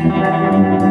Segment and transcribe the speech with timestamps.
[0.00, 0.89] Coffee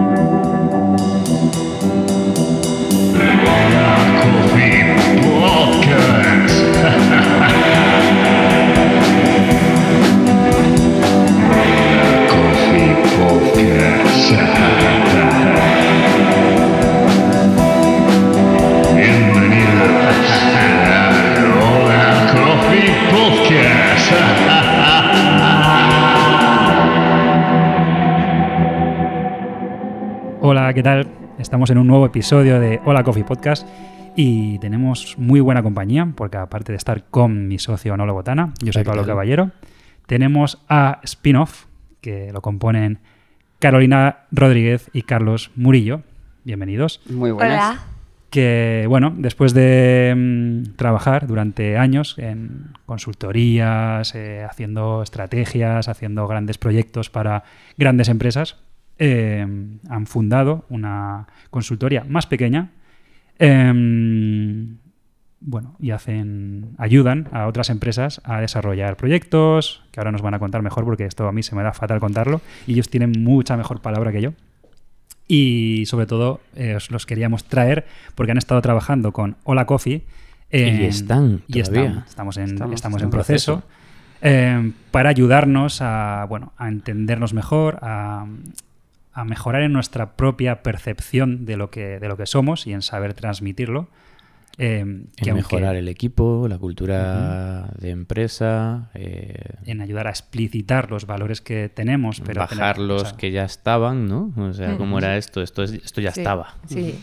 [31.69, 33.67] Estamos en un nuevo episodio de Hola Coffee Podcast
[34.15, 38.73] y tenemos muy buena compañía porque aparte de estar con mi socio Nolo Botana, yo
[38.73, 39.05] soy Hola, ¿qué Pablo?
[39.05, 39.51] Caballero,
[40.07, 41.65] tenemos a Spinoff
[42.01, 42.97] que lo componen
[43.59, 46.01] Carolina Rodríguez y Carlos Murillo.
[46.43, 47.01] Bienvenidos.
[47.07, 47.75] Muy buenas.
[47.75, 47.83] Hola.
[48.31, 56.57] Que bueno, después de mm, trabajar durante años en consultorías, eh, haciendo estrategias, haciendo grandes
[56.57, 57.43] proyectos para
[57.77, 58.57] grandes empresas,
[58.99, 59.45] eh,
[59.89, 62.69] han fundado una consultoría más pequeña.
[63.39, 64.77] em,
[65.41, 70.39] bueno, y hacen, ayudan a otras empresas a desarrollar proyectos, que ahora nos van a
[70.39, 73.55] contar mejor porque esto a mí se me da fatal contarlo, y ellos tienen mucha
[73.55, 74.33] mejor palabra que yo.
[75.29, 80.03] Y sobre todo eh, os los queríamos traer porque han estado trabajando con Hola Coffee.
[80.51, 83.63] en- Y están y están- estamos en, Estamos- en proceso.
[84.21, 88.25] eh, para ayudarnos a, bueno, a entendernos mejor, a,
[89.19, 92.81] a mejorar en nuestra propia percepción de lo que, de lo que somos y en
[92.81, 93.87] saber transmitirlo.
[94.61, 94.83] eh,
[95.15, 100.91] que En aunque- mejorar el equipo, la cultura de empresa, eh, en ayudar a explicitar
[100.91, 104.33] los valores que tenemos, pero tener- bajar los o sea, que ya estaban, ¿no?
[104.37, 105.41] O sea, ¿cómo era esto?
[105.41, 106.55] Esto, es- esto ya Sí, estaba.
[106.67, 106.99] Sí.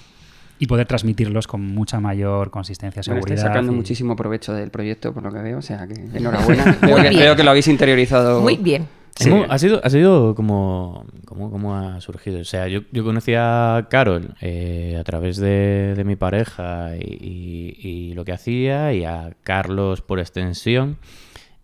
[0.59, 3.37] y poder transmitirlos con mucha mayor consistencia, Bueno, seguridad.
[3.39, 5.59] estáis sacando y- muchísimo provecho del proyecto, por lo que veo.
[5.59, 6.77] O sea, que enhorabuena.
[6.83, 8.41] veo, que, veo que lo habéis interiorizado.
[8.43, 8.87] Muy bien.
[9.19, 9.31] Sí.
[9.31, 12.39] ¿Cómo- ha, sido, ha sido como, como, como ha surgido.
[12.41, 17.03] O sea, yo, yo conocí a Carol eh, a través de, de mi pareja y,
[17.83, 20.99] y- y lo que hacía, y a Carlos por extensión.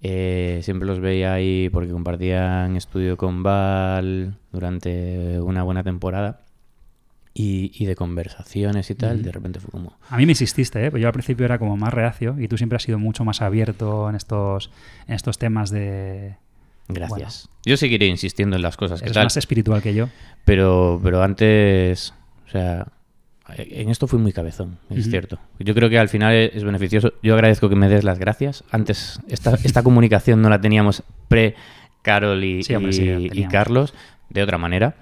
[0.05, 6.41] Eh, siempre los veía ahí porque compartían estudio con Val durante una buena temporada.
[7.35, 9.95] Y, y de conversaciones y tal, de repente fue como...
[10.11, 10.91] A mí me insististe, ¿eh?
[10.91, 13.41] Pues yo al principio era como más reacio y tú siempre has sido mucho más
[13.41, 14.71] abierto en estos,
[15.07, 16.37] en estos temas de...
[16.89, 17.49] Gracias.
[17.65, 19.25] Yo seguiré insistiendo en las cosas que Eres tal.
[19.27, 20.09] más espiritual que yo.
[20.45, 22.13] Pero, pero antes,
[22.47, 22.87] o sea,
[23.57, 25.39] en esto fui muy cabezón, es cierto.
[25.59, 27.13] Yo creo que al final es beneficioso.
[27.23, 28.65] Yo agradezco que me des las gracias.
[28.71, 33.45] Antes, esta, esta comunicación no la teníamos pre-Carol y, Sí, y-.
[33.47, 33.95] Carlos,
[34.31, 34.97] de otra manera.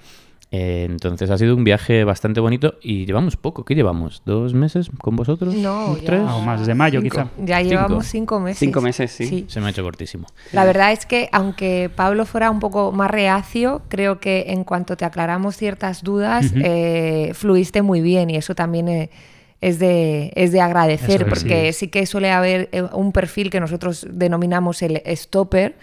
[0.52, 3.64] Eh, entonces ha sido un viaje bastante bonito y llevamos poco.
[3.64, 4.22] ¿Qué llevamos?
[4.26, 5.54] ¿Dos meses con vosotros?
[5.54, 6.22] No, ¿Tres?
[6.22, 7.16] O más, desde mayo Cinco.
[7.16, 7.28] quizá.
[7.44, 7.70] Ya Cinco.
[7.70, 8.58] llevamos cinco meses.
[8.58, 9.44] Cinco meses, sí.
[9.48, 10.26] Se me ha hecho cortísimo.
[10.52, 14.96] La verdad es que aunque Pablo fuera un poco más reacio, creo que en cuanto
[14.96, 19.10] te aclaramos ciertas dudas, eh, fluiste muy bien y eso también eh,
[19.60, 21.80] es, de, es de agradecer, es, porque sí.
[21.80, 21.88] sí.
[21.88, 25.76] que suele haber eh, un perfil que nosotros denominamos el stopper,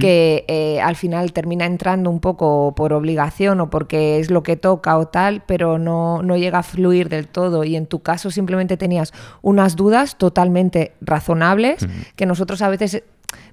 [0.00, 4.56] que eh, al final termina entrando un poco por obligación o porque es lo que
[4.56, 7.64] toca o tal, pero no, no llega a fluir del todo.
[7.64, 9.12] Y en tu caso simplemente tenías
[9.42, 11.86] unas dudas totalmente razonables
[12.16, 13.02] que nosotros a veces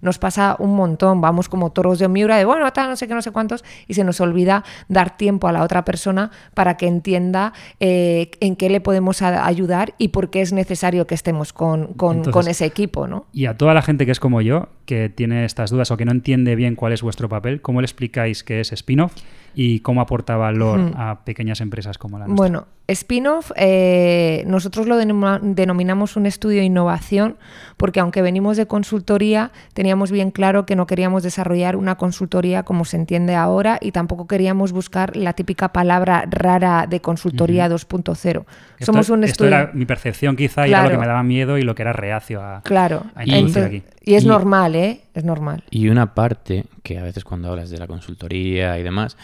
[0.02, 3.14] nos pasa un montón, vamos como toros de miura de bueno, tal, no sé qué,
[3.14, 6.88] no sé cuántos, y se nos olvida dar tiempo a la otra persona para que
[6.88, 11.94] entienda eh, en qué le podemos ayudar y por qué es necesario que estemos con,
[11.94, 13.26] con- Entonces- con ese equipo, ¿no?
[13.34, 16.06] Y a toda la gente que es como yo, que tiene estas dudas o que
[16.06, 19.14] no entiende bien cuál es vuestro papel, ¿cómo le explicáis qué es spin-off
[19.56, 22.42] y cómo aporta valor a pequeñas empresas como la nuestra?
[22.44, 27.38] Bueno, spin-off, eh, nosotros lo denoma- denominamos un estudio de innovación
[27.78, 32.86] porque aunque venimos de consultoría, teníamos bien claro que no queríamos desarrollar una consultoría como
[32.86, 38.46] se entiende ahora y tampoco queríamos buscar la típica palabra rara de consultoría 2.0.
[38.78, 39.56] Esto- Somos un esto estudio...
[39.58, 41.02] era mi percepción quizá y era lo que Claro.
[41.02, 42.62] me daba miedo y lo que era reacio a...
[42.64, 43.84] Claro, a introducir Entonces- aquí.
[44.04, 45.02] y es Y- normal, ¿eh?
[45.14, 45.64] Es normal.
[45.72, 49.18] Y una parte que a veces cuando hablas de la consultoría y demás,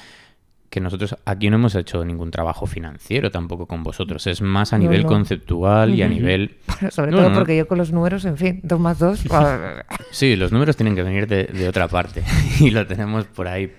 [0.70, 4.78] que nosotros aquí no hemos hecho ningún trabajo financiero tampoco con vosotros, es más a
[4.78, 5.08] No, nivel no.
[5.10, 6.58] conceptual y a nivel...
[6.92, 7.36] Sobre No, todo no.
[7.36, 9.24] porque yo con los números, en fin, dos más dos.
[10.12, 12.24] Sí, los números tienen que venir de, de otra parte
[12.60, 13.74] y lo tenemos por ahí.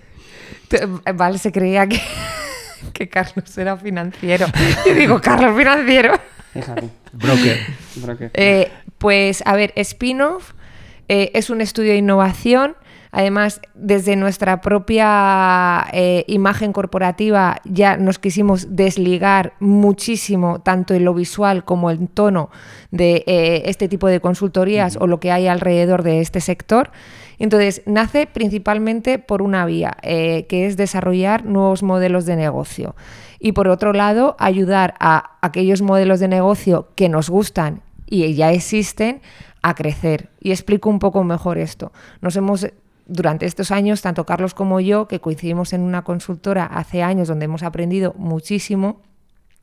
[0.67, 1.99] Te- Vale, se creía que,
[2.93, 4.45] que Carlos era financiero.
[4.89, 6.13] Y digo, Carlos financiero.
[6.53, 6.89] Fíjate.
[7.13, 7.57] Broker.
[8.17, 10.53] Que- Eh, pues, a ver, Spinoff
[11.07, 12.75] eh, es un estudio de innovación.
[13.11, 21.13] Además, desde nuestra propia eh, imagen corporativa ya nos quisimos desligar muchísimo, tanto en lo
[21.15, 22.51] visual como en tono,
[22.91, 26.91] de eh, este tipo de consultorías o lo que hay alrededor de este sector.
[27.39, 32.95] Entonces, nace principalmente por una vía, eh, que es desarrollar nuevos modelos de negocio.
[33.39, 38.51] Y por otro lado, ayudar a aquellos modelos de negocio que nos gustan y ya
[38.51, 39.21] existen
[39.61, 40.29] a crecer.
[40.41, 41.93] Y explico un poco mejor esto.
[42.21, 42.67] Nos hemos
[43.09, 47.45] durante estos años, tanto Carlos como yo, que coincidimos en una consultora hace años donde
[47.45, 49.01] hemos aprendido muchísimo,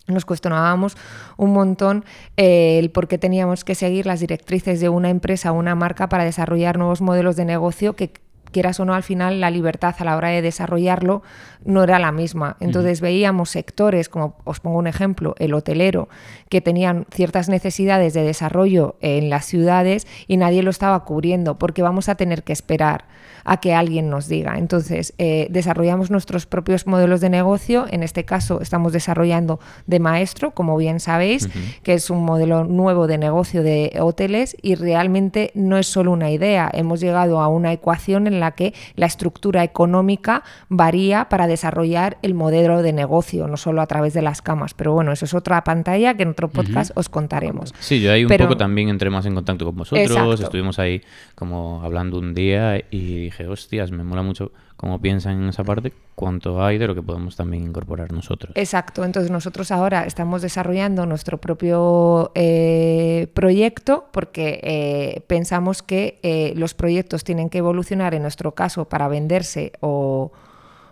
[0.08, 0.96] nos cuestionábamos
[1.36, 2.04] un montón
[2.36, 6.08] eh, el por qué teníamos que seguir las directrices de una empresa o una marca
[6.08, 8.12] para desarrollar nuevos modelos de negocio que
[8.56, 11.22] quieras o no, al final la libertad a la hora de desarrollarlo
[11.66, 12.56] no era la misma.
[12.58, 16.08] Entonces veíamos sectores, como os pongo un ejemplo, el hotelero,
[16.48, 21.82] que tenían ciertas necesidades de desarrollo en las ciudades y nadie lo estaba cubriendo, porque
[21.82, 23.04] vamos a tener que esperar
[23.44, 24.58] a que alguien nos diga.
[24.58, 27.86] Entonces, eh, desarrollamos nuestros propios modelos de negocio.
[27.90, 31.48] En este caso, estamos desarrollando de maestro, como bien sabéis,
[31.82, 36.30] que es un modelo nuevo de negocio de hoteles y realmente no es solo una
[36.30, 36.68] idea.
[36.72, 42.34] Hemos llegado a una ecuación en la que la estructura económica varía para desarrollar el
[42.34, 44.74] modelo de negocio, no solo a través de las camas.
[44.74, 47.74] Pero bueno, eso es otra pantalla que en otro podcast os contaremos.
[47.80, 50.34] Sí, yo ahí un Pero- poco también entré más en contacto con vosotros, Exacto.
[50.44, 51.00] estuvimos ahí
[51.34, 55.92] como hablando un día y dije, hostias, me mola mucho cómo piensan en esa parte,
[56.14, 58.52] cuánto hay de lo que podemos también incorporar nosotros.
[58.56, 66.52] Exacto, entonces nosotros ahora estamos desarrollando nuestro propio eh, proyecto porque eh, pensamos que eh,
[66.56, 70.32] los proyectos tienen que evolucionar en nuestro caso para venderse o,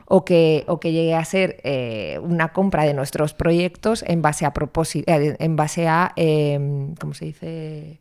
[0.07, 1.61] o que, o que llegue a ser
[2.23, 7.27] una compra de nuestros proyectos en base a propósito, en base a, eh, ¿cómo se
[7.27, 8.01] dice?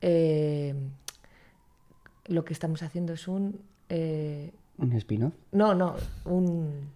[0.00, 0.74] Eh,
[2.26, 3.60] lo que estamos haciendo es un...
[4.78, 5.34] ¿Un spin-off?
[5.52, 5.94] no, no,
[6.24, 6.88] un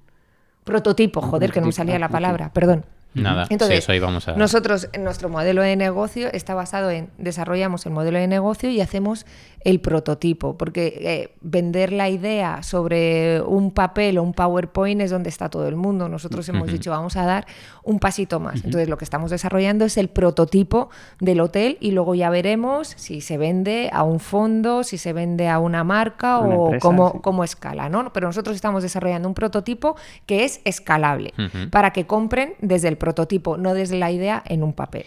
[0.65, 2.85] prototipo, Un joder, que no me salía la palabra, perdón.
[3.15, 4.37] Nada, Entonces, sí, eso ahí vamos a...
[4.37, 8.81] Nosotros, en nuestro modelo de negocio está basado en desarrollamos el modelo de negocio y
[8.81, 9.27] hacemos
[9.65, 15.29] el prototipo, porque eh, vender la idea sobre un papel o un PowerPoint es donde
[15.29, 16.09] está todo el mundo.
[16.09, 17.47] Nosotros hemos dicho, vamos a dar
[17.85, 18.57] un pasito más.
[18.57, 23.21] Entonces, lo que estamos desarrollando es el prototipo del hotel y luego ya veremos si
[23.21, 27.11] se vende a un fondo, si se vende a una marca Una o empresa, cómo,
[27.13, 27.19] sí.
[27.23, 28.13] cómo escala, ¿no?
[28.13, 31.35] Pero nosotros estamos desarrollando un prototipo que es escalable
[31.71, 35.05] para que compren desde el prototipo, no desde la idea en un papel.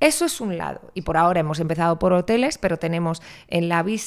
[0.00, 0.80] Eso es un lado.
[0.94, 3.97] Y por ahora hemos empezado por hoteles, pero tenemos en la vista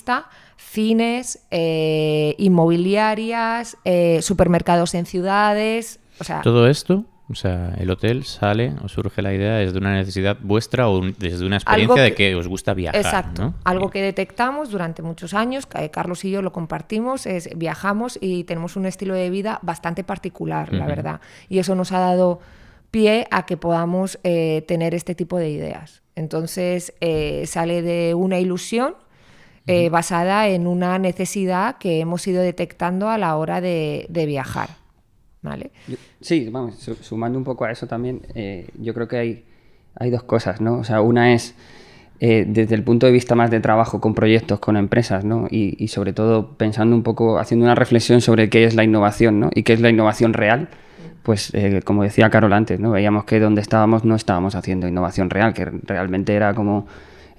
[0.57, 5.99] cines, eh, inmobiliarias, eh, supermercados en ciudades.
[6.19, 9.95] O sea, Todo esto, o sea, el hotel sale o surge la idea desde una
[9.95, 13.41] necesidad vuestra o un- desde una experiencia de que- os gusta viajar, Exacto.
[13.41, 13.53] ¿no?
[13.63, 18.43] Algo que detectamos durante muchos años, que Carlos y yo lo compartimos, es viajamos y
[18.43, 21.21] tenemos un estilo de vida bastante particular, la verdad.
[21.49, 22.39] Y eso nos ha dado
[22.91, 26.01] pie a que podamos eh, tener este tipo de ideas.
[26.15, 28.95] Entonces eh, sale de una ilusión
[29.71, 34.69] eh, basada en una necesidad que hemos ido detectando a la hora de, de viajar.
[35.41, 35.71] ¿Vale?
[36.19, 39.44] Sí, vamos, su- sumando un poco a eso también, eh, yo creo que hay,
[39.95, 40.75] hay dos cosas, ¿no?
[40.75, 41.56] O sea, una es
[42.19, 45.47] eh, desde el punto de vista más de trabajo con proyectos, con empresas, ¿no?
[45.50, 49.39] Y, y sobre todo pensando un poco, haciendo una reflexión sobre qué es la innovación,
[49.39, 49.50] ¿no?
[49.56, 50.67] Y qué es la innovación real.
[51.24, 52.91] Pues eh, como decía Carol antes, ¿no?
[52.91, 56.85] Veíamos que donde estábamos no estábamos haciendo innovación real, que realmente era como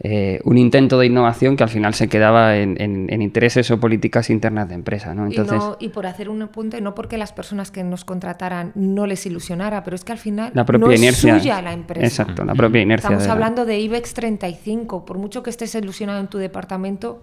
[0.04, 3.78] eh, un intento de innovación que al final se quedaba en, en- en intereses o
[3.78, 5.26] políticas internas de empresa, ¿no?
[5.26, 8.72] Entonces, y, no- y por hacer un apunte, no porque las personas que nos contrataran
[8.74, 11.38] no les ilusionara, pero es que al final la propia no es inercia.
[11.38, 12.04] suya la empresa.
[12.06, 13.06] Exacto, la propia inercia.
[13.06, 15.04] Estamos de la- hablando de IBEX 35.
[15.04, 17.22] Por mucho que estés ilusionado en tu departamento,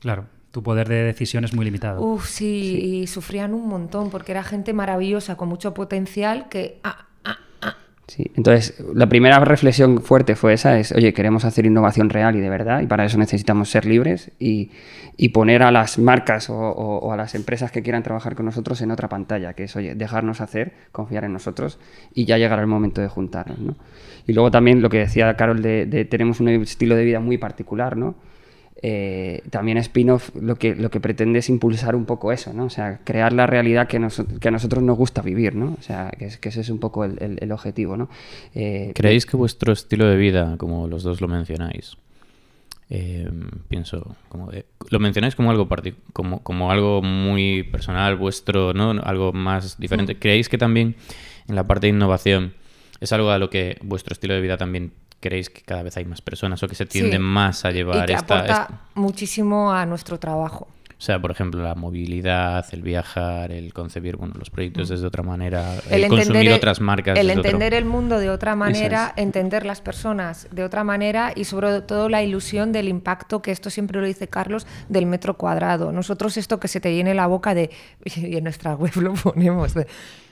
[0.00, 2.02] Claro, tu poder de decisión es muy limitado.
[2.02, 7.06] uff, sí, y sufrían un montón porque era gente maravillosa con mucho potencial que ah,
[8.08, 12.40] Sí, entonces la primera reflexión fuerte fue esa, es, oye, queremos hacer innovación real y
[12.40, 14.70] de verdad, y para eso necesitamos ser libres y,
[15.16, 18.80] y poner a las marcas o, o- a las empresas que quieran trabajar con nosotros
[18.80, 21.80] en otra pantalla, que es, oye, dejarnos hacer, confiar en nosotros
[22.14, 23.74] y ya llegará el momento de juntarnos, ¿no?
[24.28, 27.38] Y luego también lo que decía Carol de, de tenemos un estilo de vida muy
[27.38, 28.14] particular, ¿no?
[28.82, 32.64] Eh, también Spin-off lo que, lo que pretende es impulsar un poco eso, ¿no?
[32.66, 35.76] O sea, crear la realidad que, nos- que a nosotros nos gusta vivir, ¿no?
[35.78, 38.10] O sea, que, es- que ese es un poco el, el- el objetivo, ¿no?
[38.54, 41.96] Eh, ¿Creéis que vuestro estilo de vida, como los dos lo mencionáis,
[42.90, 43.28] eh,
[43.68, 45.68] pienso, como de- lo mencionáis como algo
[46.12, 48.90] como, como algo muy personal vuestro, ¿no?
[49.02, 50.14] Algo más diferente.
[50.14, 50.18] Mm.
[50.18, 50.96] ¿Creéis que también
[51.48, 52.52] en la parte de innovación
[53.00, 54.92] es algo a lo que vuestro estilo de vida también
[55.26, 57.18] creéis que cada vez hay más personas o que se tiende Sí.
[57.18, 60.68] más a y llevar que esta, aporta esta- muchísimo a nuestro trabajo.
[60.98, 65.22] O sea, por ejemplo, la movilidad, el viajar, el concebir bueno, los proyectos desde otra
[65.22, 66.08] manera, el, Mm.
[66.08, 67.18] consumir el- otras marcas.
[67.18, 69.22] el otro- entender el mundo de otra manera, es.
[69.22, 73.68] entender las personas de otra manera y sobre todo la ilusión del impacto, que esto
[73.68, 75.92] siempre lo dice Carlos, del metro cuadrado.
[75.92, 77.68] Nosotros esto que se te llene la boca de,
[78.16, 79.86] y en nuestra web lo ponemos, de,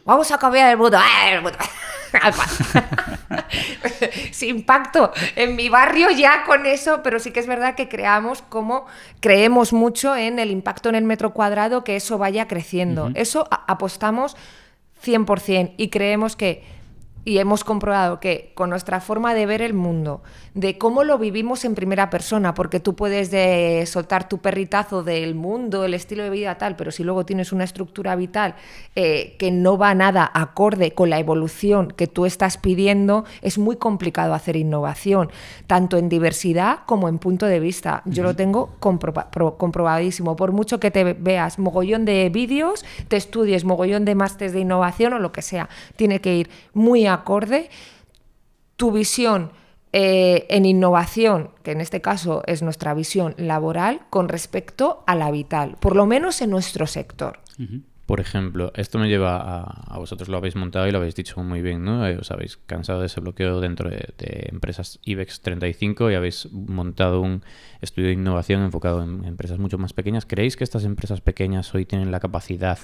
[0.05, 0.99] vamos a cambiar el mundo.
[1.01, 1.59] ¡Ah, el mundo!
[4.33, 8.43] Sin impacto en mi barrio ya con eso, pero sí que es verdad que creamos
[8.43, 8.87] como
[9.21, 13.11] creemos mucho en el impacto en el metro cuadrado, que eso vaya creciendo.
[13.15, 14.37] Eso apostamos
[15.05, 16.65] 100% y creemos que
[17.25, 20.23] y hemos comprobado que con nuestra forma de ver el mundo,
[20.55, 25.35] de cómo lo vivimos en primera persona, porque tú puedes de soltar tu perritazo del
[25.35, 28.55] mundo, el estilo de vida tal, pero si luego tienes una estructura vital
[28.95, 33.77] eh, que no va nada acorde con la evolución que tú estás pidiendo, es muy
[33.77, 35.31] complicado hacer innovación,
[35.67, 38.03] tanto en diversidad como en punto de vista.
[38.05, 40.37] Yo lo tengo comproba- pro- comprobadísimo.
[40.37, 45.15] Por mucho que te veas mogollón de vídeos, te estudies mogollón de másteres de innovación
[45.15, 47.71] o lo que sea, tiene que ir muy acorde
[48.77, 49.51] tu visión
[49.93, 55.31] eh, en innovación, que en este caso es nuestra visión laboral, con respecto a la
[55.31, 57.39] vital, por lo menos en nuestro sector.
[58.05, 61.63] Por ejemplo, esto me lleva a, vosotros lo habéis montado y lo habéis dicho muy
[61.63, 62.07] bien, ¿no?
[62.07, 66.53] Eh, Os habéis cansado de ese bloqueo dentro de, de empresas IBEX 35 y habéis
[66.53, 67.45] montado un
[67.81, 70.27] estudio de innovación enfocado en empresas mucho más pequeñas.
[70.27, 72.79] ¿Creéis que estas empresas pequeñas hoy tienen la capacidad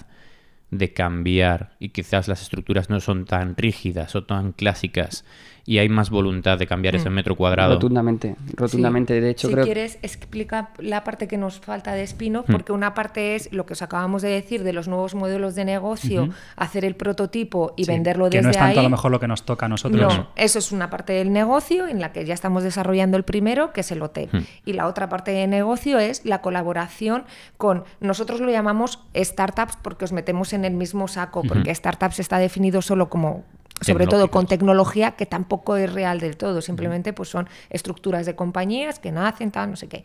[0.71, 5.25] de cambiar y quizás las estructuras no son tan rígidas o tan clásicas
[5.67, 7.75] y hay más voluntad de cambiar ese metro cuadrado?
[7.75, 9.15] Rotundamente, rotundamente.
[9.15, 9.21] Sí.
[9.21, 12.53] De hecho, si creo quieres, explica la parte que nos falta de spin-off, Hmm.
[12.53, 15.65] porque una parte es lo que os acabamos de decir de los nuevos modelos de
[15.65, 18.79] negocio, hacer el prototipo y Sí, venderlo que desde no es tanto ahí.
[18.79, 20.01] a lo mejor lo que nos toca a nosotros.
[20.17, 23.73] No, eso es una parte del negocio en la que ya estamos desarrollando el primero,
[23.73, 24.29] que es el hotel.
[24.65, 27.25] Y la otra parte del negocio es la colaboración
[27.57, 32.39] con, nosotros lo llamamos startups porque os metemos en el mismo saco, porque startups está
[32.39, 33.45] definido solo como
[33.81, 38.35] sobre todo con tecnología que tampoco es real del todo, simplemente pues son estructuras de
[38.35, 40.05] compañías que nacen, tal, no sé qué.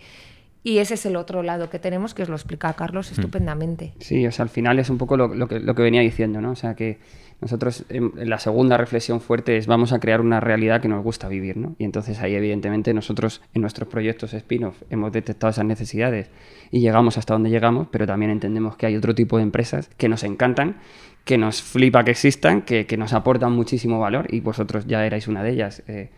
[0.64, 3.94] Y ese es el otro lado que tenemos, que os lo explica Carlos estupendamente.
[4.00, 6.42] Sí, o sea, al final es un poco lo, lo que, lo que venía diciendo,
[6.42, 6.50] ¿no?
[6.52, 6.98] O sea, que
[7.40, 11.04] nosotros en, en la segunda reflexión fuerte es vamos a crear una realidad que nos
[11.04, 11.76] gusta vivir, ¿no?
[11.78, 16.32] Y entonces ahí evidentemente nosotros en nuestros proyectos spin-off hemos detectado esas necesidades
[16.72, 20.10] y llegamos hasta donde llegamos, pero también entendemos que hay otro tipo de empresas que
[20.10, 20.78] nos encantan,
[21.26, 25.28] que nos flipa que existan, que, que nos aportan muchísimo valor y vosotros ya erais
[25.28, 25.84] una de ellas.
[25.88, 26.10] eh,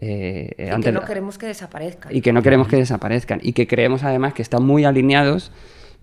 [0.00, 2.14] eh, Y que antes- no queremos que desaparezcan.
[2.14, 5.50] y que no queremos que desaparezcan y que creemos además que están muy alineados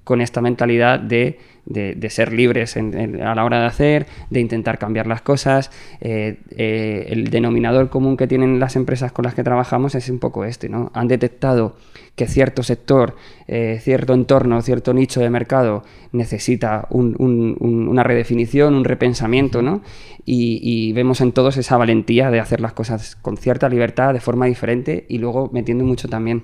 [0.06, 5.08] con esta mentalidad de, de- ser libres a la hora de hacer, de intentar cambiar
[5.08, 5.72] las cosas.
[6.00, 10.20] Eh, eh, el denominador común que tienen las empresas con las que trabajamos es un
[10.20, 10.92] poco este, ¿no?
[10.94, 11.76] Han detectado
[12.16, 13.16] que cierto sector,
[13.48, 15.84] eh, cierto entorno, cierto nicho de mercado
[16.14, 19.82] necesita un- un- un- una redefinición, un repensamiento, ¿no?
[20.28, 24.46] Y vemos en todos esa valentía de hacer las cosas con cierta libertad, de forma
[24.46, 26.44] diferente y luego metiendo mucho también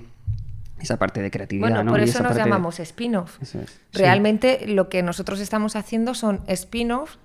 [0.82, 1.68] esa parte de creatividad.
[1.68, 1.92] Bueno, ¿no?
[1.92, 3.40] por eso nos de- llamamos spin-off.
[3.42, 3.56] Es.
[3.92, 7.18] Realmente lo que nosotros estamos haciendo son spin-offs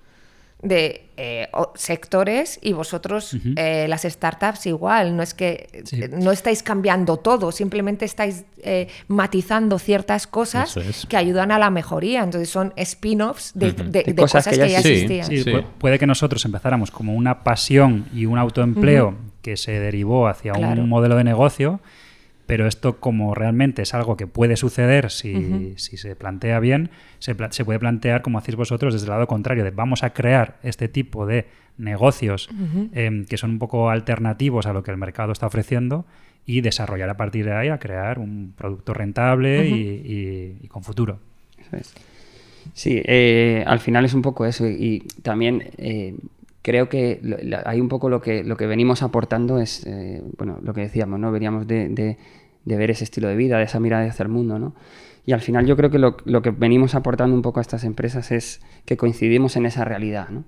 [0.60, 5.16] de eh, sectores y vosotros, eh, las startups, igual.
[5.16, 6.00] No es que Sí.
[6.10, 11.06] no estáis cambiando todo, simplemente estáis eh, matizando ciertas cosas es.
[11.06, 12.24] que ayudan a la mejoría.
[12.24, 15.26] Entonces son spin-offs de, de- de De cosas, cosas que que ya, Sí, existían.
[15.26, 15.50] Sí, Sí.
[15.50, 20.52] pu- puede que nosotros empezáramos como una pasión y un autoempleo que se derivó hacia
[20.54, 20.82] Claro.
[20.82, 21.80] un modelo de negocio,
[22.48, 26.88] pero esto como realmente es algo que puede suceder si, si se plantea bien,
[27.20, 30.10] se, pla- se puede plantear, como hacéis vosotros, desde el lado contrario, de vamos a
[30.14, 32.48] crear este tipo de negocios
[32.92, 36.06] em, que son un poco alternativos a lo que el mercado está ofreciendo
[36.46, 39.72] y desarrollar a partir de ahí a crear un producto rentable y,
[40.12, 41.20] y- y con futuro.
[41.60, 41.94] Eso es.
[42.72, 46.14] Sí, eh, al final es un poco eso y, y también eh,
[46.68, 50.58] creo que la- hay un poco lo que, lo que venimos aportando es, eh, bueno,
[50.62, 51.32] lo que decíamos, ¿no?
[51.32, 52.18] Veníamos de, de-
[52.64, 54.74] de ver ese estilo de vida, de esa mirada hacia el mundo, ¿no?
[55.24, 57.84] Y al final yo creo que lo, lo que venimos aportando un poco a estas
[57.84, 60.44] empresas es que coincidimos en esa realidad, ¿no?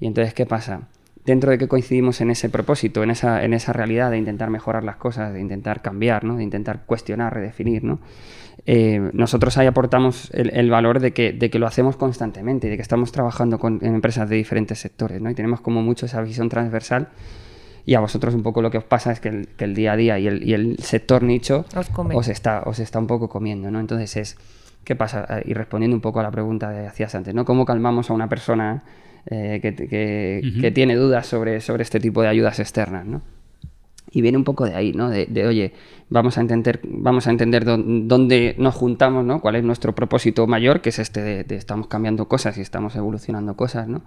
[0.00, 0.88] Y entonces, ¿qué pasa?
[1.24, 4.84] Dentro de que coincidimos en ese propósito, en esa, en esa realidad de intentar mejorar
[4.84, 6.36] las cosas, de intentar cambiar, ¿no?
[6.36, 7.98] de intentar cuestionar, redefinir, ¿no?
[8.66, 12.76] Eh, nosotros ahí aportamos el, el valor de que, de que lo hacemos constantemente, de
[12.76, 15.28] que estamos trabajando con, en empresas de diferentes sectores, ¿no?
[15.30, 17.08] Y tenemos como mucho esa visión transversal.
[17.86, 19.92] Y a vosotros un poco lo que os pasa es que el, que el día
[19.92, 22.14] a día y el, y el sector nicho Os come.
[22.28, 23.78] está, os está un poco comiendo, ¿no?
[23.78, 24.38] Entonces es,
[24.84, 25.26] ¿qué pasa?
[25.28, 27.44] Eh, Y respondiendo un poco a la pregunta que hacías antes, ¿no?
[27.44, 28.82] ¿Cómo calmamos a una persona
[29.26, 30.72] eh, que, que- que Ujú.
[30.74, 33.20] tiene dudas sobre, sobre este tipo de ayudas externas, ¿no?
[34.14, 35.10] Y viene un poco de ahí, ¿no?
[35.10, 35.72] De, de, oye,
[36.08, 39.40] vamos a entender, vamos a entender dó- dónde nos juntamos, ¿no?
[39.40, 42.94] Cuál es nuestro propósito mayor, que es este de, de estamos cambiando cosas y estamos
[42.94, 44.02] evolucionando cosas, ¿no?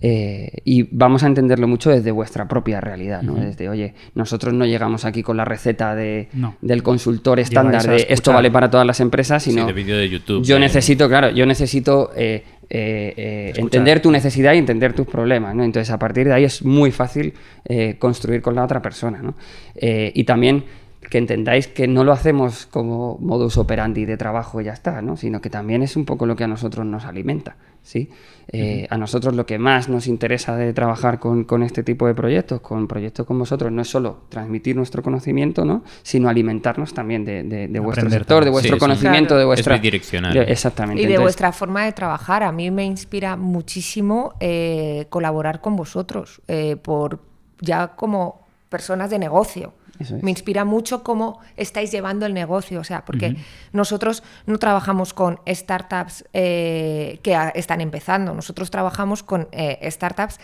[0.00, 3.34] Eh, y vamos a entenderlo mucho desde vuestra propia realidad, ¿no?
[3.34, 6.56] Desde, oye, nosotros no llegamos aquí con la receta de, No.
[6.60, 10.08] del consultor estándar de esto vale para todas las empresas, Sí, sino de vídeo de
[10.08, 10.42] YouTube.
[10.44, 15.54] yo necesito, claro, yo necesito eh, eh, eh, entender tu necesidad y entender tus problemas,
[15.54, 15.62] ¿no?
[15.62, 17.32] Entonces, a partir de ahí es muy fácil
[17.64, 19.34] eh, construir con la otra persona, ¿no?
[19.74, 20.64] Y también
[21.08, 25.16] que entendáis que no lo hacemos como modus operandi de trabajo y ya está, ¿no?
[25.16, 28.10] Sino que también es un poco lo que a nosotros nos alimenta, ¿sí?
[28.48, 32.14] Eh, A nosotros lo que más nos interesa de trabajar con, con este tipo de
[32.14, 35.82] proyectos, con proyectos con vosotros, no es solo transmitir nuestro conocimiento, ¿no?
[36.02, 39.38] Sino alimentarnos también de, de- de vuestro Aprender sector, de vuestro Sí, es conocimiento, Claro.
[39.38, 39.76] de Es vuestra...
[39.76, 40.32] bidireccional.
[40.34, 41.02] de- exactamente.
[41.02, 42.42] Y de Entonces, vuestra forma de trabajar.
[42.42, 47.20] A mí me inspira muchísimo eh, colaborar con vosotros, eh, por
[47.60, 49.72] ya como personas de negocio.
[49.98, 50.10] Es.
[50.22, 53.36] Me inspira mucho cómo estáis llevando el negocio, o sea, porque
[53.72, 60.38] nosotros no trabajamos con startups eh, que están empezando, nosotros trabajamos con eh, startups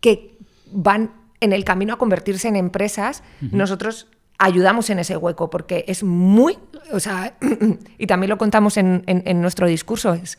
[0.00, 0.36] que
[0.70, 4.06] van en el camino a convertirse en empresas, nosotros
[4.38, 6.58] ayudamos en ese hueco porque es muy,
[6.92, 7.34] o sea,
[7.98, 10.38] y también lo contamos en, en- en nuestro discurso, es,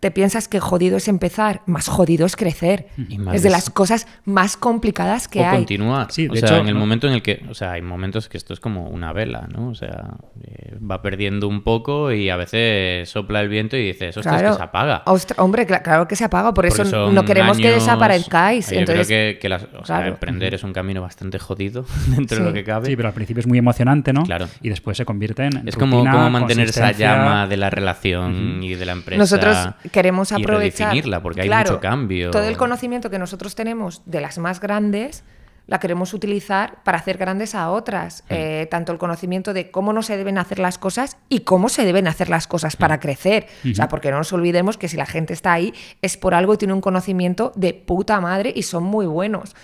[0.00, 2.88] te piensas que jodido es empezar, más jodido es crecer.
[3.32, 5.56] Es de las cosas más complicadas que o hay.
[5.56, 6.08] continuar.
[6.10, 7.82] Sí, o de sea, hecho, en el no- momento en el que, o sea, hay
[7.82, 9.68] momentos que esto es como una vela, ¿no?
[9.68, 14.16] O sea, eh, va perdiendo un poco y a veces sopla el viento y dices,
[14.16, 15.02] ostras, que se apaga.
[15.06, 18.70] Ostra- hombre, cla- claro que se apaga, por eso no queremos que desaparezcáis.
[18.70, 20.08] Yo Entonces, creo que, que las- o sea, claro.
[20.12, 22.48] emprender es un camino bastante jodido dentro de Sí.
[22.48, 22.86] lo que cabe.
[22.88, 24.24] Sí, pero al principio es muy emocionante, ¿no?
[24.24, 24.48] Claro.
[24.60, 25.66] Y después se convierte en.
[25.68, 29.18] es como, rutina, como mantener esa llama de la relación y de la empresa.
[29.18, 29.56] Nosotros
[29.92, 30.88] queremos y aprovechar.
[30.88, 32.30] redefinirla, porque hay Claro, mucho cambio.
[32.30, 35.24] Todo el conocimiento que nosotros tenemos de las más grandes
[35.66, 38.22] la queremos utilizar para hacer grandes a otras.
[38.28, 41.84] Eh, tanto el conocimiento de cómo no se deben hacer las cosas y cómo se
[41.84, 43.46] deben hacer las cosas para crecer.
[43.70, 45.72] O sea, porque no nos olvidemos que si la gente está ahí
[46.02, 49.54] es por algo y tiene un conocimiento de puta madre y son muy buenos.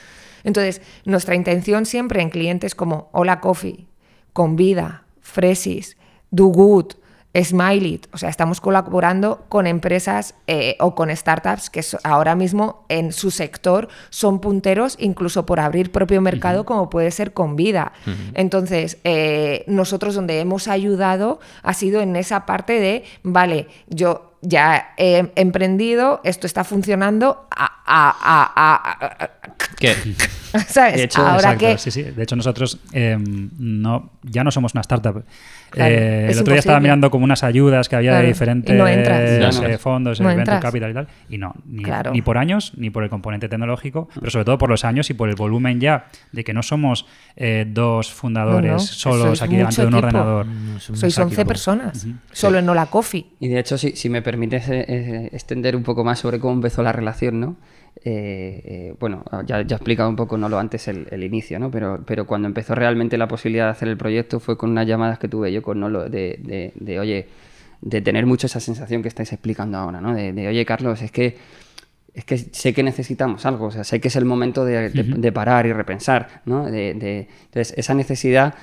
[0.42, 3.86] Entonces, nuestra intención siempre en clientes como Hola Coffee,
[4.32, 5.98] Convida, Fresis,
[6.30, 6.94] Do Good,
[7.36, 12.84] Smiley, o sea, estamos colaborando con empresas eh, o con startups que so- ahora mismo
[12.88, 17.92] en su sector son punteros incluso por abrir propio mercado como puede ser con vida.
[18.34, 24.94] Entonces, eh, nosotros donde hemos ayudado ha sido en esa parte de, vale, yo ya
[24.96, 29.30] he emprendido, esto está funcionando, a, a- a- a- a-
[29.78, 29.94] ¿Qué?
[30.68, 30.96] ¿sabes?
[30.96, 31.78] De hecho, ahora Exacto, que...
[31.78, 32.02] sí, sí.
[32.02, 35.24] De hecho, nosotros eh, no, ya no somos una startup.
[35.70, 38.76] Claro, Eh, el otro día estaba mirando como unas ayudas que había Claro, de diferentes
[38.76, 39.54] no entras.
[39.54, 39.68] Ya no.
[39.68, 40.70] eh, fondos, No el venture entras.
[40.72, 41.08] capital y tal.
[41.28, 42.10] Y no, ni, Claro.
[42.10, 45.14] ni por años, ni por el componente tecnológico, pero sobre todo por los años y
[45.14, 49.42] por el volumen ya de que no somos eh, dos fundadores No, no, solos sois
[49.42, 50.06] aquí delante de un equipo.
[50.08, 50.46] ordenador.
[50.80, 53.26] Sois 11 personas, solo en Hola Coffee.
[53.38, 56.82] Y de hecho, si, si me permites eh, extender un poco más sobre cómo empezó
[56.82, 57.56] la relación, ¿no?
[58.04, 61.58] Eh, eh, bueno, ya, ya he explicado un poco, no lo antes, el, el inicio,
[61.58, 61.70] ¿no?
[61.70, 65.18] Pero, pero cuando empezó realmente la posibilidad de hacer el proyecto fue con unas llamadas
[65.18, 67.26] que tuve yo con Nolo de, de, de, oye,
[67.80, 70.14] de tener mucho esa sensación que estáis explicando ahora, ¿no?
[70.14, 71.36] De, de, oye, Carlos, es que
[72.14, 75.02] es que sé que necesitamos algo, o sea, sé que es el momento de, de-
[75.04, 76.66] de parar y repensar, ¿no?
[76.70, 78.54] De- entonces, esa necesidad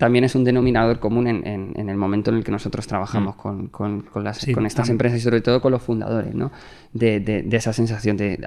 [0.00, 3.36] también es un denominador común en, en- en el momento en el que nosotros trabajamos
[3.36, 6.50] con, con- con las, Sí, con estas empresas y sobre todo con los fundadores, ¿no?
[6.92, 8.40] De, de- de esa sensación de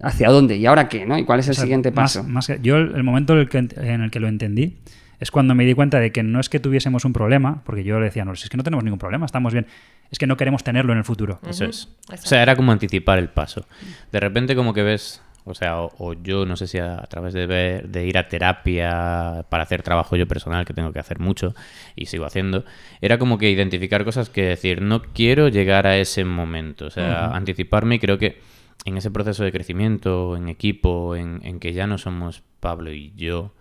[0.00, 1.18] hacia- dónde y ahora qué, ¿no?
[1.18, 2.22] Y cuál es el O sea, siguiente paso.
[2.22, 4.76] más que- yo el, el momento en el, que, ent- en el que lo entendí
[5.18, 7.98] es cuando me di cuenta de que no es que tuviésemos un problema, porque yo
[7.98, 9.66] le decía, no, si es que no tenemos ningún problema, estamos bien,
[10.10, 11.40] es que no queremos tenerlo en el futuro.
[11.48, 11.88] Eso es.
[12.12, 13.66] O sea, era como anticipar el paso.
[14.12, 17.06] De repente como que ves, o sea, o, o yo no sé si a, a
[17.06, 20.98] través de, ver- de ir a terapia para hacer trabajo yo personal, que tengo que
[20.98, 21.54] hacer mucho
[21.96, 22.64] y sigo haciendo,
[23.00, 27.26] era como que identificar cosas que decir, no quiero llegar a ese momento, o sea,
[27.36, 28.40] anticiparme y creo que
[28.84, 33.12] en ese proceso de crecimiento, en equipo, en, en que ya no somos Pablo y
[33.16, 33.52] yo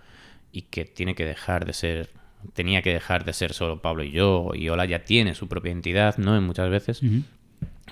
[0.52, 2.10] y que tiene que dejar de ser
[2.54, 5.74] tenía que dejar de ser solo Pablo y yo y Ola ya tiene su propia
[5.74, 6.38] entidad, ¿no?
[6.38, 7.04] En muchas veces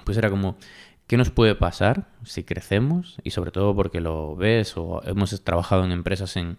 [0.05, 0.57] pues era como,
[1.07, 3.17] ¿qué nos puede pasar si crecemos?
[3.23, 6.57] Y sobre todo porque lo ves o hemos trabajado en empresas en,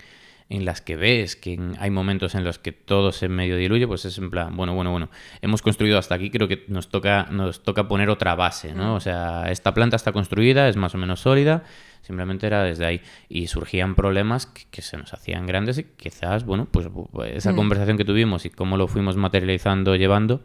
[0.49, 4.05] en las que ves que hay momentos en los que todo se medio diluye, pues
[4.07, 5.11] es en plan, bueno, bueno, bueno,
[5.43, 8.95] hemos construido hasta aquí, creo que nos toca, nos toca poner otra base, ¿no?
[8.95, 11.65] O sea, esta planta está construida, es más o menos sólida,
[12.01, 13.03] simplemente era desde ahí.
[13.29, 16.89] Y surgían problemas que, que se nos hacían grandes y quizás, bueno, pues
[17.27, 20.43] esa conversación que tuvimos y cómo lo fuimos materializando, llevando,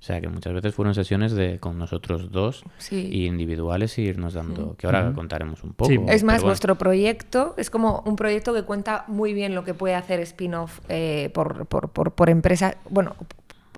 [0.00, 3.06] O sea que muchas veces fueron sesiones de con nosotros dos Sí.
[3.12, 5.90] y individuales y irnos dando, que ahora contaremos un poco.
[5.90, 5.98] Sí.
[6.08, 6.46] Es más, bueno.
[6.46, 10.80] vuestro proyecto es como un proyecto que cuenta muy bien lo que puede hacer spin-off
[10.88, 12.76] eh, por, por, por, por empresas.
[12.88, 13.14] Bueno,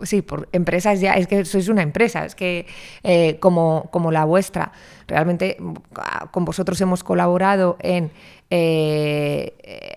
[0.02, 1.14] sí, por empresas ya.
[1.14, 2.66] Es que sois una empresa, es que
[3.02, 4.70] eh, como, como la vuestra.
[5.08, 5.74] Realmente mm,
[6.30, 8.12] con vosotros hemos colaborado en.
[8.48, 9.94] eh, eh,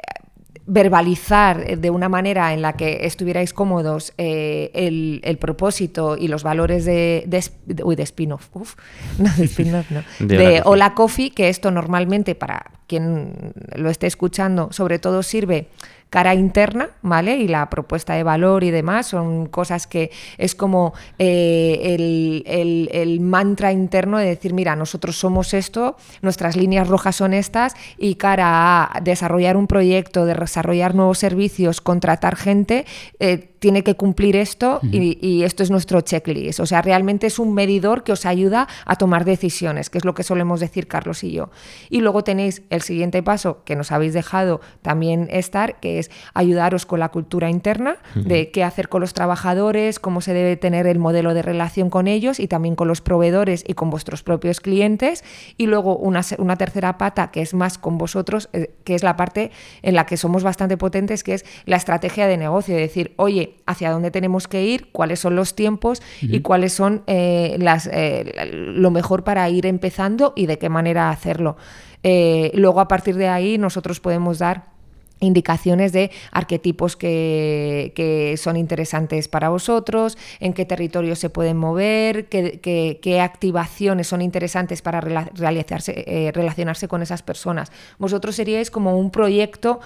[0.67, 6.43] verbalizar de una manera en la que estuvierais cómodos eh, el, el propósito y los
[6.43, 8.49] valores de, de, uy, de spin-off,
[9.19, 10.61] no de spin-off, no, De.
[10.65, 15.67] Hola Coffee, que esto normalmente para quien lo esté escuchando, sobre todo sirve
[16.11, 17.35] cara interna, ¿vale?
[17.37, 22.43] Y la propuesta de valor y demás son cosas que es como eh, el,
[22.91, 28.15] el- mantra interno de decir, mira, nosotros somos esto, nuestras líneas rojas son estas y
[28.15, 32.85] cara a desarrollar un proyecto, de desarrollar nuevos servicios, contratar gente,
[33.19, 36.59] eh, tiene que cumplir esto y, y esto es nuestro checklist.
[36.59, 40.13] O sea, realmente es un medidor que os ayuda a tomar decisiones, que es lo
[40.13, 41.49] que solemos decir Carlos y yo.
[41.89, 46.85] Y luego tenéis el siguiente paso que nos habéis dejado también estar, que es ayudaros
[46.85, 50.99] con la cultura interna, de qué hacer con los trabajadores, cómo se debe tener el
[50.99, 55.23] modelo de relación con ellos y también con los proveedores y con vuestros propios clientes.
[55.57, 59.49] Y luego una tercera pata que es más con vosotros, eh, que es la parte
[59.81, 63.54] en la que somos bastante potentes, que es la estrategia de negocio, de decir, oye,
[63.65, 68.49] hacia dónde tenemos que ir, cuáles son los tiempos y cuáles son eh, las, eh,
[68.51, 71.57] lo mejor para ir empezando y de qué manera hacerlo.
[72.03, 74.73] Eh, luego, a partir de ahí, nosotros podemos dar
[75.21, 82.27] indicaciones de arquetipos que, que son interesantes para vosotros, en qué territorios se pueden mover,
[82.27, 87.71] qué, qué- qué activaciones son interesantes para realizarse, eh, relacionarse con esas personas.
[87.97, 89.79] Vosotros seríais como un proyecto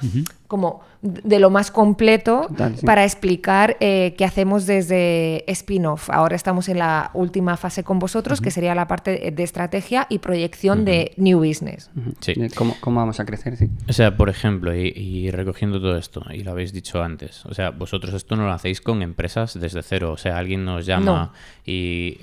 [0.50, 2.86] como de lo más completo Total, sí.
[2.86, 6.10] para explicar eh, qué hacemos desde spin-off.
[6.10, 10.18] Ahora estamos en la última fase con vosotros, que sería la parte de estrategia y
[10.18, 11.92] proyección de New Business.
[12.20, 12.34] Sí.
[12.34, 13.56] De ¿Cómo, ¿Cómo vamos a crecer?
[13.56, 13.70] Sí.
[13.88, 17.54] O sea, por ejemplo, y, y recogiendo todo esto, y lo habéis dicho antes, o
[17.54, 21.06] sea, vosotros esto no lo hacéis con empresas desde cero, o sea, alguien nos llama
[21.06, 21.32] No.
[21.66, 22.22] y,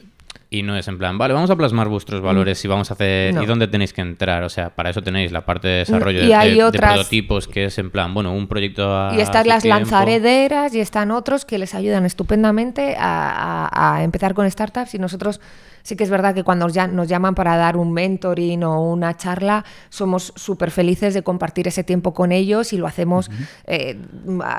[0.49, 3.35] y no es en plan, vale, vamos a plasmar vuestros valores y vamos a hacer,
[3.35, 3.43] No.
[3.43, 4.45] ¿y dónde tenéis que entrar?
[4.45, 6.95] O sea, para eso tenéis la parte de desarrollo Y de, hay de- de otras-
[6.95, 9.79] prototipos, que es en plan, bueno, un proyecto a Y están las tiempo.
[9.81, 14.95] lanzarederas y están otros que les ayudan estupendamente a, a- a empezar con startups.
[14.95, 15.41] Y nosotros
[15.87, 19.17] sí que es verdad que cuando ya nos llaman para dar un mentoring o una
[19.17, 23.31] charla, somos súper felices de compartir ese tiempo con ellos y lo hacemos
[23.67, 23.97] eh,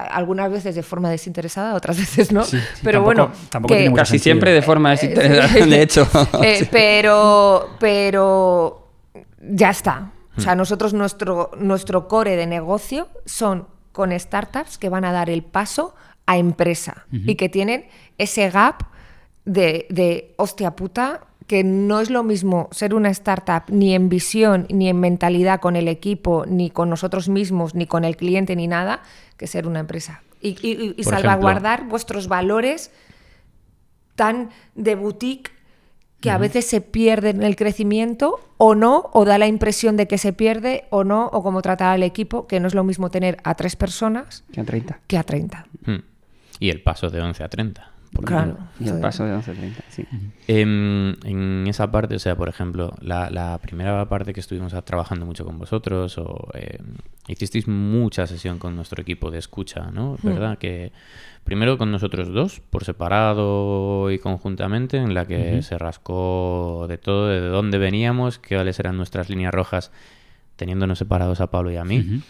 [0.09, 2.43] algunas veces de forma desinteresada, otras veces no.
[2.43, 4.23] sí, Pero tampoco- bueno, tampoco que- Casi sentido.
[4.23, 6.07] siempre de forma desinteresada, de hecho.
[6.41, 8.87] Eh, pero, pero
[9.41, 10.11] ya está.
[10.37, 15.29] O sea, nosotros nuestro, nuestro core de negocio son con startups que van a dar
[15.29, 15.93] el paso
[16.27, 17.87] a empresa y que tienen
[18.17, 18.83] ese gap
[19.47, 24.67] de, de hostia puta que no es lo mismo ser una startup ni en visión,
[24.69, 28.67] ni en mentalidad con el equipo, ni con nosotros mismos, ni con el cliente, ni
[28.67, 29.01] nada,
[29.37, 30.21] que ser una empresa.
[30.41, 32.91] Y, y- y Por salvaguardar vuestros valores
[34.15, 35.51] tan de boutique
[36.19, 40.07] que a veces se pierde en el crecimiento o no, o da la impresión de
[40.07, 43.09] que se pierde o no, o como tratar al equipo, que no es lo mismo
[43.11, 44.99] tener a tres personas Que a 30.
[45.07, 45.65] que a 30.
[45.85, 45.97] Hmm.
[46.59, 47.91] Y el paso de 11 a 30.
[48.25, 48.51] Claro.
[48.51, 48.67] ejemplo.
[48.79, 50.05] Y el paso de 11 a 30, sí.
[50.47, 55.25] Em, en esa parte, o sea, por ejemplo, la, la primera parte que estuvimos trabajando
[55.25, 56.95] mucho con vosotros, o em,
[57.27, 60.17] hicisteis mucha sesión con nuestro equipo de escucha, ¿no?
[60.23, 60.57] ¿Verdad?
[60.57, 60.91] Que
[61.43, 67.27] primero con nosotros dos, por separado y conjuntamente, en la que se rascó de todo,
[67.27, 69.91] de dónde veníamos, cuáles eran nuestras líneas rojas,
[70.55, 71.99] teniéndonos separados a Pablo y a mí.
[71.99, 72.21] Ujú.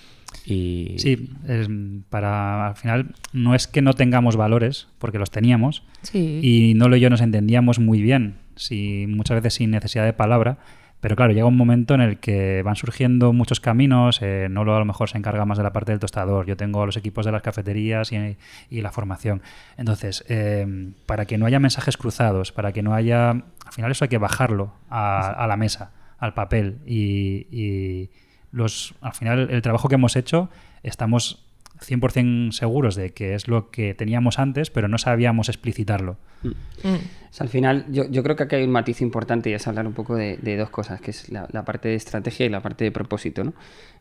[0.46, 1.68] Y Sí, es-
[2.10, 6.40] para al final no es que no tengamos valores, porque los teníamos, Sí.
[6.42, 10.58] y Nolo y yo nos entendíamos muy bien, si, muchas veces sin necesidad de palabra,
[11.00, 14.80] pero claro, llega un momento en el que van surgiendo muchos caminos, eh, Nolo a
[14.80, 17.32] lo mejor se encarga más de la parte del tostador, yo tengo los equipos de
[17.32, 18.38] las cafeterías y,
[18.72, 19.42] y la formación.
[19.78, 20.66] Entonces, eh,
[21.06, 23.30] para que no haya mensajes cruzados, para que no haya...
[23.32, 28.10] Al final eso hay que bajarlo a, a la mesa, al papel, y, y
[28.52, 30.50] los, al final el trabajo que hemos hecho
[30.84, 31.48] estamos
[31.80, 36.18] 100% seguros de que es lo que teníamos antes, pero no sabíamos explicitarlo.
[36.44, 36.50] Mm.
[36.50, 39.68] O sea, al final, yo, yo creo que aquí hay un matiz importante y es
[39.68, 42.50] hablar un poco de, de dos cosas, que es la, la parte de estrategia y
[42.50, 43.54] la parte de propósito, ¿no?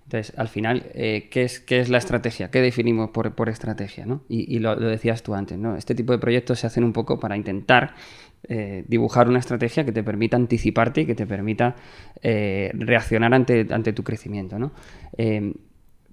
[0.05, 2.51] Entonces, al final, eh, ¿qué, es, ¿qué es la estrategia?
[2.51, 4.23] ¿Qué definimos por, por estrategia, ¿no?
[4.29, 5.77] Y, y lo, lo decías tú antes, ¿no?
[5.77, 7.95] Este tipo de proyectos se hacen un poco para intentar
[8.45, 11.77] eh, dibujar una estrategia que te permita anticiparte y que te permita
[12.23, 14.73] eh, reaccionar ante, ante tu crecimiento, ¿no?
[15.17, 15.53] Eh,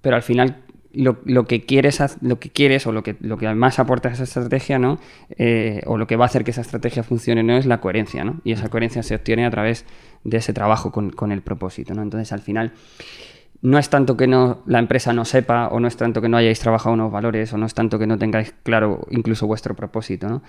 [0.01, 0.57] pero al final
[0.93, 4.23] lo, lo que quieres, lo que quieres o lo que, lo que más aporta esa
[4.23, 4.99] estrategia, ¿no?
[5.37, 7.57] Eh, o lo que va a hacer que esa estrategia funcione, ¿no?
[7.57, 8.39] Es la coherencia, ¿no?
[8.43, 9.85] Y esa coherencia se obtiene a través
[10.23, 12.03] de ese trabajo con, con el propósito, ¿no?
[12.03, 12.73] Entonces, al final,
[13.63, 16.35] no es tanto que no, la empresa no sepa o no es tanto que no
[16.35, 20.27] hayáis trabajado unos valores o no es tanto que no tengáis claro incluso vuestro propósito,
[20.27, 20.43] ¿no?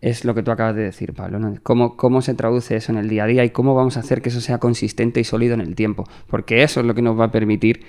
[0.00, 1.56] Es lo que tú acabas de decir, Pablo, ¿no?
[1.64, 4.22] ¿Cómo, ¿Cómo se traduce eso en el día a día y cómo vamos a hacer
[4.22, 6.04] que eso sea consistente y sólido en el tiempo?
[6.28, 7.84] Porque eso es lo que nos va a permitir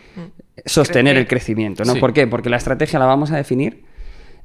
[0.65, 1.21] sostener Crecer.
[1.21, 1.93] el crecimiento, ¿no?
[1.93, 1.99] Sí.
[1.99, 2.25] ¿Por qué?
[2.25, 3.83] Porque la estrategia la vamos a definir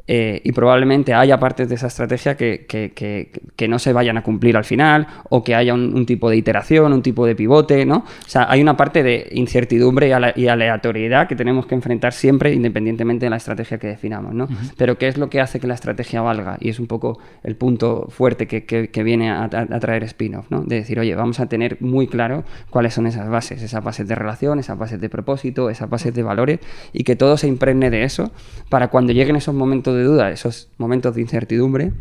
[0.08, 4.16] eh, y probablemente haya partes de esa estrategia que, que- que- que no se vayan
[4.18, 7.34] a cumplir al final o que haya un, un tipo de iteración, un tipo de
[7.34, 7.98] pivote, ¿no?
[7.98, 12.12] O sea, hay una parte de incertidumbre y, ale- y aleatoriedad que tenemos que enfrentar
[12.12, 14.48] siempre independientemente de la estrategia que definamos, ¿no?
[14.76, 16.56] Pero ¿qué es lo que hace que la estrategia valga?
[16.60, 20.62] Y es un poco el punto fuerte que, viene a, a- a traer spin-off, ¿no?
[20.62, 24.14] De decir, oye, vamos a tener muy claro cuáles son esas bases, esas bases de
[24.14, 26.60] relación, esas bases de propósito, esas bases de valores
[26.92, 28.30] y que todo se impregne de eso
[28.68, 31.92] para cuando lleguen esos momentos de duda, esos momentos de incertidumbre,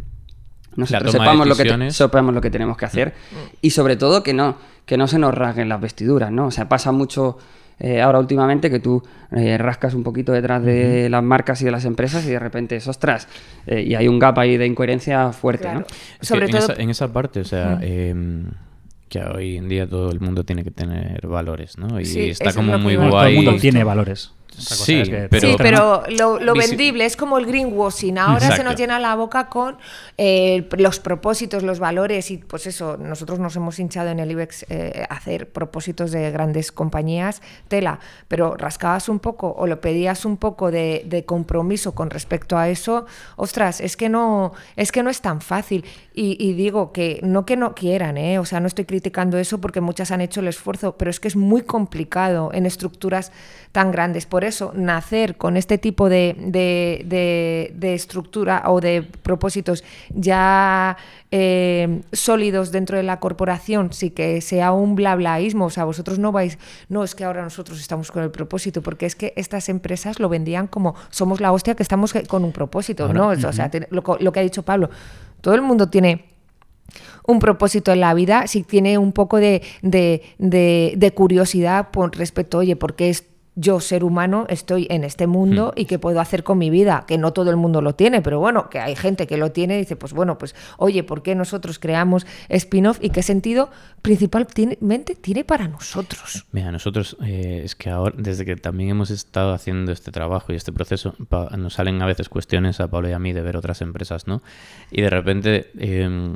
[0.75, 3.13] nosotros sepamos lo, que te- sepamos lo que tenemos que hacer
[3.62, 6.47] y sobre todo que no, que no se nos rasguen las vestiduras, ¿no?
[6.47, 7.38] O sea, pasa mucho
[7.79, 11.71] eh, ahora últimamente que tú eh, rascas un poquito detrás de las marcas y de
[11.71, 13.27] las empresas y de repente es ostras
[13.67, 15.79] eh, y hay un gap ahí de incoherencia fuerte, Claro.
[15.81, 15.86] ¿no?
[16.21, 16.58] Es Sobre todo.
[16.58, 18.45] en, esa, en esa parte, o sea, em,
[19.10, 21.99] que hoy en día todo el mundo tiene que tener valores, ¿no?
[22.01, 23.10] Y Sí, está es como muy guay.
[23.10, 24.31] todo el mundo tiene valores.
[24.58, 26.03] Sí, es que- pero- sí, pero
[26.39, 28.17] lo, vendible es como el greenwashing.
[28.17, 29.77] Ahora se nos llena la boca con
[30.17, 34.65] eh, los propósitos, los valores y pues eso, nosotros nos hemos hinchado en el IBEX
[34.69, 40.23] eh, a hacer propósitos de grandes compañías, tela, pero rascabas un poco o lo pedías
[40.23, 43.05] un poco de, de compromiso con respecto a eso,
[43.36, 45.84] ostras, es que no, es que no es tan fácil.
[46.13, 48.39] Y, y digo que no que no quieran, ¿eh?
[48.39, 51.27] o sea, no estoy criticando eso porque muchas han hecho el esfuerzo, pero es que
[51.27, 53.34] es muy complicado en estructuras
[53.75, 54.25] tan grandes.
[54.25, 59.83] Por eso, nacer con este tipo de, de- de- de estructura o de propósitos
[60.13, 60.95] ya
[61.29, 65.65] eh, sólidos dentro de la corporación, sí que sea un blablaísmo.
[65.65, 66.57] O sea, vosotros no vais,
[66.88, 70.29] no es que ahora nosotros estamos con el propósito, porque es que estas empresas lo
[70.29, 73.27] vendían como somos la hostia que estamos con un propósito, ¿no?
[73.27, 74.89] O sea, lo, que ha dicho Pablo,
[75.41, 76.23] todo el mundo tiene
[77.27, 82.15] un propósito en la vida, si tiene un poco de, de, de- de curiosidad por
[82.17, 86.19] respecto, oye, ¿por qué es yo, ser humano, estoy en este mundo y qué puedo
[86.19, 87.05] hacer con mi vida?
[87.07, 89.75] Que no todo el mundo lo tiene, pero bueno, que hay gente que lo tiene
[89.75, 93.69] y dice, pues bueno, pues oye, ¿por qué nosotros creamos spin-off y qué sentido
[94.01, 96.45] principalmente tiene para nosotros?
[96.51, 100.57] Mira, nosotros eh, es que ahora, desde que también hemos estado haciendo este trabajo y
[100.57, 101.15] este proceso,
[101.57, 104.41] nos salen a veces cuestiones a Pablo y a mí de ver otras empresas, ¿no?
[104.91, 106.33] Y de repente, eh,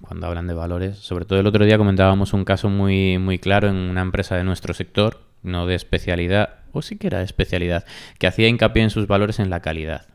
[0.00, 3.68] cuando hablan de valores, sobre todo el otro día comentábamos un caso muy, muy claro
[3.68, 7.84] en una empresa de nuestro sector, no de especialidad, o sí que era de especialidad,
[8.18, 10.06] que hacía hincapié en sus valores en la calidad.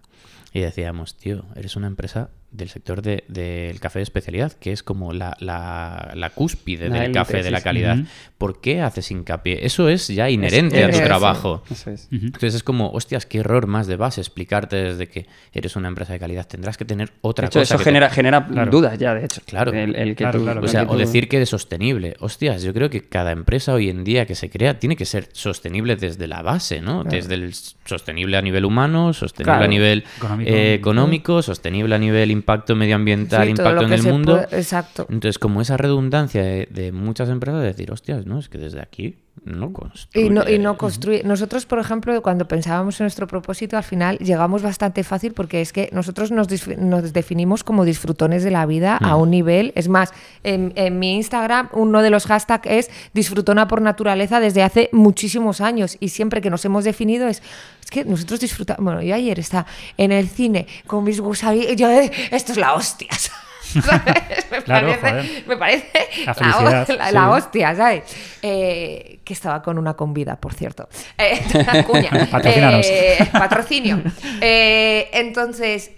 [0.53, 4.83] Y decíamos, tío, eres una empresa del sector de- del café de especialidad, que es
[4.83, 7.63] como la, la, la cúspide La del élite, café sí, de la sí.
[7.63, 7.97] calidad.
[8.37, 9.65] ¿Por qué haces hincapié?
[9.65, 11.63] Eso es ya inherente a Es- tu es- trabajo.
[11.71, 12.07] Eso es.
[12.11, 16.13] Entonces es como, hostias, qué error más de base explicarte desde que eres una empresa
[16.13, 16.47] de calidad.
[16.47, 17.75] Tendrás que tener otra De hecho, cosa.
[17.75, 18.71] eso que te- genera, genera Claro.
[18.71, 19.41] dudas ya, de hecho.
[19.45, 19.71] Claro.
[19.71, 21.49] El, el que Claro, tú- claro, el O sea, que o tú- decir que es
[21.49, 22.15] sostenible.
[22.19, 25.29] Hostias, yo creo que cada empresa hoy en día que se crea tiene que ser
[25.31, 27.03] sostenible desde la base, ¿no?
[27.03, 27.53] Desde el
[27.85, 29.65] sostenible a nivel humano, sostenible Claro.
[29.65, 30.51] a nivel Económico.
[30.51, 34.41] eh, económico, sostenible a nivel impacto medioambiental, Sí, impacto en el mundo.
[34.45, 35.05] puede- exacto.
[35.09, 38.79] Entonces, como esa redundancia de, de muchas empresas de decir, hostias, no, es que desde
[38.81, 40.25] aquí no construye.
[40.25, 41.23] Y no, y no construye.
[41.23, 45.73] Nosotros, por ejemplo, cuando pensábamos en nuestro propósito, al final llegamos bastante fácil porque es
[45.73, 46.47] que nosotros nos,
[46.77, 49.71] nos definimos como disfrutones de la vida a un nivel.
[49.75, 50.11] Es más,
[50.43, 55.61] en, en mi Instagram, uno de los hashtags es disfrutona por naturaleza desde hace muchísimos
[55.61, 55.97] años.
[55.99, 57.41] Y siempre que nos hemos definido es.
[57.83, 58.83] Es que nosotros disfrutamos.
[58.83, 59.65] Bueno, yo ayer estaba
[59.97, 61.65] en el cine con mis gusanos.
[61.77, 63.09] Yo, eh, esto es la hostia.
[63.81, 64.51] ¿sabes?
[64.51, 65.43] me, Claro, parece, joder.
[65.47, 67.13] me parece La la, felicidad, la- sí.
[67.13, 68.03] la hostia, ¿sabes?
[68.41, 70.87] Eh, que estaba con una convida, por cierto.
[71.17, 72.09] Eh, cuña.
[72.43, 74.01] Eh, patrocinio.
[74.41, 75.91] Entonces,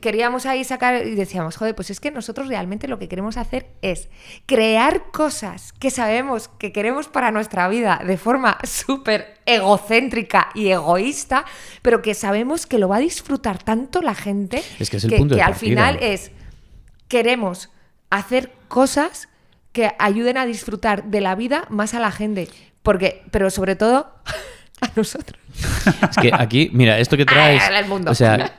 [0.00, 3.66] queríamos ahí sacar y decíamos, joder, pues es que nosotros realmente lo que queremos hacer
[3.82, 4.08] es
[4.46, 11.44] crear cosas que sabemos que queremos para nuestra vida de forma súper egocéntrica y egoísta,
[11.82, 15.10] pero que sabemos que lo va a disfrutar tanto la gente Es que es el
[15.10, 16.30] que, punto de que al final es
[17.10, 17.68] queremos
[18.08, 19.28] hacer cosas
[19.72, 22.48] que ayuden a disfrutar de la vida más a la gente.
[22.82, 24.14] Porque, pero sobre todo
[24.80, 25.38] a nosotros.
[26.10, 27.62] Es que aquí, mira, esto que traes.
[27.68, 28.10] El mundo.
[28.10, 28.52] O sea,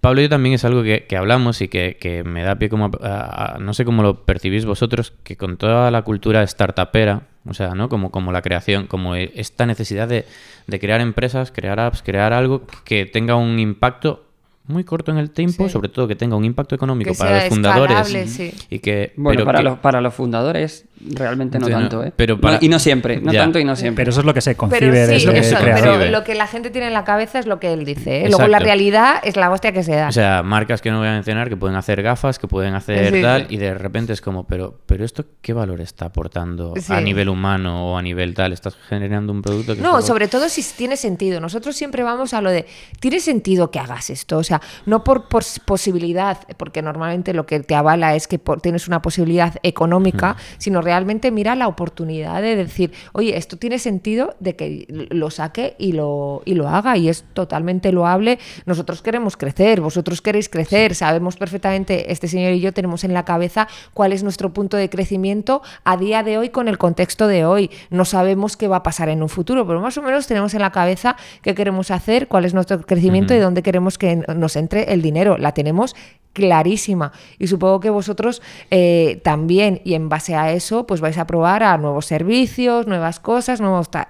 [0.00, 2.68] Pablo y yo también es algo que, que hablamos y que, que me da pie
[2.68, 6.46] como a, a- a- no sé cómo lo percibís vosotros, que con toda la cultura
[6.46, 7.88] startupera, o sea, ¿no?
[7.88, 10.24] Como, como la creación, como e- esta necesidad de,
[10.68, 14.24] de crear empresas, crear apps, crear algo que tenga un impacto
[14.68, 15.70] muy corto en el tiempo, Sí.
[15.70, 18.52] sobre todo que tenga un impacto económico Que para sea los fundadores sí.
[18.70, 22.04] y que Bueno, pero para, que- los, para los fundadores realmente no Sí, no, tanto,
[22.04, 22.12] ¿eh?
[22.14, 23.40] pero No, y no siempre, no Ya.
[23.40, 24.02] tanto y no siempre.
[24.02, 26.24] Pero eso es lo que se concibe Pero sí, desde lo que se pero lo
[26.24, 28.24] que la gente tiene en la cabeza es lo que él dice.
[28.24, 28.28] ¿eh?
[28.28, 30.08] Luego la realidad es la hostia que se da.
[30.08, 33.12] O sea, marcas que no voy a mencionar, que pueden hacer gafas, que pueden hacer
[33.14, 33.54] Sí, tal, sí.
[33.54, 36.92] y de repente es como, pero, pero esto qué valor está aportando Sí.
[36.92, 40.48] a nivel humano o a nivel tal, estás generando un producto que No, sobre todo
[40.48, 41.40] si tiene sentido.
[41.40, 42.66] Nosotros siempre vamos a lo de,
[43.00, 44.38] ¿tiene sentido que hagas esto?
[44.38, 48.60] O sea, no por, por posibilidad, porque normalmente lo que te avala es que por-
[48.60, 54.34] tienes una posibilidad económica, sino realmente mira la oportunidad de decir, oye, esto tiene sentido
[54.40, 58.38] de que lo saque y lo, y lo haga, y es totalmente loable.
[58.64, 63.26] Nosotros queremos crecer, vosotros queréis crecer, sabemos perfectamente, este señor y yo tenemos en la
[63.26, 67.44] cabeza cuál es nuestro punto de crecimiento a día de hoy con el contexto de
[67.44, 67.70] hoy.
[67.90, 70.62] No sabemos qué va a pasar en un futuro, pero más o menos tenemos en
[70.62, 74.94] la cabeza qué queremos hacer, cuál es nuestro crecimiento y dónde queremos que nos entre
[74.94, 75.36] el dinero.
[75.36, 75.94] La tenemos
[76.38, 81.26] clarísima y supongo que vosotros eh, también y en base a eso pues vais a
[81.26, 84.06] probar a nuevos servicios, nuevas cosas, nuevos tal.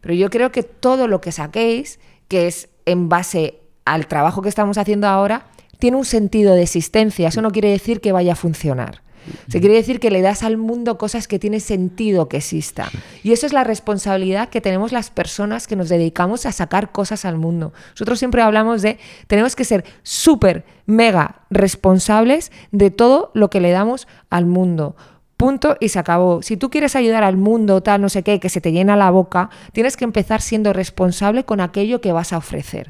[0.00, 4.48] Pero yo creo que todo lo que saquéis, que es en base al trabajo que
[4.48, 5.46] estamos haciendo ahora,
[5.78, 7.28] tiene un sentido de existencia.
[7.28, 9.02] Eso no quiere decir que vaya a funcionar.
[9.48, 12.90] Se quiere decir que le das al mundo cosas que tiene sentido que exista.
[13.22, 17.24] Y eso es la responsabilidad que tenemos las personas que nos dedicamos a sacar cosas
[17.24, 17.72] al mundo.
[17.90, 23.70] Nosotros siempre hablamos de, tenemos que ser súper, mega responsables de todo lo que le
[23.70, 24.96] damos al mundo.
[25.36, 26.42] Punto y se acabó.
[26.42, 29.10] Si tú quieres ayudar al mundo, tal, no sé qué, que se te llena la
[29.10, 32.88] boca, tienes que empezar siendo responsable con aquello que vas a ofrecer.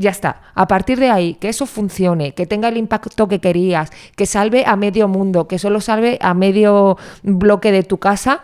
[0.00, 0.40] Ya está.
[0.54, 4.64] A partir de ahí, que eso funcione, que tenga el impacto que querías, que salve
[4.64, 8.42] a medio mundo, que solo salve a medio bloque de tu casa,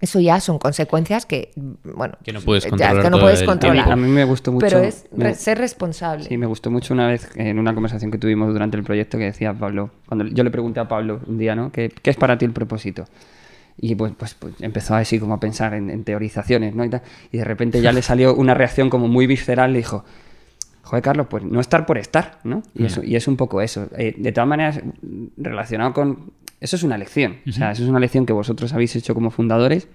[0.00, 1.52] eso ya son consecuencias que,
[1.84, 3.76] bueno, Que no puedes ya, controlar que no todo puedes el controlar.
[3.84, 3.92] tiempo.
[3.92, 4.66] A mí me gustó mucho.
[4.66, 6.24] Pero es me- ser responsable.
[6.24, 9.24] Sí, me gustó mucho una vez en una conversación que tuvimos durante el proyecto que
[9.24, 11.72] decía Pablo, cuando yo le pregunté a Pablo un día, ¿no?
[11.72, 13.04] ¿Qué, qué es para ti el propósito?
[13.78, 16.84] Y pues, pues, pues empezó así como a pensar en, en teorizaciones, ¿no?
[16.86, 20.04] Y, tal, y de repente ya le salió una reacción como muy visceral, le dijo,
[20.86, 22.62] joder Carlos, pues no estar por estar, ¿no?
[22.74, 23.88] Y, eso, y es un poco eso.
[23.98, 24.80] Eh, de todas maneras,
[25.36, 26.32] relacionado con...
[26.60, 29.30] Eso es una lección, o sea, eso es una lección que vosotros habéis hecho como
[29.30, 29.88] fundadores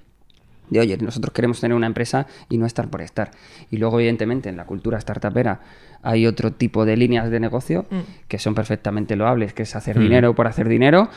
[0.70, 3.32] de oye, nosotros queremos tener una empresa y no estar por estar.
[3.72, 5.60] Y luego, evidentemente, en la cultura startupera
[6.02, 7.86] hay otro tipo de líneas de negocio
[8.28, 11.10] que son perfectamente loables, que es hacer dinero por hacer dinero.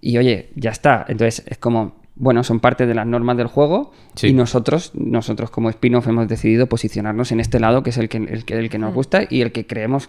[0.00, 1.04] Y oye, ya está.
[1.08, 4.28] Entonces es como, bueno, son parte de las normas del juego Sí.
[4.28, 8.16] y nosotros, nosotros como spin-off hemos decidido posicionarnos en este lado que es el que,
[8.16, 10.08] el que, el que nos gusta y el que creemos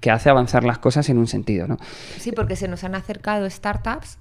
[0.00, 1.78] que hace avanzar las cosas en un sentido, ¿no?
[2.18, 4.18] Sí, porque se nos han acercado startups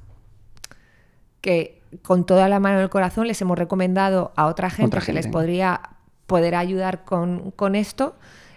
[1.42, 5.14] que con toda la mano del corazón les hemos recomendado a otra gente, Otra que
[5.14, 5.82] les podría
[6.28, 8.16] poder ayudar con, con esto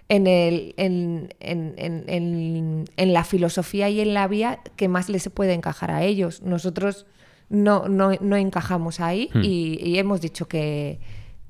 [0.09, 5.07] en, el, en, en- en- en- en la filosofía y en la vía que más
[5.09, 6.41] les puede encajar a ellos.
[6.41, 7.05] Nosotros
[7.49, 9.41] no, no, no encajamos ahí Hmm.
[9.43, 10.99] y, y hemos dicho que,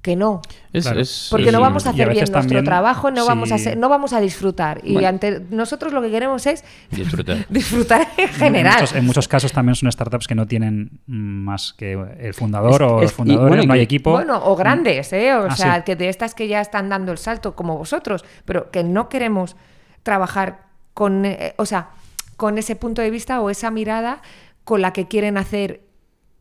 [0.02, 0.42] que no.
[0.72, 1.02] Es- Claro.
[1.02, 3.76] es- Porque es no vamos a hacer bien nuestro también, trabajo, no, vamos a ser-
[3.78, 4.80] no vamos a disfrutar.
[4.86, 5.10] Y Bueno.
[5.10, 7.46] ante nosotros lo que queremos es Disfrutar.
[7.50, 8.76] disfrutar en En general.
[8.76, 12.88] muchos, en muchos casos también son startups que no tienen más que el fundador Es-
[12.92, 14.12] o los fundadores, bueno, no hay equipo.
[14.12, 15.34] Bueno, o grandes, ¿eh?
[15.34, 15.82] O Ah, sea, sí.
[15.86, 19.58] que de estas que ya están dando el salto, como vosotros, pero que no queremos
[20.04, 20.62] trabajar
[20.94, 21.90] con, eh, o sea,
[22.38, 24.22] con ese punto de vista o esa mirada
[24.64, 25.82] con la que quieren hacer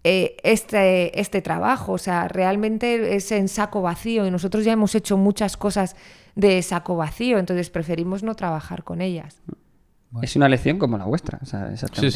[0.05, 1.93] eh, este, este trabajo.
[1.93, 5.97] O sea, realmente es en saco vacío y nosotros ya hemos hecho muchas cosas
[6.35, 9.41] de saco vacío, entonces preferimos no trabajar con ellas.
[10.23, 11.39] Es una lección como la vuestra.
[11.43, 12.11] o sea, Sí, exactamente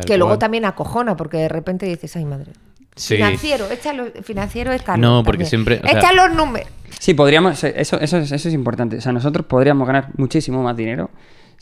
[0.06, 2.52] que luego también acojona, porque de repente dices, ay madre.
[2.94, 3.16] Sí.
[3.16, 5.00] Financiero, échalo, financiero es Carlos.
[5.10, 5.48] No, porque también.
[5.48, 6.68] siempre, o sea- los números.
[7.00, 8.96] Sí, podríamos, eso, eso, es, eso es importante.
[8.98, 11.10] O sea, nosotros podríamos ganar muchísimo más dinero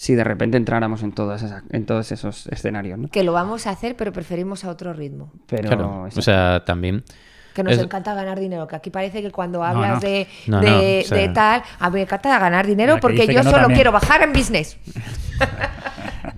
[0.01, 3.09] si de repente entráramos en, todas esas, en todos esos escenarios, ¿no?
[3.11, 5.31] Que lo vamos a hacer, pero preferimos a otro ritmo.
[5.47, 6.09] Pero, Claro.
[6.17, 7.05] O sea, también.
[7.53, 8.67] Que nos Es- encanta ganar dinero.
[8.67, 10.01] Que aquí parece que cuando hablas no.
[10.01, 13.27] De, No, de, no, o sea- de tal, a mí me encanta ganar dinero porque
[13.27, 13.75] yo solo también.
[13.77, 14.79] quiero bajar en business.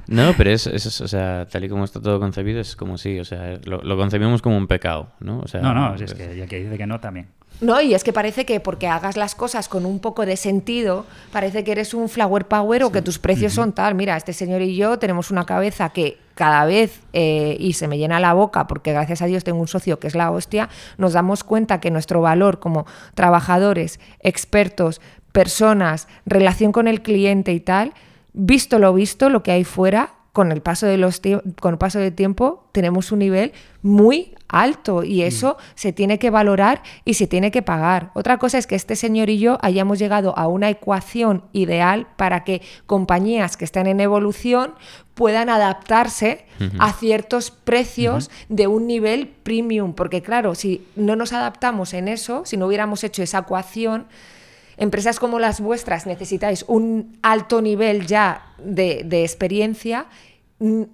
[0.09, 3.19] No, pero es, es- o sea, tal y como está todo concebido, es como si,
[3.19, 5.39] o sea, lo, lo concebimos como un pecado, ¿no?
[5.41, 7.29] O sea, no, no, si es pues- que ya que dice que no también.
[7.63, 11.07] No, y es que parece que porque hagas las cosas con un poco de sentido,
[11.31, 13.95] parece que eres un flower power o que tus precios son tal.
[13.95, 17.99] Mira, este señor y yo tenemos una cabeza que cada vez, eh, y se me
[17.99, 21.13] llena la boca, porque gracias a Dios tengo un socio que es la hostia, nos
[21.13, 27.93] damos cuenta que nuestro valor como trabajadores, expertos, personas, relación con el cliente y tal,
[28.33, 31.21] visto lo visto, lo que hay fuera, con el paso, de los
[31.61, 36.31] con el paso del tiempo tenemos un nivel muy alto y eso se tiene que
[36.31, 38.11] valorar y se tiene que pagar.
[38.15, 42.45] Otra cosa es que este señor y yo hayamos llegado a una ecuación ideal para
[42.45, 44.75] que compañías que están en evolución
[45.15, 46.47] puedan adaptarse
[46.79, 52.43] a ciertos precios de un nivel premium, porque claro, si no nos adaptamos en eso,
[52.45, 54.07] si no hubiéramos hecho esa ecuación,
[54.77, 60.07] empresas como las vuestras necesitáis un alto nivel ya de, de experiencia.
[60.59, 60.85] Mm,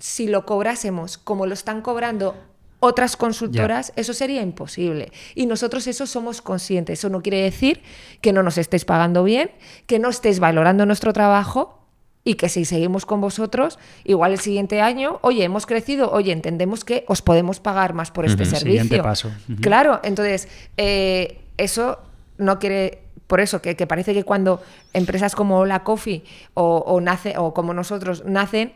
[0.00, 2.36] Si lo cobrásemos como lo están cobrando
[2.80, 5.10] otras consultoras, eso sería imposible.
[5.34, 7.00] Y nosotros eso somos conscientes.
[7.00, 7.82] Eso no quiere decir
[8.20, 9.50] que no nos estéis pagando bien,
[9.86, 11.78] que no estéis valorando nuestro trabajo
[12.24, 16.84] y que si seguimos con vosotros, igual el siguiente año, oye, hemos crecido, oye, entendemos
[16.84, 18.82] que os podemos pagar más por este servicio.
[18.82, 19.32] Siguiente paso.
[19.48, 19.60] Ujú.
[19.60, 21.98] Claro, entonces, eh, eso
[22.36, 24.60] no quiere, por eso, que, que parece que cuando
[24.92, 26.22] empresas como la Coffee
[26.54, 28.74] o, o nace, o como nosotros nacen,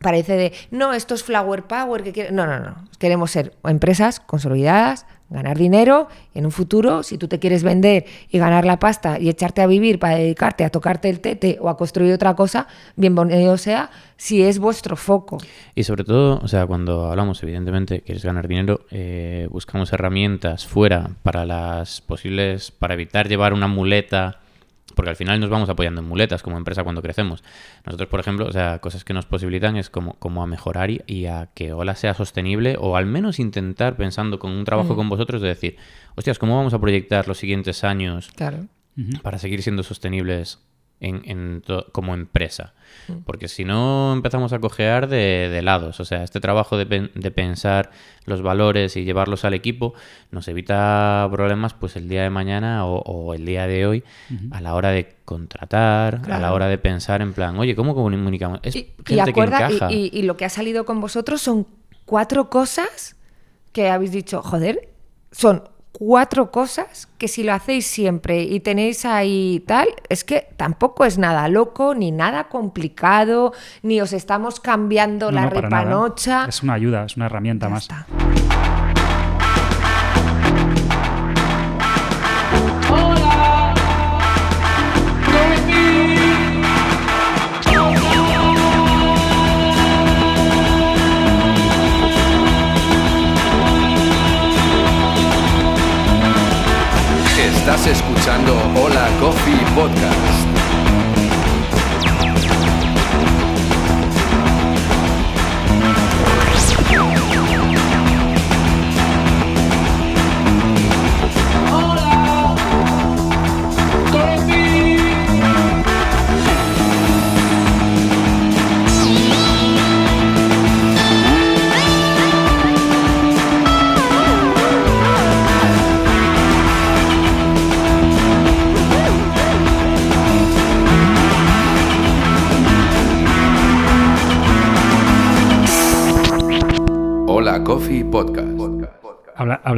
[0.00, 2.32] parece de, no, esto es Flower Power, que quiere-".
[2.32, 7.38] no, no, no, queremos ser empresas consolidadas, ganar dinero en un futuro, si tú te
[7.38, 11.20] quieres vender y ganar la pasta y echarte a vivir para dedicarte a tocarte el
[11.20, 15.38] tete o a construir otra cosa, bienvenido sea, si es vuestro foco.
[15.74, 21.10] Y sobre todo, o sea, cuando hablamos, evidentemente, quieres ganar dinero, eh, buscamos herramientas fuera
[21.22, 24.40] para las posibles, para evitar llevar una muleta,
[24.94, 27.42] porque al final nos vamos apoyando en muletas como empresa cuando crecemos.
[27.84, 31.02] Nosotros, por ejemplo, o sea, cosas que nos posibilitan es como, como a mejorar y,
[31.06, 35.08] y a que Ola sea sostenible o al menos intentar, pensando con un trabajo con
[35.08, 35.76] vosotros, de decir,
[36.16, 38.66] hostias, ¿cómo vamos a proyectar los siguientes años Claro.
[39.22, 40.58] para seguir siendo sostenibles
[41.00, 42.74] en, como empresa.
[43.24, 46.00] Porque si no empezamos a cojear de, de lados.
[46.00, 47.90] O sea, este trabajo de, pen- de pensar
[48.24, 49.94] los valores y llevarlos al equipo
[50.30, 54.04] nos evita problemas pues el día de mañana o, o el día de hoy
[54.50, 58.60] a la hora de contratar, a la hora de pensar en plan, oye, ¿cómo comunicamos?
[58.62, 59.32] Es Y, gente y que
[60.12, 61.66] y lo que ha salido con vosotros son
[62.04, 63.16] cuatro cosas
[63.72, 64.88] que habéis dicho, joder,
[65.32, 71.04] son cuatro cosas que si lo hacéis siempre y tenéis ahí tal, es que tampoco
[71.04, 76.46] es nada loco, ni nada complicado, ni os estamos cambiando No, la no, repanocha.
[76.48, 77.82] Es una ayuda, es una herramienta Ya más.
[77.82, 78.06] está.
[97.60, 100.59] Estás escuchando Hola Coffee Podcast.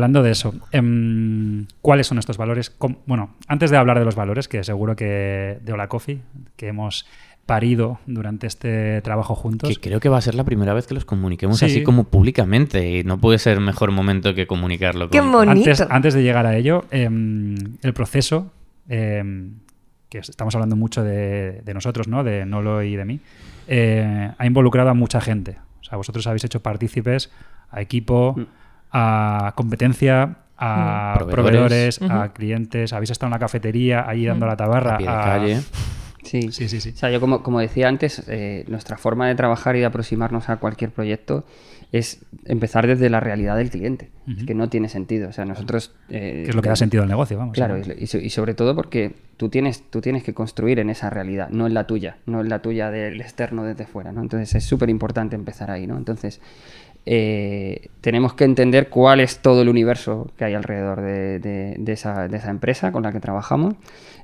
[0.02, 2.74] Hablando de eso, em, ¿cuáles son estos valores?
[3.06, 6.20] Bueno, antes de hablar de los valores, que seguro que de Hola Coffee,
[6.56, 7.06] que hemos
[7.46, 9.68] parido durante este trabajo juntos.
[9.68, 11.66] Que creo que va a ser la primera vez que los comuniquemos Sí.
[11.66, 15.10] así como públicamente y no puede ser mejor momento que comunicarlo.
[15.10, 15.50] ¡Qué bonito!
[15.50, 18.50] Antes, antes de llegar a ello, em, el proceso,
[18.88, 19.54] em,
[20.08, 22.22] que es- estamos hablando mucho de, de nosotros, ¿no?
[22.24, 23.20] De Nolo y de mí,
[23.68, 25.56] eh, ha involucrado a mucha gente.
[25.80, 27.30] O sea, vosotros habéis hecho partícipes
[27.70, 28.42] a equipo, Mm.
[28.92, 31.28] A competencia, a Mm.
[31.30, 32.28] proveedores, Proveedores.
[32.28, 32.92] a clientes.
[32.92, 34.94] Habéis estado en la cafetería, ahí dando la tabarra.
[34.94, 35.60] a pie de a- calle.
[36.24, 36.52] Sí.
[36.52, 36.90] Sí, sí, sí.
[36.90, 40.48] O sea, yo como, como decía antes, eh, nuestra forma de trabajar y de aproximarnos
[40.50, 41.44] a cualquier proyecto
[41.90, 44.12] es empezar desde la realidad del cliente.
[44.38, 45.28] Es que no tiene sentido.
[45.28, 45.92] O sea, nosotros...
[46.08, 47.54] eh, Que es lo que da sentido al negocio, vamos.
[47.54, 51.66] Claro, y sobre todo porque tú tienes, tú tienes que construir en esa realidad, no
[51.66, 54.22] en la tuya, no en la tuya del externo desde fuera, ¿no?
[54.22, 55.98] Entonces es súper importante empezar ahí, ¿no?
[55.98, 56.40] Entonces
[57.06, 61.92] eh, tenemos que entender cuál es todo el universo que hay alrededor de, de- de
[61.92, 63.74] esa, de esa empresa con la que trabajamos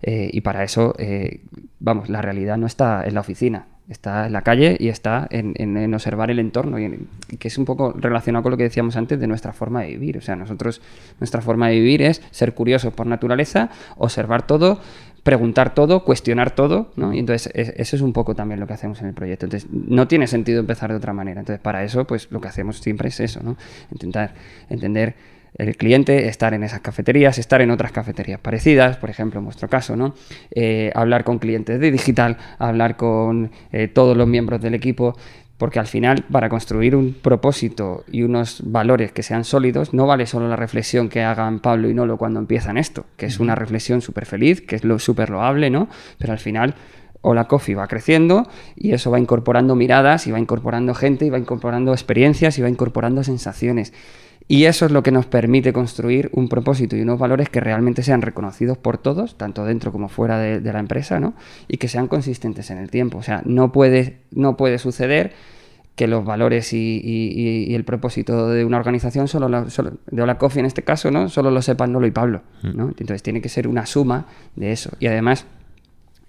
[0.03, 1.41] eh, y para eso, eh,
[1.81, 5.55] vamos, la realidad no está en la oficina, está en la calle y está en,
[5.57, 9.27] en- observar el entorno, que es un poco relacionado con lo que decíamos antes de
[9.27, 10.19] nuestra forma de vivir.
[10.19, 10.81] O sea, nosotros,
[11.19, 14.81] nuestra forma de vivir es ser curiosos por naturaleza, observar todo,
[15.23, 17.13] preguntar todo, cuestionar todo, ¿no?
[17.13, 19.47] Y entonces es- eso es un poco también lo que hacemos en el proyecto.
[19.47, 21.41] Entonces no tiene sentido empezar de otra manera.
[21.41, 23.57] Entonces para eso, pues lo que hacemos siempre es eso, ¿no?
[23.91, 24.35] Intentar
[24.71, 25.15] entender
[25.57, 29.69] el cliente, estar en esas cafeterías, estar en otras cafeterías parecidas, por ejemplo, en vuestro
[29.69, 30.15] caso, ¿no?
[30.51, 35.17] Eh, hablar con clientes de digital, hablar con eh, todos los miembros del equipo,
[35.59, 40.27] porque al final, para construir un propósito y unos valores que sean sólidos, no vale
[40.27, 44.01] solo la reflexión que hagan Pablo y Nolo cuando empiezan esto, que es una reflexión
[44.01, 45.89] súper feliz, que es lo súper loable, ¿no?
[46.19, 46.77] Pero al final
[47.21, 51.39] Hola Coffee va creciendo y eso va incorporando miradas y va incorporando gente y va
[51.39, 53.93] incorporando experiencias y va incorporando sensaciones.
[54.51, 58.03] Y eso es lo que nos permite construir un propósito y unos valores que realmente
[58.03, 61.35] sean reconocidos por todos, tanto dentro como fuera de, de la empresa, ¿no?
[61.69, 63.19] Y que sean consistentes en el tiempo.
[63.19, 65.33] O sea, no puede, no puede suceder
[65.97, 70.23] que los valores y, y- y el propósito de una organización, solo, la- solo- de
[70.23, 71.29] Hola Coffee en este caso, ¿no?
[71.29, 72.89] Solo lo sepan Nolo y Pablo, ¿no?
[72.89, 74.27] Entonces tiene que ser una suma
[74.57, 74.91] de eso.
[75.01, 75.45] Y además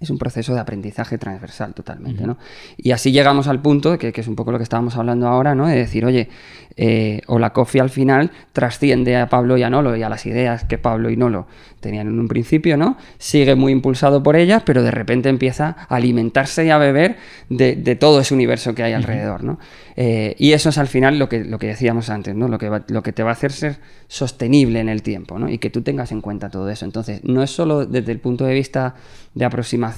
[0.00, 2.38] es un proceso de aprendizaje transversal totalmente, ¿no?
[2.78, 5.54] Y así llegamos al punto, que, que es un poco lo que estábamos hablando ahora,
[5.54, 5.66] ¿no?
[5.66, 6.28] De decir, oye,
[6.76, 10.64] eh, Hola Coffee al final trasciende a Pablo y a Nolo y a las ideas
[10.64, 11.46] que Pablo y Nolo
[11.80, 12.96] tenían en un principio, ¿no?
[13.18, 17.16] Sigue muy impulsado por ellas, pero de repente empieza a alimentarse y a beber
[17.50, 19.58] de, de todo ese universo que hay alrededor, ¿no?
[19.96, 22.48] Eh, y eso es al final lo que, lo que decíamos antes, ¿no?
[22.48, 23.78] Lo que, va- lo que te va a hacer ser
[24.08, 25.48] sostenible en el tiempo, ¿no?
[25.50, 26.84] Y que tú tengas en cuenta todo eso.
[26.84, 28.94] Entonces, no es solo desde el punto de vista
[29.34, 29.89] de aproximación,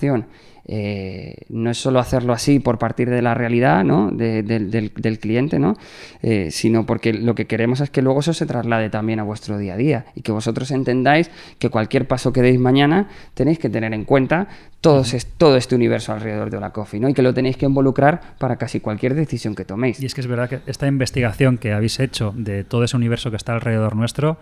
[0.65, 4.11] eh, no es solo hacerlo así por partir de la realidad ¿no?
[4.13, 5.77] de- del, del- del cliente, ¿no?
[6.23, 9.59] Eh, sino porque lo que queremos es que luego eso se traslade también a vuestro
[9.59, 13.69] día a día y que vosotros entendáis que cualquier paso que deis mañana tenéis que
[13.71, 14.47] tener en cuenta
[14.81, 17.09] todo, es- todo este universo alrededor de la coffee ¿no?
[17.09, 20.01] y que lo tenéis que involucrar para casi cualquier decisión que toméis.
[20.01, 23.31] Y es que es verdad que esta investigación que habéis hecho de todo ese universo
[23.31, 24.39] que está alrededor nuestro,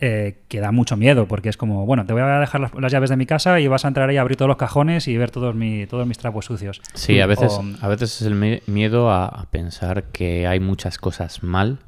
[0.00, 2.92] eh, que da mucho miedo, porque es como, bueno, te voy a dejar las, las
[2.92, 5.16] llaves de mi casa y vas a entrar ahí a abrir todos los cajones y
[5.16, 6.80] ver todos, mi, todos mis trapos sucios.
[6.94, 10.98] Sí, a veces, O- a veces es el miedo a, a pensar que hay muchas
[10.98, 11.78] cosas mal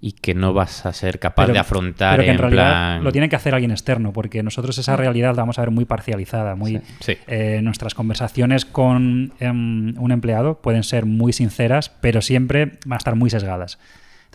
[0.00, 2.70] y que no vas a ser capaz Pero- de afrontar pero que en, en, realidad
[2.70, 3.02] plan...
[3.04, 5.84] lo tiene que hacer alguien externo, porque nosotros esa realidad la vamos a ver muy
[5.84, 7.14] parcializada, muy Sí.
[7.26, 12.98] eh, nuestras conversaciones con em, un empleado pueden ser muy sinceras, pero siempre van a
[12.98, 13.80] estar muy sesgadas.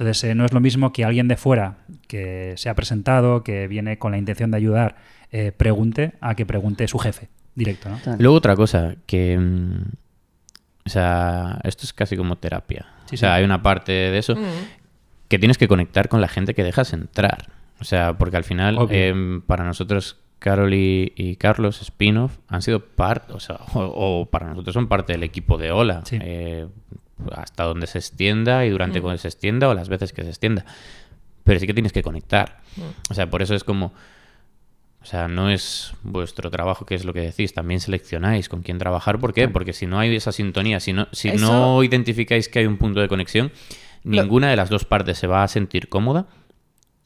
[0.01, 1.77] Entonces eh, no es lo mismo que alguien de fuera
[2.07, 4.95] que se ha presentado, que viene con la intención de ayudar,
[5.31, 7.89] eh, pregunte a que pregunte su jefe directo.
[8.17, 9.37] Luego otra cosa, que...
[9.37, 9.81] mm,
[10.85, 12.87] O sea, esto es casi como terapia.
[13.05, 13.33] Sí, o sea, sí.
[13.37, 14.35] hay una parte de eso
[15.27, 17.51] que tienes que conectar con la gente que dejas entrar.
[17.79, 22.79] O sea, porque al final, em, para nosotros, Carol y, y Carlos Spinoff han sido
[22.79, 23.81] parte, o sea, o,
[24.21, 26.01] o para nosotros son parte del equipo de Ola.
[26.05, 26.17] Sí.
[26.19, 26.65] Eh,
[27.35, 30.65] hasta donde se extienda y durante cuando se extienda o las veces que se extienda.
[31.43, 32.59] Pero sí que tienes que conectar.
[33.09, 33.93] O sea, por eso es como...
[35.01, 38.77] O sea, no es vuestro trabajo, que es lo que decís, también seleccionáis con quién
[38.77, 39.17] trabajar.
[39.19, 39.47] ¿Por qué?
[39.47, 42.77] Porque si no hay esa sintonía, si no, si Eso- no identificáis que hay un
[42.77, 43.51] punto de conexión,
[44.03, 46.27] Lo- ninguna de las dos partes se va a sentir cómoda.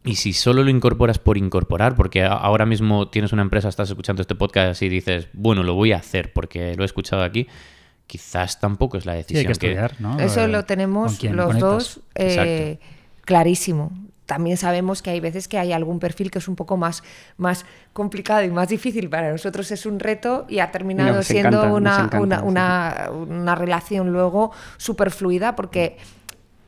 [0.03, 4.21] Y si solo lo incorporas por incorporar, porque ahora mismo tienes una empresa, estás escuchando
[4.21, 7.47] este podcast y dices, bueno, lo voy a hacer porque lo he escuchado aquí,
[8.07, 10.19] quizás tampoco es la Sí, decisión hay que estudiar, ¿no?
[10.19, 11.59] Eso Eh, lo tenemos los conectas.
[11.61, 12.79] dos eh,
[13.23, 13.91] clarísimo.
[14.25, 17.03] También sabemos que hay veces que hay algún perfil que es un poco más,
[17.37, 19.07] más complicado y más difícil.
[19.07, 22.43] Para nosotros es un reto y ha terminado siendo encanta, una, encanta, una, sí.
[22.45, 25.97] una- una relación luego súper fluida porque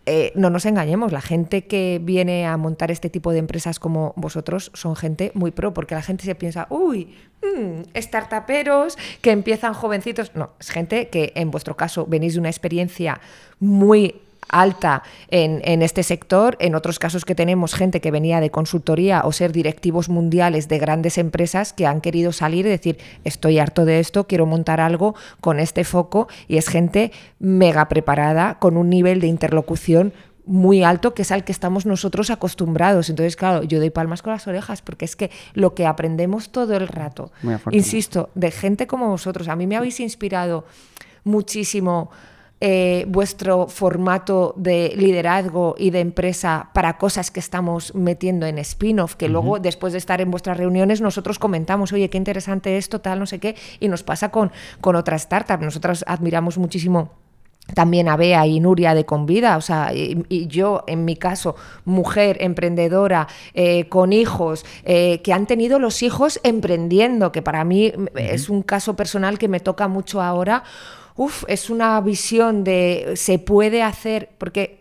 [0.10, 4.14] eh, no nos engañemos, la gente que viene a montar este tipo de empresas como
[4.16, 9.74] vosotros son gente muy pro, porque la gente se piensa, uy, mm, startuperos que empiezan
[9.74, 10.32] jovencitos.
[10.34, 13.20] No, es gente que en vuestro caso venís de una experiencia
[13.60, 18.50] muy alta en, en este sector, en otros casos que tenemos gente que venía de
[18.50, 23.60] consultoría o ser directivos mundiales de grandes empresas que han querido salir y decir, estoy
[23.60, 28.78] harto de esto, quiero montar algo con este foco y es gente mega preparada con
[28.78, 30.14] un nivel de interlocución
[30.48, 33.10] muy alto que es al que estamos nosotros acostumbrados.
[33.10, 36.76] Entonces, claro, yo doy palmas con las orejas porque es que lo que aprendemos todo
[36.76, 37.32] el rato,
[37.72, 40.66] insisto, de gente como vosotros, a mí me habéis inspirado
[41.24, 42.10] muchísimo
[42.60, 49.16] eh, vuestro formato de liderazgo y de empresa para cosas que estamos metiendo en spin-off,
[49.16, 53.20] que luego después de estar en vuestras reuniones nosotros comentamos, oye, qué interesante esto, tal,
[53.20, 54.52] no sé qué, y nos pasa con,
[54.82, 55.64] con otras startups.
[55.64, 57.12] Nosotros admiramos muchísimo
[57.74, 61.56] también a Bea y Nuria de Convida, o sea, y, y yo, en mi caso,
[61.86, 67.92] mujer emprendedora, eh, con hijos, eh, que han tenido los hijos emprendiendo, que para mí
[67.96, 70.64] mm, es un caso personal que me toca mucho ahora.
[71.18, 74.80] Uf, es una visión de se puede hacer, porque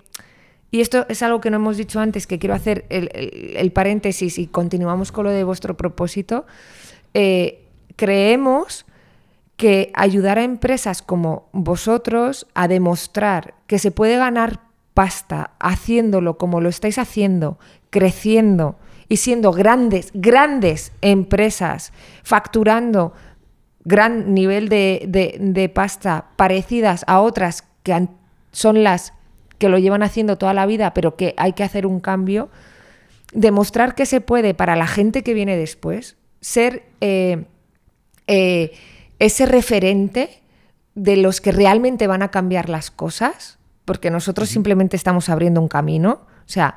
[0.71, 4.47] y esto es algo que no hemos dicho antes, que quiero hacer el paréntesis y
[4.47, 6.45] continuamos con lo de vuestro propósito.
[7.15, 7.65] Eh,
[7.97, 8.85] creemos
[9.57, 14.61] que ayudar a empresas como vosotros a demostrar que se puede ganar
[14.93, 17.59] pasta haciéndolo como lo estáis haciendo,
[17.91, 18.77] creciendo
[19.09, 23.15] y siendo grandes, grandes empresas, facturando
[23.87, 28.11] gran nivel de, de- de pasta parecidas a otras que han-
[28.53, 29.13] son las
[29.59, 32.51] que lo llevan haciendo toda la vida, pero que hay que hacer un cambio,
[33.33, 37.45] demostrar que se puede para la gente que viene después, ser eh,
[38.27, 38.73] eh,
[39.19, 40.43] ese referente
[40.95, 45.69] de los que realmente van a cambiar las cosas, porque nosotros simplemente estamos abriendo un
[45.69, 46.23] camino.
[46.41, 46.77] O sea,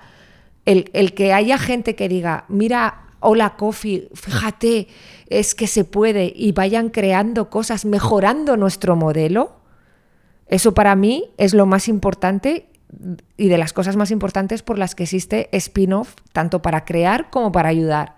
[0.65, 4.87] el, el que haya gente que diga, mira, hola Coffee, fíjate,
[5.29, 9.59] es que se puede, y vayan creando cosas, mejorando nuestro modelo,
[10.47, 12.67] eso para mí es lo más importante
[13.37, 17.51] y de las cosas más importantes por las que existe spin-off, tanto para crear como
[17.51, 18.15] para ayudar.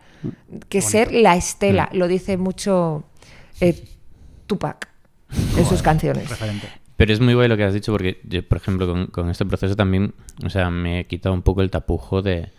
[0.69, 3.03] Que ser la estela, lo dice mucho
[3.59, 3.83] eh,
[4.47, 4.87] Tupac
[5.57, 6.29] en sus canciones.
[6.29, 6.67] Referente.
[6.95, 9.45] Pero es muy guay lo que has dicho porque yo, por ejemplo, con, con este
[9.45, 10.13] proceso también,
[10.45, 12.51] o sea, me he quitado un poco el tapujo de,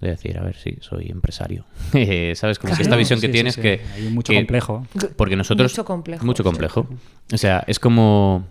[0.00, 1.64] de decir, a ver, sí, soy empresario.
[1.94, 2.58] Eh, ¿Sabes?
[2.58, 2.98] Como que esta Claro.
[2.98, 3.60] visión que Sí, tienes sí.
[3.62, 3.80] que...
[3.94, 4.86] Hay mucho que- complejo.
[5.16, 5.72] Porque nosotros...
[5.72, 6.48] Mucho complejo, Mucho sí.
[6.48, 6.86] complejo.
[7.32, 8.46] O sea, es como...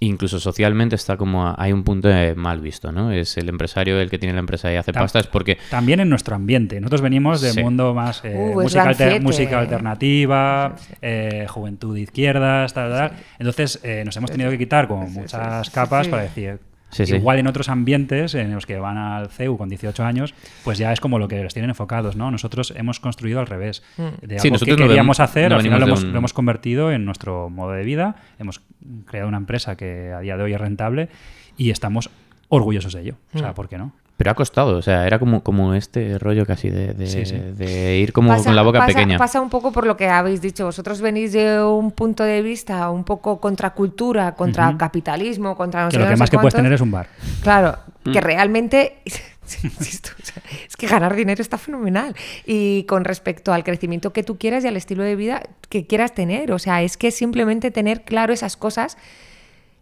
[0.00, 1.46] Incluso socialmente está como...
[1.46, 3.12] a- hay un punto de mal visto, ¿no?
[3.12, 5.58] Es el empresario el que tiene la empresa y hace Tam- pasta, es porque...
[5.70, 6.80] También en nuestro ambiente.
[6.80, 7.62] Nosotros venimos del Sí.
[7.62, 10.94] mundo más eh, Uh, música, alter- música alternativa, Sí, sí.
[11.02, 13.12] eh, juventud de izquierdas, tal, tal.
[13.38, 16.10] Entonces eh, nos hemos tenido que quitar como muchas capas sí.
[16.10, 16.58] para decir.
[16.92, 17.16] Sí, sí.
[17.16, 20.92] Igual en otros ambientes en los que van al CEU con 18 años, pues ya
[20.92, 22.30] es como lo que los tienen enfocados, ¿no?
[22.30, 23.82] Nosotros hemos construido al revés.
[23.96, 26.12] De Sí, algo nosotros que no queríamos hacer, no al final lo hemos, de un-
[26.12, 28.60] lo hemos convertido en nuestro modo de vida, hemos
[29.06, 31.08] creado una empresa que a día de hoy es rentable
[31.56, 32.10] y estamos
[32.48, 33.14] orgullosos de ello.
[33.34, 33.92] O sea, ¿por qué no?
[34.16, 37.36] Pero ha costado, o sea, era como, como este rollo casi de, de- Sí, sí.
[37.36, 39.18] de ir como Pasa- con la boca pasa- pequeña.
[39.18, 40.64] Pasa un poco por lo que habéis dicho.
[40.64, 45.88] Vosotros venís de un punto de vista un poco contra cultura, contra capitalismo, contra no
[45.88, 47.08] Que sé lo que más que puedes tener es un bar.
[47.42, 48.24] Claro, que Mm.
[48.24, 48.98] realmente
[49.64, 52.14] insisto, o sea, es que ganar dinero está fenomenal.
[52.46, 56.14] Y con respecto al crecimiento que tú quieras y al estilo de vida que quieras
[56.14, 58.96] tener, o sea, es que simplemente tener claro esas cosas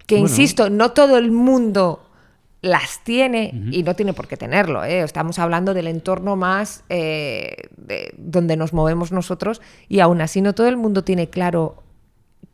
[0.07, 0.29] que, Bueno.
[0.29, 2.07] insisto, no todo el mundo
[2.63, 4.85] las tiene y no tiene por qué tenerlo.
[4.85, 5.01] ¿eh?
[5.03, 10.55] Estamos hablando del entorno más eh, de- donde nos movemos nosotros y aún así no
[10.55, 11.83] todo el mundo tiene claro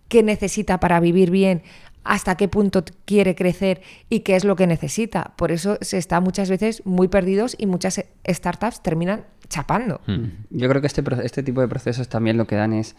[0.08, 1.62] qué necesita para vivir bien,
[2.04, 5.32] hasta qué punto quiere crecer y qué es lo que necesita.
[5.36, 10.00] Por eso se está muchas veces muy perdidos y muchas eh, startups terminan chapando.
[10.06, 10.24] Mm.
[10.50, 12.94] Yo creo que este, pro- este tipo de procesos también lo que dan es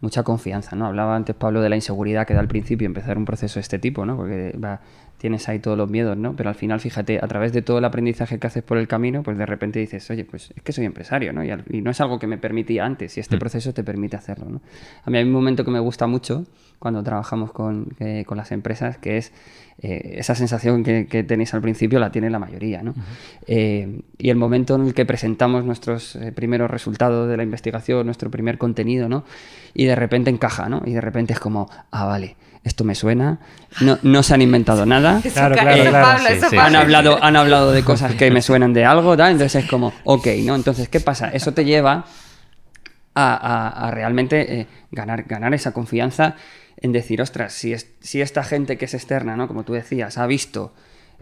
[0.00, 0.86] mucha confianza, ¿no?
[0.86, 3.78] Hablaba antes Pablo de la inseguridad que da al principio empezar un proceso de este
[3.80, 4.16] tipo, ¿no?
[4.16, 4.80] Porque va,
[5.24, 6.36] tienes ahí todos los miedos, ¿no?
[6.36, 9.22] Pero al final, fíjate, a través de todo el aprendizaje que haces por el camino,
[9.22, 11.42] pues de repente dices, oye, pues es que soy empresario, ¿no?
[11.42, 14.16] Y, al- y no es algo que me permitía antes, y este proceso te permite
[14.18, 14.60] hacerlo, ¿no?
[15.02, 16.44] A mí hay un momento que me gusta mucho
[16.78, 19.32] cuando trabajamos con, que- con las empresas, que es
[19.80, 22.92] eh, esa sensación que, que tenéis al principio la tiene la mayoría, ¿no?
[23.46, 28.04] Eh, y el momento en el que presentamos nuestros eh, primeros resultados de la investigación,
[28.04, 29.24] nuestro primer contenido, ¿no?
[29.72, 30.82] Y de repente encaja, ¿no?
[30.84, 33.38] Y de repente es como, ah, vale, esto me suena,
[33.80, 35.20] no, no se han inventado nada.
[35.32, 35.92] Claro, claro.
[35.92, 36.56] Pablo, Sí.
[36.56, 39.32] Han hablado, han hablado de cosas que me suenan de algo, ¿tal?
[39.32, 40.54] Entonces es como, ok, ¿no?
[40.56, 41.28] Entonces, ¿qué pasa?
[41.28, 42.04] Eso te lleva
[43.14, 46.36] a, a- a realmente eh, ganar, ganar esa confianza
[46.80, 49.46] en decir, ostras, si, es- si esta gente que es externa, ¿no?
[49.46, 50.74] Como tú decías, ha visto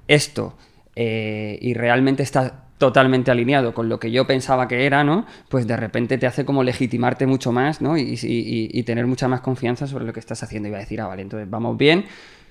[0.08, 0.56] esto
[0.96, 5.24] eh, y realmente está totalmente alineado con lo que yo pensaba que era, ¿no?
[5.48, 7.96] Pues de repente te hace como legitimarte mucho más, ¿no?
[7.96, 10.68] Y, y- y- tener mucha más confianza sobre lo que estás haciendo.
[10.68, 12.06] Y va a decir, ah, vale, entonces vamos bien,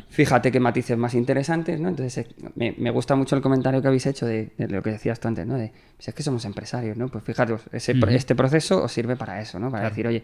[0.07, 1.89] fíjate qué matices más interesantes, ¿no?
[1.89, 5.19] Entonces me, me gusta mucho el comentario que habéis hecho de, de lo que decías
[5.19, 5.55] tú antes, ¿no?
[5.57, 7.09] De, pues es que somos empresarios, ¿no?
[7.09, 9.69] Pues fijaros, ese, este proceso os sirve para eso, ¿no?
[9.69, 10.23] Para decir, oye,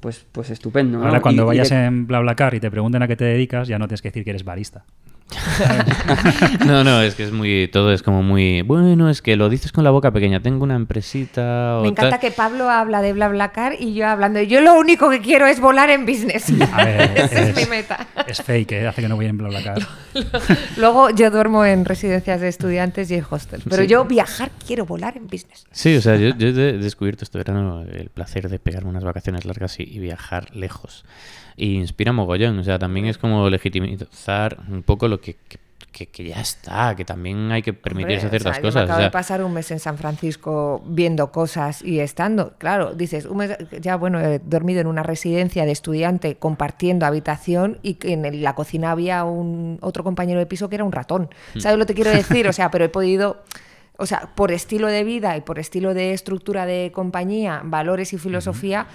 [0.00, 1.06] pues, pues estupendo, ¿no?
[1.06, 3.78] Ahora, cuando y vayas de- en BlaBlaCar y te pregunten a qué te dedicas, ya
[3.78, 4.84] no tienes que decir que eres barista.
[6.66, 9.72] No, no, es que es muy, todo es como muy, bueno, es que lo dices
[9.72, 12.20] con la boca pequeña, tengo una empresita o Me encanta tal.
[12.20, 14.40] que Pablo habla de BlaBlaCar y yo hablando.
[14.42, 16.52] Yo lo único que quiero es volar en business.
[16.72, 18.06] A ver, Esa es, es- mi meta.
[18.26, 18.86] Es fake, ¿eh?
[18.86, 19.78] hace que no voy en BlaBlaCar.
[20.76, 23.64] Luego yo duermo en residencias de estudiantes y en hostels.
[23.68, 23.88] Pero Sí.
[23.88, 25.66] yo viajar quiero volar en business.
[25.70, 29.44] Sí, o sea, yo, yo he descubierto este verano el placer de pegarme unas vacaciones
[29.44, 31.04] largas y, y viajar lejos.
[31.58, 35.58] Y inspira mogollón, o sea, también es como legitimizar un poco lo que, que,
[35.92, 38.74] que- que ya está, que también hay que permitirse Hombre, ciertas o sea, yo cosas.
[38.74, 42.52] Me o acabo sea, de pasar un mes en San Francisco viendo cosas y estando.
[42.58, 47.78] Claro, dices, un mes, ya bueno, he dormido en una residencia de estudiante compartiendo habitación
[47.82, 51.30] y que en la cocina había un otro compañero de piso que era un ratón.
[51.54, 51.60] Mm.
[51.60, 52.46] ¿Sabes lo que quiero decir?
[52.46, 53.42] O sea, pero he podido.
[53.98, 58.18] O sea, por estilo de vida y por estilo de estructura de compañía, valores y
[58.18, 58.86] filosofía,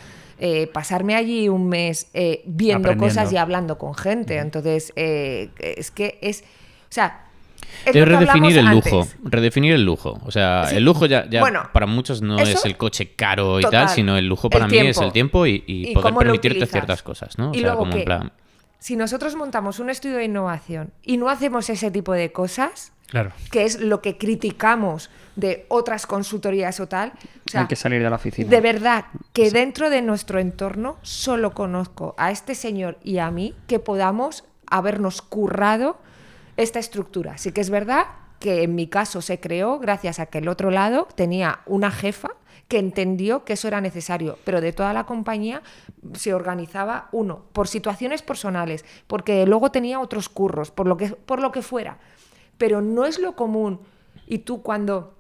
[0.42, 4.38] eh, pasarme allí un mes eh, viendo cosas y hablando con gente.
[4.38, 6.42] Entonces, eh, es que es.
[6.42, 7.26] O sea,
[7.86, 9.16] Es redefinir el lujo, antes.
[9.24, 10.20] redefinir el lujo.
[10.26, 10.76] O sea, Sí.
[10.76, 13.86] el lujo ya, ya Bueno, para muchos no eso- es el coche caro y Total.
[13.88, 16.66] tal, sino el lujo El para mí es el tiempo y, y ¿Y poder permitirte
[16.66, 17.52] ciertas cosas, ¿no?
[17.52, 18.32] O Y sea, luego como en plan...
[18.80, 23.32] Si nosotros montamos un estudio de innovación y no hacemos ese tipo de cosas, Claro.
[23.52, 27.14] que es lo que criticamos de otras consultorías o tal,
[27.46, 28.50] o sea, Hay que salir de la oficina.
[28.50, 33.56] de verdad que dentro de nuestro entorno solo conozco a este señor y a mí
[33.68, 35.98] que podamos habernos currado
[36.58, 37.38] esta estructura.
[37.38, 38.06] Sí que es verdad
[38.40, 42.30] que en mi caso se creó gracias a que el otro lado tenía una jefa
[42.68, 45.62] que entendió que eso era necesario, pero de toda la compañía
[46.14, 51.42] se organizaba uno por situaciones personales, porque luego tenía otros curros, por lo que por
[51.42, 51.98] lo que fuera.
[52.58, 53.82] Pero no es lo común
[54.26, 55.14] y tú cuando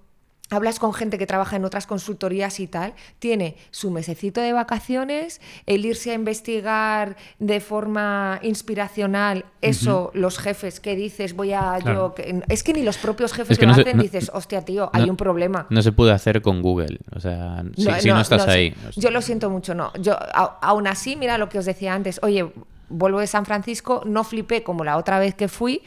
[0.51, 5.39] hablas con gente que trabaja en otras consultorías y tal, tiene su mesecito de vacaciones,
[5.65, 12.09] el irse a investigar de forma inspiracional, eso, los jefes que dices, voy a Claro.
[12.09, 12.15] yo...
[12.15, 14.29] que- es que ni los propios jefes Es que lo no se- hacen, no- dices,
[14.33, 15.67] hostia, tío, hay un problema.
[15.69, 16.99] No se puede hacer con Google.
[17.15, 18.75] O sea, si, No, si estás ahí.
[18.97, 19.91] Yo lo siento mucho, no.
[20.01, 22.19] Yo, a- aún así, mira lo que os decía antes.
[22.23, 22.51] Oye,
[22.89, 25.81] vuelvo de San Francisco, no flipé como la otra vez que fui.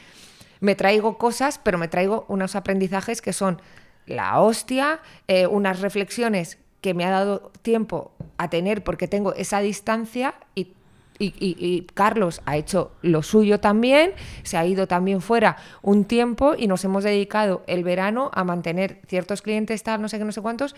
[0.61, 3.61] Me traigo cosas, pero me traigo unos aprendizajes que son
[4.07, 9.61] la hostia, eh, unas reflexiones que me ha dado tiempo a tener porque tengo esa
[9.61, 10.73] distancia y
[11.19, 14.13] y, y- y Carlos ha hecho lo suyo también,
[14.43, 19.01] se ha ido también fuera un tiempo y nos hemos dedicado el verano a mantener
[19.07, 20.75] ciertos clientes, tal, no sé qué, no sé cuántos,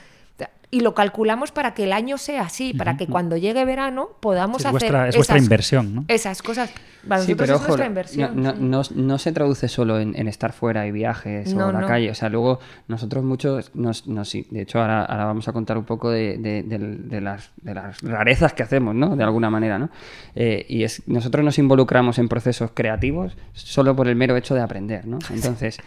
[0.70, 4.59] y lo calculamos para que el año sea así, para que cuando llegue verano podamos
[4.61, 6.05] Es hacer vuestra- es vuestra esas- inversión, ¿no?
[6.09, 6.70] Esas cosas.
[7.07, 8.43] Para Sí, nosotros pero es ojo, nuestra no, inversión.
[8.43, 8.95] no, sí.
[8.97, 11.87] no, no se traduce solo en, en estar fuera y viajes No, o la no.
[11.87, 12.11] calle.
[12.11, 12.59] O sea, luego
[12.89, 16.37] nosotros muchos, nos, nos- sí, de hecho ahora, ahora vamos a contar un poco de,
[16.37, 19.14] de las, de las rarezas que hacemos, ¿no?
[19.14, 19.89] De alguna manera, ¿no?
[20.37, 24.61] Eh, y es, nosotros nos involucramos en procesos creativos solo por el mero hecho de
[24.61, 25.18] aprender, ¿no?
[25.32, 25.78] Entonces...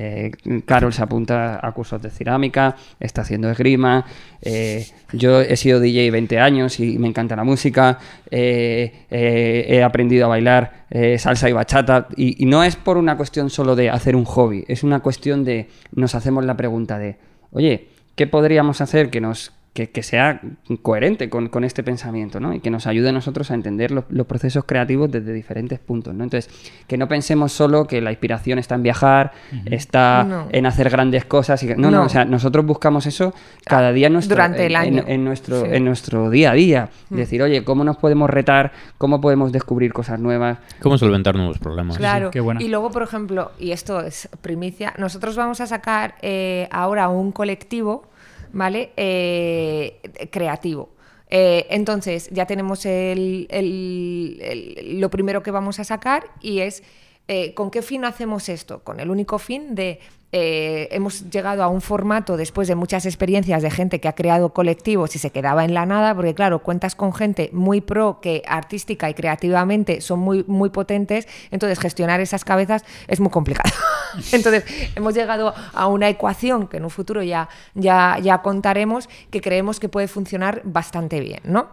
[0.00, 0.30] eh,
[0.64, 4.04] Carol se apunta a cursos de cerámica, está haciendo esgrima.
[4.42, 7.98] eh, yo he sido DJ 20 años y me encanta la música.
[8.30, 10.86] eh, he aprendido a bailar
[11.18, 12.06] salsa y bachata.
[12.16, 15.44] Y, y no es por una cuestión solo de hacer un hobby, es una cuestión
[15.44, 17.16] de nos hacemos la pregunta de,
[17.50, 20.40] oye, ¿qué podríamos hacer que nos que, que sea
[20.82, 22.52] coherente con, con este pensamiento ¿no?
[22.52, 26.14] y que nos ayude a nosotros a entender los, los procesos creativos desde diferentes puntos.
[26.14, 26.24] ¿no?
[26.24, 26.50] Entonces,
[26.88, 29.32] que no pensemos solo que la inspiración está en viajar,
[29.66, 30.48] está No.
[30.50, 31.62] en hacer grandes cosas.
[31.62, 32.02] Y que- no, no, No.
[32.04, 33.32] o sea, nosotros buscamos eso
[33.64, 35.02] cada día en nuestro, Durante el en- año.
[35.06, 35.66] en, en nuestro, Sí.
[35.70, 36.88] en nuestro día a día.
[37.10, 38.72] Decir, oye, ¿cómo nos podemos retar?
[38.98, 40.58] ¿Cómo podemos descubrir cosas nuevas?
[40.80, 41.96] ¿Cómo solventar nuevos problemas?
[41.96, 42.30] Claro.
[42.30, 42.60] qué buena.
[42.62, 47.32] Y luego, por ejemplo, y esto es primicia, nosotros vamos a sacar eh, ahora un
[47.32, 48.04] colectivo,
[48.52, 48.90] ¿vale?
[48.96, 50.90] Eh, creativo.
[51.30, 56.82] Eh, entonces, ya tenemos el- el- el- lo primero que vamos a sacar y es
[57.28, 58.80] eh, con qué fin hacemos esto.
[58.82, 60.00] Con el único fin de
[60.30, 64.52] eh, hemos llegado a un formato después de muchas experiencias de gente que ha creado
[64.52, 68.42] colectivos y se quedaba en la nada, porque claro, cuentas con gente muy pro que
[68.46, 73.74] artística y creativamente son muy, muy potentes, entonces gestionar esas cabezas es muy complicado.
[74.32, 74.64] entonces
[74.96, 79.80] hemos llegado a una ecuación que en un futuro ya, ya, ya contaremos que creemos
[79.80, 81.68] que puede funcionar bastante bien, ¿no?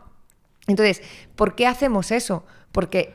[0.67, 1.01] Entonces,
[1.35, 2.45] ¿por qué hacemos eso?
[2.71, 3.13] Porque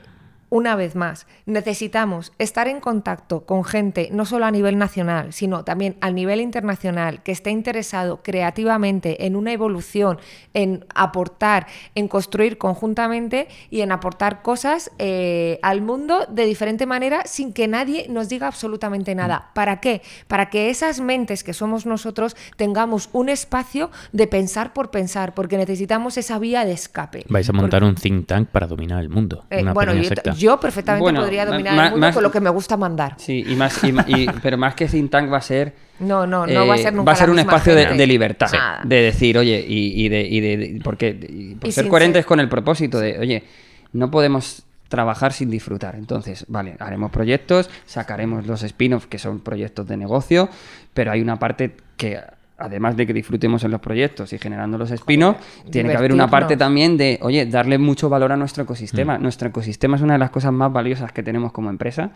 [0.50, 5.64] una vez más, necesitamos estar en contacto con gente, no solo a nivel nacional, sino
[5.64, 10.18] también a nivel internacional, que esté interesado creativamente en una evolución,
[10.52, 17.22] en aportar, en construir conjuntamente y en aportar cosas eh, al mundo de diferente manera
[17.26, 19.50] sin que nadie nos diga absolutamente nada.
[19.54, 20.02] ¿Para qué?
[20.26, 25.56] Para que esas mentes que somos nosotros tengamos un espacio de pensar por pensar, porque
[25.56, 27.24] necesitamos esa vía de escape.
[27.28, 29.44] Vais a montar un think tank para dominar el mundo.
[29.50, 30.34] Eh, una bueno, pequeña yo, secta.
[30.40, 33.14] Yo perfectamente Bueno, podría dominar el mundo más- con lo que me gusta mandar.
[33.18, 36.46] Sí, y más, y y- pero más que think tank va a ser No, no,
[36.46, 38.48] no va a eh, ser nunca va a ser la un misma espacio de, libertad,
[38.84, 42.26] de decir, oye, y, y de, y de- de- porque y por ser coherentes ser-
[42.26, 43.44] con el propósito de, oye,
[43.92, 45.94] no podemos trabajar sin disfrutar.
[45.94, 50.48] Entonces, vale, haremos proyectos, sacaremos los spin-offs que son proyectos de negocio,
[50.94, 52.18] pero hay una parte que
[52.60, 55.40] además de que disfrutemos en los proyectos y generando los spin-offs,
[55.70, 59.18] tiene que haber una parte también de, oye, darle mucho valor a nuestro ecosistema.
[59.18, 59.22] Mm.
[59.22, 62.12] Nuestro ecosistema es una de las cosas más valiosas que tenemos como empresa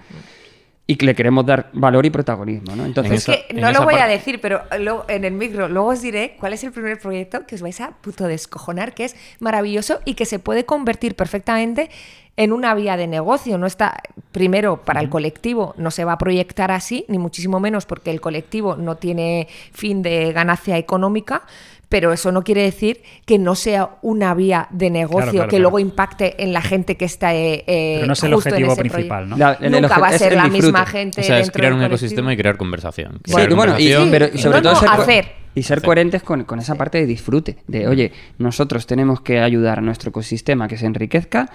[0.86, 2.84] y que le queremos dar valor y protagonismo, ¿no?
[2.84, 5.68] Entonces, En Es que en no lo voy a decir, pero luego, en el micro,
[5.68, 9.06] luego os diré cuál es el primer proyecto que os vais a puto descojonar, que
[9.06, 11.88] es maravilloso y que se puede convertir perfectamente
[12.36, 13.58] en una vía de negocio.
[13.58, 14.00] No está,
[14.32, 18.20] primero, para el colectivo no se va a proyectar así, ni muchísimo menos porque el
[18.20, 21.42] colectivo no tiene fin de ganancia económica,
[21.88, 25.50] pero eso no quiere decir que no sea una vía de negocio Claro, claro, que
[25.50, 25.62] claro.
[25.62, 29.28] luego impacte en la gente que está eh, eh, Pero no es el objetivo principal.
[29.28, 29.36] ¿no?
[29.36, 30.62] La- el Nunca obje- va a ser la disfrute.
[30.66, 31.94] misma gente O sea, es dentro crear un colectivo.
[31.94, 33.20] ecosistema y crear conversación.
[33.22, 34.10] Crear y bueno, y, conversación.
[34.10, 35.24] pero, y sobre No, todo no, ser, hacer.
[35.54, 35.86] y ser Hacer.
[35.86, 37.58] coherentes con, con esa parte de disfrute.
[37.68, 41.48] De, oye, nosotros tenemos que ayudar a nuestro ecosistema a que se enriquezca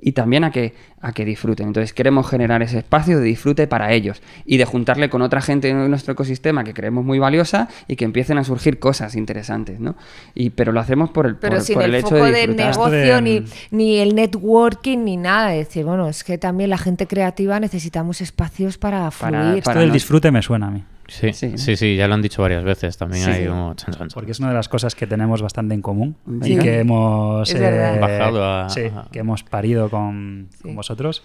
[0.00, 1.68] y también a que, a que disfruten.
[1.68, 5.68] Entonces queremos generar ese espacio de disfrute para ellos y de juntarle con otra gente
[5.70, 9.96] en nuestro ecosistema que creemos muy valiosa y que empiecen a surgir cosas interesantes, ¿no?
[10.34, 12.32] Y, pero lo hacemos por el, Pero por, sin por el, el hecho foco de
[12.46, 12.66] disfrutar.
[12.66, 15.54] negocio Esto ni, ni el networking ni nada.
[15.54, 19.58] Es decir, bueno, es que también la gente creativa necesitamos espacios para Para- fluir.
[19.58, 20.84] Esto para del no- disfrute me suena a mí.
[21.08, 22.96] Sí, Sí, sí, ya lo han dicho varias veces.
[22.96, 23.48] También Sí, hay sí.
[23.48, 23.74] como...
[23.74, 24.14] chan, chan, chan.
[24.14, 28.00] Porque es una de las cosas que tenemos bastante en común y que hemos verdad.
[28.00, 28.68] Bajado a-
[29.12, 30.76] que hemos parido con, con Sí.
[30.76, 31.22] vosotros.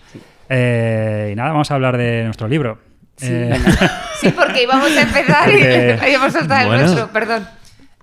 [0.49, 2.77] Eh, y nada, vamos a hablar de nuestro libro.
[3.21, 3.53] Eh,
[4.19, 6.81] Sí, porque íbamos a empezar Porque- y íbamos a soltar Bueno.
[6.81, 7.47] el nuestro, perdón.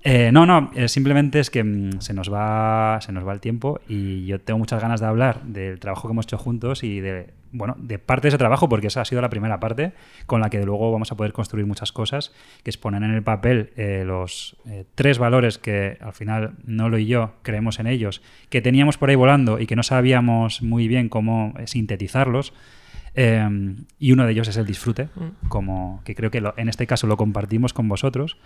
[0.03, 3.39] Eh, no, no, eh, simplemente es que mm, se nos va se nos va el
[3.41, 6.99] tiempo y yo tengo muchas ganas de hablar del trabajo que hemos hecho juntos y
[7.01, 9.93] de bueno, de parte de ese trabajo porque esa ha sido la primera parte
[10.25, 12.33] con la que luego vamos a poder construir muchas cosas,
[12.63, 16.97] que es poner en el papel eh, los eh, tres valores que al final Nolo
[16.97, 20.87] y yo creemos en ellos, que teníamos por ahí volando y que no sabíamos muy
[20.87, 22.53] bien cómo eh, sintetizarlos.
[23.15, 25.09] Eh, y uno de ellos es el disfrute,
[25.49, 28.37] como que creo que lo- en este caso lo compartimos con vosotros.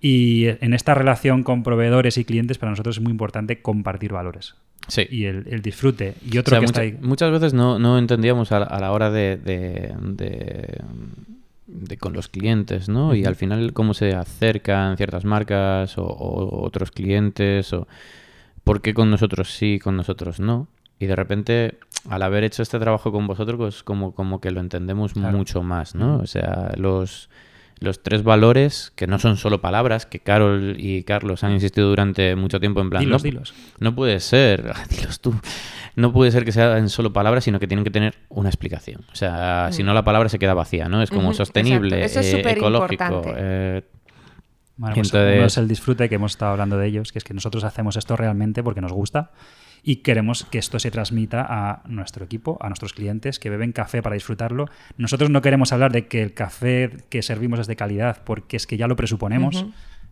[0.00, 4.54] Y en esta relación con proveedores y clientes, para nosotros es muy importante compartir valores.
[4.88, 5.06] Sí.
[5.10, 6.14] Y el, el disfrute.
[6.30, 6.98] Y O otro sea, que mucha- está ahí.
[7.02, 10.80] Muchas veces no, no entendíamos a, la- a la hora de, de- de-
[11.66, 13.14] de con los clientes, ¿no?
[13.14, 17.88] Y al final cómo se acercan ciertas marcas o, o otros clientes o
[18.62, 20.68] por qué con nosotros sí, con nosotros no.
[21.00, 21.74] Y de repente,
[22.08, 25.36] al haber hecho este trabajo con vosotros, pues como, como que lo entendemos Claro.
[25.36, 26.18] mucho más, ¿no?
[26.18, 27.28] O sea, los,
[27.78, 32.34] los tres valores, que no son solo palabras, que Carol y Carlos han insistido durante
[32.36, 33.00] mucho tiempo en plan...
[33.02, 33.54] Dilos, no, dilos.
[33.78, 35.34] no puede ser, dilos tú,
[35.94, 39.02] no puede ser que sean solo palabras, sino que tienen que tener una explicación.
[39.12, 41.02] O sea, si no la palabra se queda vacía, ¿no?
[41.02, 42.20] Es como sostenible, exacto.
[42.28, 43.22] Eso es eh, ecológico.
[43.36, 43.82] eh,
[44.76, 47.24] Bueno, pues Entonces- uno es el disfrute que hemos estado hablando de ellos, que es
[47.24, 49.30] que nosotros hacemos esto realmente porque nos gusta
[49.88, 54.02] y queremos que esto se transmita a nuestro equipo, a nuestros clientes que beben café
[54.02, 54.66] para disfrutarlo.
[54.98, 58.66] Nosotros no queremos hablar de que el café que servimos es de calidad porque es
[58.66, 59.64] que ya lo presuponemos.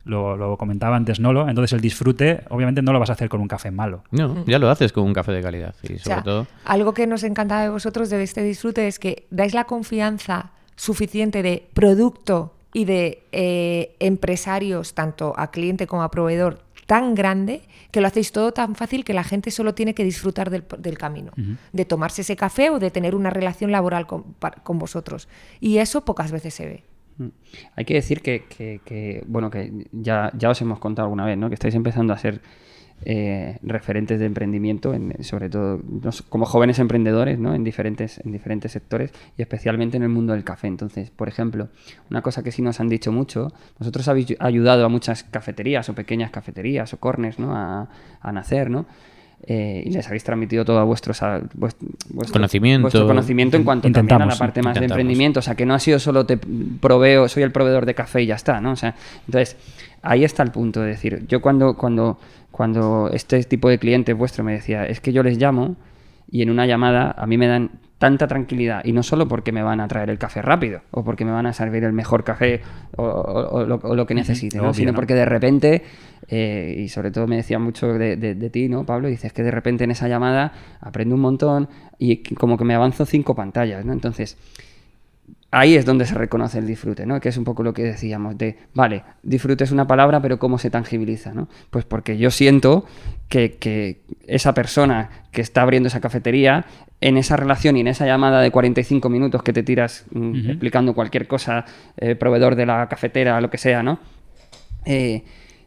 [0.04, 1.48] Lo, lo comentaba antes Nolo.
[1.48, 4.04] Entonces el disfrute obviamente no lo vas a hacer con un café malo.
[4.12, 5.74] no, ya lo haces con un café de calidad.
[5.82, 9.00] Y O sobre sea, todo, algo que nos encanta de vosotros de este disfrute es
[9.00, 16.04] que dais la confianza suficiente de producto y de eh, empresarios, tanto a cliente como
[16.04, 19.94] a proveedor, tan grande que lo hacéis todo tan fácil que la gente solo tiene
[19.94, 21.32] que disfrutar del, del camino,
[21.72, 25.28] de tomarse ese café o de tener una relación laboral con, con vosotros.
[25.60, 26.84] Y eso pocas veces se ve.
[27.18, 27.28] Mm.
[27.76, 31.38] Hay que decir que, que- que, bueno, que ya, ya os hemos contado alguna vez,
[31.38, 31.48] ¿no?
[31.48, 32.40] Que estáis empezando a ser
[33.04, 35.80] eh, referentes de emprendimiento, en- sobre todo
[36.28, 37.54] como jóvenes emprendedores, ¿no?
[37.54, 40.66] En diferentes, en diferentes sectores y especialmente en el mundo del café.
[40.68, 41.68] Entonces, por ejemplo,
[42.10, 45.94] una cosa que sí nos han dicho mucho, vosotros habéis ayudado a muchas cafeterías o
[45.94, 47.54] pequeñas cafeterías o corners, ¿no?
[47.54, 47.88] A,
[48.20, 48.86] a nacer, ¿no?
[49.46, 51.76] Eh, y les habéis transmitido todo vuestro, sa- vuest-
[52.08, 52.82] vuestro Conocimiento.
[52.82, 55.40] vuestro conocimiento en cuanto también a la parte más de emprendimiento.
[55.40, 58.26] O sea, que no ha sido solo te proveo, soy el proveedor de café y
[58.26, 58.72] ya está, ¿no?
[58.72, 58.94] O sea,
[59.26, 59.56] entonces,
[60.02, 62.18] ahí está el punto de decir, yo cuando, cuando,
[62.50, 65.76] cuando este tipo de cliente vuestro me decía, es que yo les llamo
[66.30, 69.62] y en una llamada a mí me dan tanta tranquilidad y no solo porque me
[69.62, 72.60] van a traer el café rápido o porque me van a servir el mejor café
[72.96, 74.64] o, o- o lo, o lo que necesite, ¿no?
[74.64, 74.96] obvio, sino ¿no?
[74.96, 75.82] porque de repente,
[76.28, 79.08] eh, y sobre todo me decía mucho de, de- de ti, ¿no, Pablo?
[79.08, 81.68] Dices que de repente en esa llamada aprendo un montón
[81.98, 83.92] y como que me avanzo cinco pantallas, ¿no?
[83.92, 84.36] Entonces,
[85.54, 87.20] ahí es donde se reconoce el disfrute, ¿no?
[87.20, 90.58] Que es un poco lo que decíamos de, vale, disfrute es una palabra, pero ¿cómo
[90.58, 91.48] se tangibiliza, ¿no?
[91.70, 92.86] Pues porque yo siento
[93.28, 96.66] que, que esa persona que está abriendo esa cafetería,
[97.00, 100.94] en esa relación y en esa llamada de 45 minutos que te tiras mm, explicando
[100.94, 101.64] cualquier cosa,
[101.96, 104.00] eh, proveedor de la cafetera, lo que sea, ¿no?
[104.84, 105.22] Eh,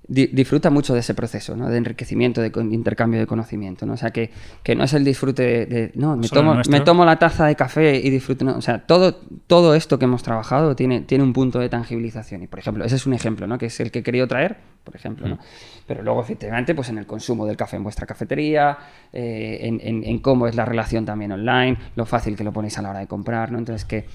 [0.07, 1.69] di- disfruta mucho de ese proceso, ¿no?
[1.69, 3.93] De enriquecimiento, de intercambio de conocimiento, ¿no?
[3.93, 4.31] O sea, que,
[4.63, 7.45] que no es el disfrute de, de, no, me Solo tomo, me tomo la taza
[7.47, 9.15] de café y disfruto, no, o sea, todo,
[9.47, 12.95] todo esto que hemos trabajado tiene, tiene un punto de tangibilización y, por ejemplo, ese
[12.95, 13.57] es un ejemplo, ¿no?
[13.57, 15.39] Que es el que he querido traer, por ejemplo, ¿no?
[15.85, 18.77] Pero luego, efectivamente, pues en el consumo del café en vuestra cafetería,
[19.13, 22.77] eh, en, en- en cómo es la relación también online, lo fácil que lo ponéis
[22.77, 23.57] a la hora de comprar, ¿no?
[23.57, 24.05] Entonces, que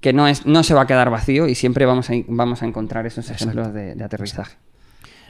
[0.00, 2.66] que no, es, no se va a quedar vacío y siempre vamos a, vamos a
[2.66, 4.56] encontrar esos ejemplos de, de aterrizaje.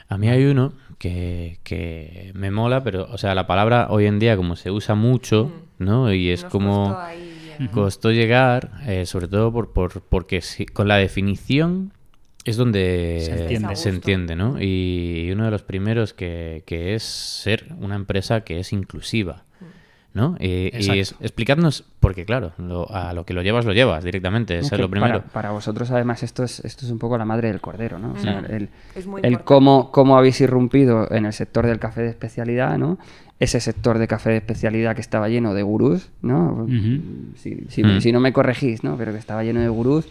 [0.08, 4.18] a mí hay uno que, que me mola, pero, o sea, la palabra hoy en
[4.18, 6.12] día como se usa mucho, ¿no?
[6.12, 6.84] Y es Nos como...
[6.88, 7.18] costó ahí
[7.58, 7.70] llegar.
[7.70, 11.92] Costó llegar, eh, sobre todo por, por- porque si- con la definición
[12.44, 13.76] es donde Se entiende.
[13.76, 14.60] se entiende, ¿no?
[14.60, 19.44] Y uno de los primeros que, que es ser una empresa que es inclusiva,
[20.14, 20.36] ¿no?
[20.40, 24.56] Y, y es- explicadnos, porque claro, lo- a lo que lo llevas, lo llevas directamente,
[24.58, 25.18] eso es que lo primero.
[25.20, 28.12] Para, para vosotros, además, esto es, esto es un poco la madre del cordero, ¿no?
[28.12, 28.44] O sea, Mm.
[28.54, 32.78] el, Es muy el cómo, cómo habéis irrumpido en el sector del café de especialidad,
[32.78, 32.96] ¿no?
[33.40, 36.66] Ese sector de café de especialidad que estaba lleno de gurús, ¿no?
[37.36, 38.00] Si, si- Mm.
[38.00, 38.96] si no me corregís, ¿no?
[38.96, 40.06] Pero que estaba lleno de gurús,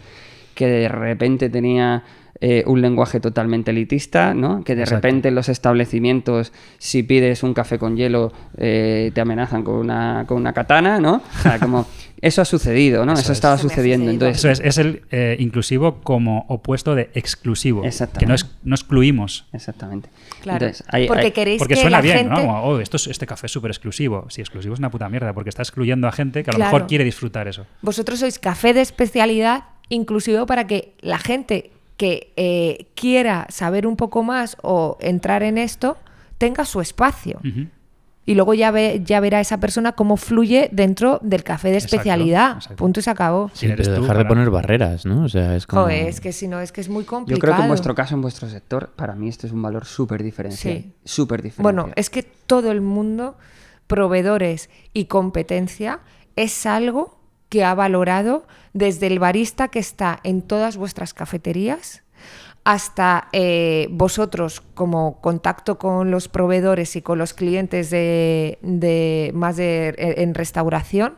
[0.54, 2.04] que de repente tenía
[2.40, 4.64] eh, un lenguaje totalmente elitista, ¿no?
[4.64, 4.96] Que de Exacto.
[5.06, 10.24] repente en los establecimientos, si pides un café con hielo, eh, te amenazan con una,
[10.26, 11.22] con una katana, ¿no?
[11.38, 11.86] O sea, como...
[12.20, 13.12] Eso ha sucedido, ¿no?
[13.12, 13.36] Eso, Eso es.
[13.36, 14.10] estaba sucediendo.
[14.10, 17.84] Entonces, Eso es, es el eh, inclusivo como opuesto de exclusivo.
[17.84, 18.20] Exactamente.
[18.20, 19.44] Que no, es, no excluimos.
[19.52, 20.08] Exactamente.
[20.40, 20.64] Claro.
[20.64, 22.30] Entonces, hay- porque hay- queréis Porque que suena la bien, gente...
[22.30, 22.36] ¿no?
[22.40, 24.24] Como, oh, esto es- este café es súper exclusivo.
[24.30, 26.86] Sí, exclusivo es una puta mierda, porque está excluyendo a gente que a lo mejor
[26.86, 27.66] quiere disfrutar eso.
[27.82, 33.96] Vosotros sois café de especialidad inclusivo para que la gente que eh, quiera saber un
[33.96, 35.96] poco más o entrar en esto
[36.38, 37.40] tenga su espacio.
[38.26, 41.96] Y luego ya, ve, ya verá esa persona cómo fluye dentro del café de Exacto,
[41.96, 42.52] especialidad.
[42.56, 42.76] exacto.
[42.76, 43.50] Punto y se acabó.
[43.52, 45.24] Sí, ¿Quién eres pero dejar de poner barreras, ¿no?
[45.24, 45.82] O sea, es como...
[45.82, 47.36] Joder, es que si no, es que es muy complicado.
[47.36, 49.84] Yo creo que en vuestro caso, en vuestro sector, para mí esto es un valor
[49.84, 50.74] súper diferencial.
[50.74, 50.92] Sí.
[51.04, 51.62] Súper diferencial.
[51.62, 53.36] Bueno, es que todo el mundo,
[53.86, 56.00] proveedores y competencia,
[56.34, 62.02] es algo que ha valorado desde el barista que está en todas vuestras cafeterías
[62.64, 69.94] hasta eh, vosotros como contacto con los proveedores y con los clientes de, más de,
[69.98, 71.14] en restauración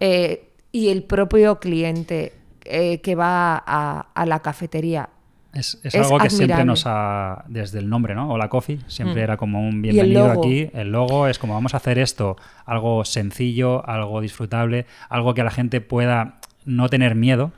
[0.00, 2.32] eh, y el propio cliente
[2.64, 5.10] eh, que va a la cafetería.
[5.58, 8.30] Es, es Es algo que siempre nos ha, desde el nombre, ¿no?
[8.30, 9.24] Hola Coffee, siempre Mm.
[9.24, 10.70] era como un Y el bienvenido aquí.
[10.72, 15.50] El logo es como vamos a hacer esto, algo sencillo, algo disfrutable, algo que la
[15.50, 17.52] gente pueda no tener miedo.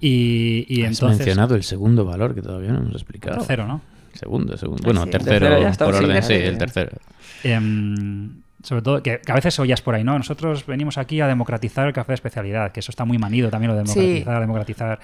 [0.00, 1.18] Y, y Has entonces...
[1.20, 3.38] mencionado el segundo valor que todavía no hemos explicado.
[3.38, 3.80] Tercero, ¿no?
[4.12, 4.82] Segundo, segundo.
[4.84, 5.10] Bueno, sí.
[5.10, 6.96] tercero, por orden, sí, el tercero.
[7.44, 8.30] Em,
[8.62, 10.16] sobre todo, que, que a veces oías por ahí, ¿no?
[10.18, 13.72] Nosotros venimos aquí a democratizar el café de especialidad, que eso está muy manido también
[13.72, 14.24] lo de Sí.
[14.24, 14.98] democratizar,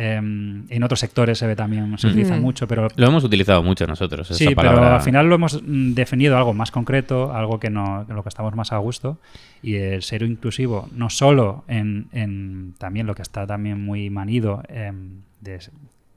[0.00, 2.40] Em, en otros sectores se ve también, se utiliza Mm.
[2.40, 4.80] mucho, pero Lo hemos utilizado mucho nosotros, Sí, esa palabra.
[4.80, 8.22] pero al final lo hemos mm, definido algo más concreto, algo que no, en lo
[8.22, 9.18] que estamos más a gusto.
[9.60, 14.62] Y el ser inclusivo, no solo en, en también lo que está también muy manido,
[14.68, 15.58] em, de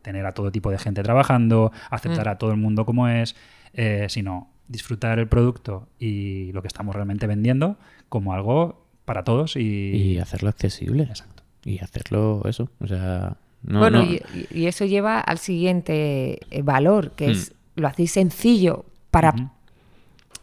[0.04, 3.36] tener a todo tipo de gente trabajando, aceptar a todo el mundo como es,
[3.74, 7.78] eh, sino disfrutar el producto y lo que estamos realmente vendiendo
[8.10, 11.04] como algo para todos y, Y hacerlo accesible.
[11.04, 11.44] Exacto.
[11.66, 12.70] Y hacerlo eso.
[12.80, 13.80] O sea, no.
[13.80, 17.32] bueno, no- Y, y eso lleva al siguiente eh, valor, que Hmm.
[17.32, 19.34] es lo hacéis sencillo para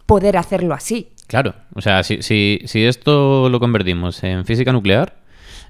[0.07, 1.11] poder hacerlo así.
[1.27, 1.55] Claro.
[1.75, 5.19] O sea, si, si, si esto lo convertimos en física nuclear,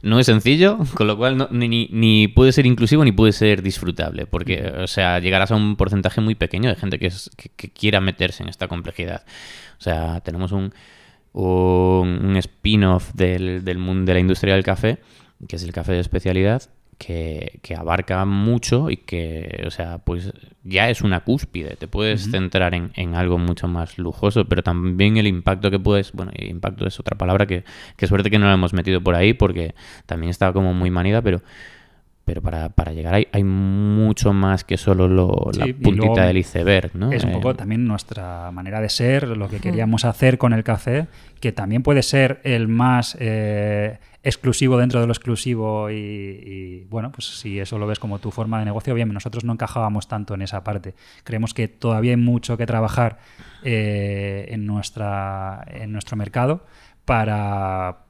[0.03, 3.32] no es sencillo, con lo cual no- ni, ni- ni puede ser inclusivo ni puede
[3.32, 4.26] ser disfrutable.
[4.26, 7.70] Porque, o sea, llegarás a un porcentaje muy pequeño de gente que, es, que, que
[7.70, 9.24] quiera meterse en esta complejidad.
[9.78, 10.72] O sea, tenemos un,
[11.32, 14.99] un, un spin-off del, del mundo de la industria del café,
[15.49, 16.62] que es el café de especialidad,
[16.99, 20.32] que, que abarca mucho y que, o sea, pues
[20.64, 21.76] ya es una cúspide.
[21.76, 26.12] Te puedes centrar en, en algo mucho más lujoso, pero también el impacto que puedes,
[26.12, 27.64] bueno, impacto es otra palabra que,
[27.96, 29.74] que suerte que no la hemos metido por ahí porque
[30.07, 31.40] también estaba como muy manida, pero
[32.24, 36.20] pero para, para llegar ahí hay mucho más que solo lo- Sí, la puntita luego
[36.26, 37.11] del iceberg, ¿no?
[37.11, 40.62] Es un Eh, poco también nuestra manera de ser, lo que queríamos hacer con el
[40.62, 41.07] café,
[41.40, 47.38] que también puede ser el más eh, exclusivo dentro de lo exclusivo y, bueno, pues
[47.38, 50.42] si eso lo ves como tu forma de negocio, bien, nosotros no encajábamos tanto en
[50.42, 50.94] esa parte.
[51.24, 53.18] Creemos que todavía hay mucho que trabajar
[53.62, 56.64] eh, en, nuestra, en nuestro mercado
[57.04, 58.07] para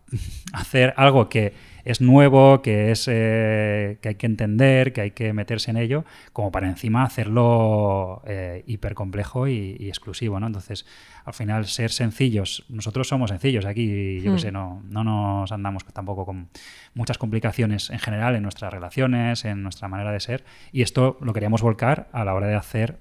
[0.52, 1.54] hacer algo que
[1.84, 6.04] es nuevo, que es eh, que hay que entender, que hay que meterse en ello,
[6.32, 10.46] como para encima hacerlo eh, hiper complejo y, y exclusivo, ¿no?
[10.46, 10.84] Entonces,
[11.24, 14.34] al final, ser sencillos, nosotros somos sencillos aquí, yo Hmm.
[14.34, 16.48] qué sé, no, no nos andamos tampoco con
[16.94, 21.32] muchas complicaciones en general en nuestras relaciones, en nuestra manera de ser, y esto lo
[21.32, 22.98] queríamos volcar a la hora de hacer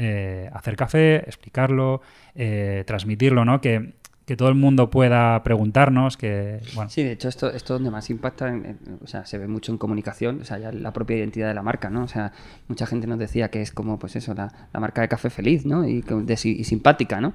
[0.00, 2.02] eh, hacer café, explicarlo,
[2.36, 3.60] eh, transmitirlo, ¿no?
[3.60, 3.94] Que,
[4.28, 8.54] que todo el mundo pueda preguntarnos, que, Sí, de hecho, esto, esto donde más impacta,
[9.02, 11.62] o sea, se ve mucho en comunicación, o sea, ya la propia identidad de la
[11.62, 12.02] marca, ¿no?
[12.02, 12.32] O sea,
[12.68, 15.64] mucha gente nos decía que es como, pues eso, la, la marca de café feliz,
[15.64, 15.88] ¿no?
[15.88, 17.32] Y, de y simpática, ¿no?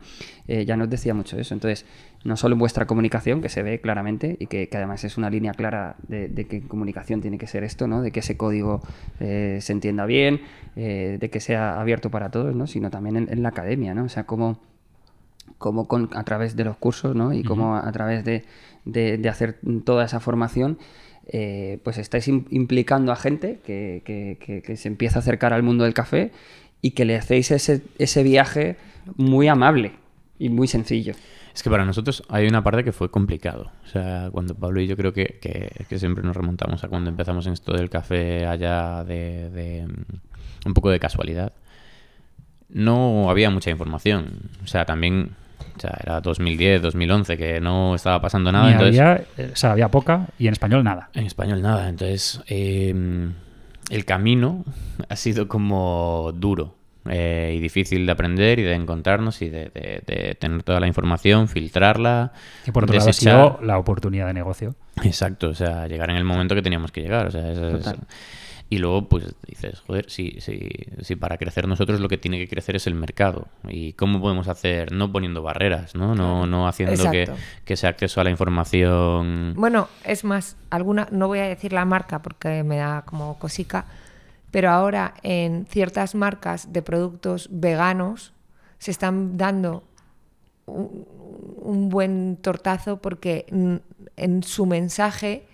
[0.47, 1.55] Eh, ya nos decía mucho eso.
[1.55, 1.87] Entonces,
[2.25, 5.31] no solo en vuestra comunicación, que se ve claramente, y que, que además es una
[5.31, 8.03] línea clara de, de que comunicación tiene que ser esto, ¿no?
[8.03, 8.83] De que ese código
[9.19, 10.41] eh, se entienda bien,
[10.75, 12.67] eh, de que sea abierto para todos, ¿no?
[12.67, 14.03] Sino también en, en la academia, ¿no?
[14.03, 14.59] O sea, cómo
[15.63, 17.31] como con, a través de los cursos ¿no?
[17.31, 18.43] y como a través de,
[18.83, 20.77] de- de hacer toda esa formación
[21.27, 25.53] eh, pues estáis im- implicando a gente que, que- que- que se empieza a acercar
[25.53, 26.31] al mundo del café
[26.81, 28.75] y que le hacéis ese, ese viaje
[29.15, 29.93] muy amable
[30.37, 31.13] y muy sencillo.
[31.55, 33.71] Es que para nosotros hay una parte que fue complicado.
[33.85, 37.09] O sea, cuando Pablo y yo creo que, que- que siempre nos remontamos a cuando
[37.09, 41.53] empezamos en esto del café allá de, de, mm, un poco de casualidad.
[42.69, 44.49] No había mucha información.
[44.63, 45.35] O sea, también
[45.75, 48.67] o sea, era 2010, 2011, que no estaba pasando nada.
[48.67, 51.09] Ni entonces, había, eh, o sea, había poca y en español nada.
[51.13, 51.89] En español nada.
[51.89, 52.93] Entonces, eh,
[53.89, 54.63] el camino
[55.09, 56.75] ha sido como duro
[57.09, 60.87] eh, y difícil de aprender y de encontrarnos y de, de- de tener toda la
[60.87, 62.31] información, filtrarla.
[62.63, 63.33] Que por otro lado ha desechar.
[63.57, 64.75] sido la oportunidad de negocio.
[65.03, 67.27] Exacto, o sea, llegar en el momento que teníamos que llegar.
[67.27, 67.93] O sea, eso.
[68.73, 70.67] Y luego, pues dices, joder, si, si,
[70.99, 73.47] si para crecer nosotros lo que tiene que crecer es el mercado.
[73.69, 74.91] ¿Y cómo podemos hacer?
[74.91, 76.15] No poniendo barreras, ¿no?
[76.15, 77.29] No, no haciendo que,
[77.65, 79.53] que ese acceso a la información.
[79.55, 83.85] Bueno, es más, alguna, no voy a decir la marca porque me da como cosica,
[84.49, 88.33] pero ahora en ciertas marcas de productos veganos
[88.79, 89.83] se están dando
[90.65, 91.05] un,
[91.57, 93.45] un buen tortazo porque
[94.17, 95.45] en su mensaje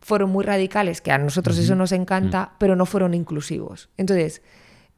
[0.00, 3.88] fueron muy radicales, que a nosotros eso nos encanta, pero no fueron inclusivos.
[3.96, 4.42] Entonces,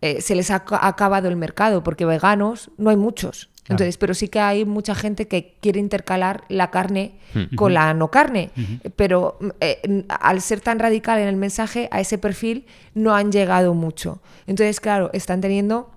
[0.03, 3.47] eh, se les ha ca- acabado el mercado porque veganos no hay muchos.
[3.65, 3.75] Claro.
[3.75, 7.19] Entonces, pero sí que hay mucha gente que quiere intercalar la carne
[7.57, 8.51] con la no carne.
[8.97, 13.75] Pero eh, al ser tan radical en el mensaje, a ese perfil no han llegado
[13.75, 14.23] mucho.
[14.47, 15.91] Entonces, claro, están teniendo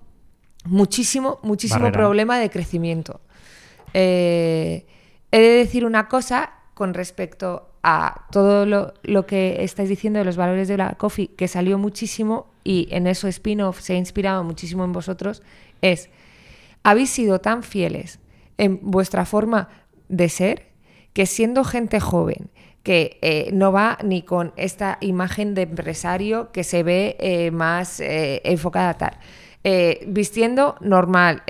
[0.66, 1.98] muchísimo, muchísimo Barrera.
[2.04, 3.20] problema de crecimiento.
[3.92, 4.86] Eh,
[5.30, 10.24] he de decir una cosa con respecto a todo lo, lo que estáis diciendo de
[10.24, 14.42] los valores de la coffee, que salió muchísimo y en eso spin-off se ha inspirado
[14.42, 15.42] muchísimo en vosotros,
[15.82, 16.08] es,
[16.82, 18.20] habéis sido tan fieles
[18.56, 19.68] en vuestra forma
[20.08, 20.66] de ser
[21.12, 22.50] que siendo gente joven,
[22.82, 28.00] que eh, no va ni con esta imagen de empresario que se ve eh, más
[28.00, 29.18] eh, enfocada tal.
[30.06, 31.42] vistiendo normal,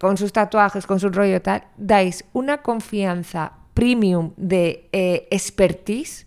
[0.00, 6.26] con sus tatuajes, con su rollo tal, dais una confianza premium de eh, expertise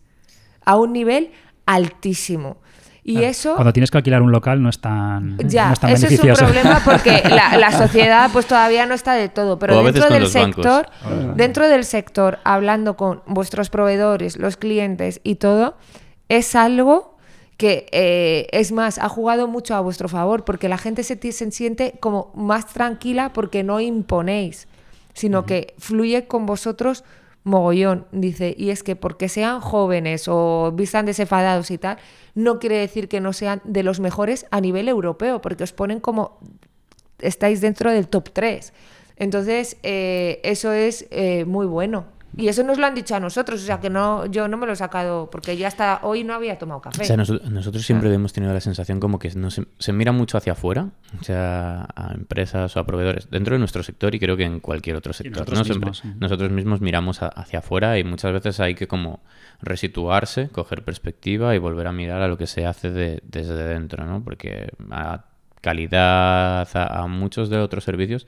[0.66, 1.32] a un nivel
[1.66, 2.58] altísimo.
[3.04, 3.56] Y Claro, eso...
[3.56, 6.20] Cuando tienes que alquilar un local no es tan, Ya, no es tan eso es
[6.20, 10.24] un problema porque la, la sociedad pues todavía no está de todo, pero dentro del
[10.24, 10.34] bancos.
[10.66, 10.89] sector,
[11.38, 15.78] dentro del sector, hablando con vuestros proveedores, los clientes y todo,
[16.28, 17.16] es algo
[17.56, 21.32] que eh, es más, ha jugado mucho a vuestro favor porque la gente se, ti-
[21.32, 24.68] se siente como más tranquila porque no imponéis,
[25.14, 27.06] sino que fluye con vosotros
[27.48, 31.98] mogollón, dice, y es que porque sean jóvenes o vistan desenfadados y tal,
[32.36, 36.00] no quiere decir que no sean de los mejores a nivel europeo, porque os ponen
[36.00, 36.39] como
[37.20, 38.74] estáis dentro del top 3.
[39.16, 42.06] Entonces, eh, eso es eh, muy bueno.
[42.36, 44.67] Y eso nos lo han dicho a nosotros, o sea que no, yo no me
[44.67, 47.01] lo he sacado, porque ya hasta hoy no había tomado café.
[47.01, 50.38] O sea, noso- nosotros siempre hemos tenido la sensación como que no se, mira mucho
[50.38, 54.38] hacia afuera, o sea, a empresas o a proveedores, dentro de nuestro sector y creo
[54.38, 55.38] que en cualquier otro sector.
[55.49, 55.63] nosotros ¿no?
[55.65, 56.19] Siempre- mismos, sí.
[56.19, 59.21] nosotros mismos miramos a- hacia afuera y muchas veces hay que como
[59.61, 64.05] resituarse, coger perspectiva y volver a mirar a lo que se hace de- desde dentro,
[64.05, 64.23] ¿no?
[64.23, 65.25] Porque a
[65.61, 68.28] calidad, a, a muchos de otros servicios,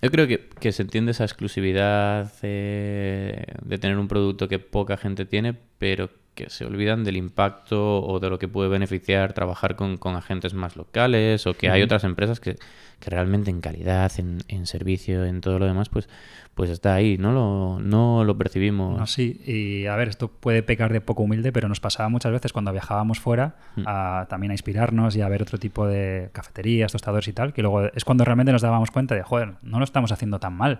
[0.00, 4.96] yo creo que, que se entiende esa exclusividad eh, de tener un producto que poca
[4.96, 9.74] gente tiene, pero que se olvidan del impacto o de lo que puede beneficiar trabajar
[9.74, 12.54] con, con agentes más locales o que hay otras empresas que,
[13.00, 16.08] que realmente en calidad, en, en servicio, en todo lo demás, pues,
[16.54, 18.96] pues está ahí, no lo, no lo percibimos.
[18.96, 22.30] No, sí, y a ver, esto puede pecar de poco humilde, pero nos pasaba muchas
[22.30, 26.92] veces cuando viajábamos fuera a, también a inspirarnos y a ver otro tipo de cafeterías,
[26.92, 29.84] tostadores y tal, que luego es cuando realmente nos dábamos cuenta de, joder, no lo
[29.84, 30.78] estamos haciendo tan mal.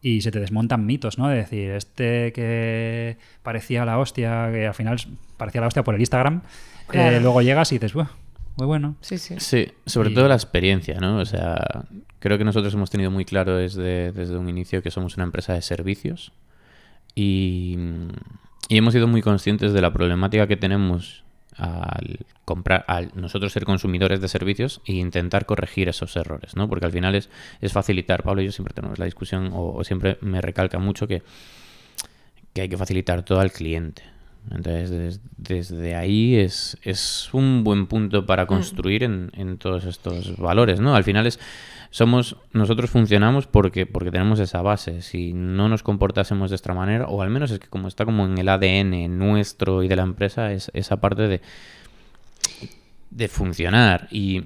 [0.00, 1.28] Y se te desmontan mitos, ¿no?
[1.28, 4.98] De decir, este que parecía la hostia, que al final
[5.36, 6.42] parecía la hostia por el Instagram,
[6.92, 8.06] eh, luego llegas y dices, "Buah,
[8.56, 8.96] muy bueno.
[9.00, 9.34] Sí, sí.
[9.38, 11.18] Sí, sobre Y- todo la experiencia, ¿no?
[11.18, 11.84] O sea,
[12.20, 15.52] creo que nosotros hemos tenido muy claro desde, desde un inicio que somos una empresa
[15.54, 16.32] de servicios
[17.14, 17.76] y,
[18.68, 21.24] y hemos sido muy conscientes de la problemática que tenemos
[21.58, 26.68] al comprar, al nosotros ser consumidores de servicios e intentar corregir esos errores, ¿no?
[26.68, 27.28] Porque al final es,
[27.60, 31.06] es facilitar, Pablo y yo siempre tenemos la discusión o, o siempre me recalca mucho
[31.06, 31.22] que,
[32.54, 34.02] que hay que facilitar todo al cliente.
[34.50, 40.36] Entonces, des- desde ahí es, es un buen punto para construir en, en todos estos
[40.38, 40.94] valores, ¿no?
[40.94, 41.38] Al final es,
[41.90, 45.02] somos, nosotros funcionamos porque, porque tenemos esa base.
[45.02, 48.24] Si no nos comportásemos de esta manera, o al menos es que como está como
[48.26, 51.40] en el ADN nuestro y de la empresa, es esa parte de,
[53.10, 54.08] de funcionar.
[54.10, 54.42] Y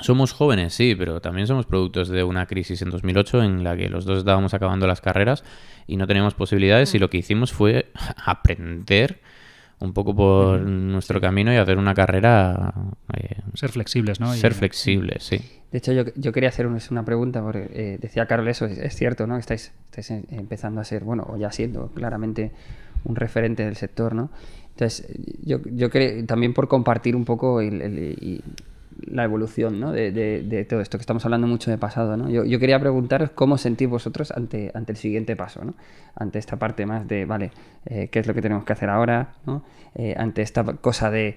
[0.00, 3.88] somos jóvenes, sí, pero también somos productos de una crisis en 2008 en la que
[3.88, 5.44] los dos estábamos acabando las carreras
[5.86, 7.90] y no teníamos posibilidades y lo que hicimos fue
[8.24, 9.20] aprender
[9.80, 12.72] un poco por nuestro camino y hacer una carrera,
[13.12, 14.32] eh, Ser flexibles, ¿no?
[14.34, 15.38] Ser flexibles, sí.
[15.70, 18.78] De hecho, yo, yo quería hacer una, una pregunta, porque eh, decía Carol eso, es,
[18.78, 19.36] es cierto, ¿no?
[19.36, 22.52] Estáis, estáis empezando a ser, bueno, o ya siendo claramente
[23.04, 24.30] un referente del sector, ¿no?
[24.70, 25.06] Entonces,
[25.44, 28.40] yo, yo creo, también por compartir un poco el- el- y
[29.06, 29.92] la evolución, ¿no?
[29.92, 32.28] De, de- de todo esto, que estamos hablando mucho de pasado, ¿no?
[32.30, 35.74] Yo, yo quería preguntaros cómo sentís vosotros ante, ante el siguiente paso, ¿no?
[36.16, 37.50] Ante esta parte más de, vale,
[37.86, 39.62] eh, ¿qué es lo que tenemos que hacer ahora, ¿no?
[39.94, 41.36] Eh, ante esta cosa de...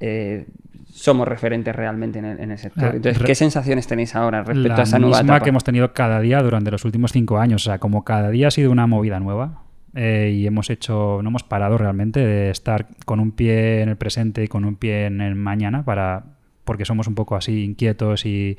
[0.00, 0.46] eh,
[0.90, 2.84] somos referentes realmente en el, en el sector.
[2.84, 5.44] Ah, Entonces, ¿qué sensaciones tenéis ahora respecto la a esa nueva misma etapa?
[5.44, 7.62] que hemos tenido cada día durante los últimos cinco años.
[7.62, 9.62] O sea, como cada día ha sido una movida nueva
[9.94, 13.96] eh, y hemos hecho, no hemos parado realmente de estar con un pie en el
[13.96, 16.24] presente y con un pie en el mañana para
[16.68, 18.58] porque somos un poco así inquietos y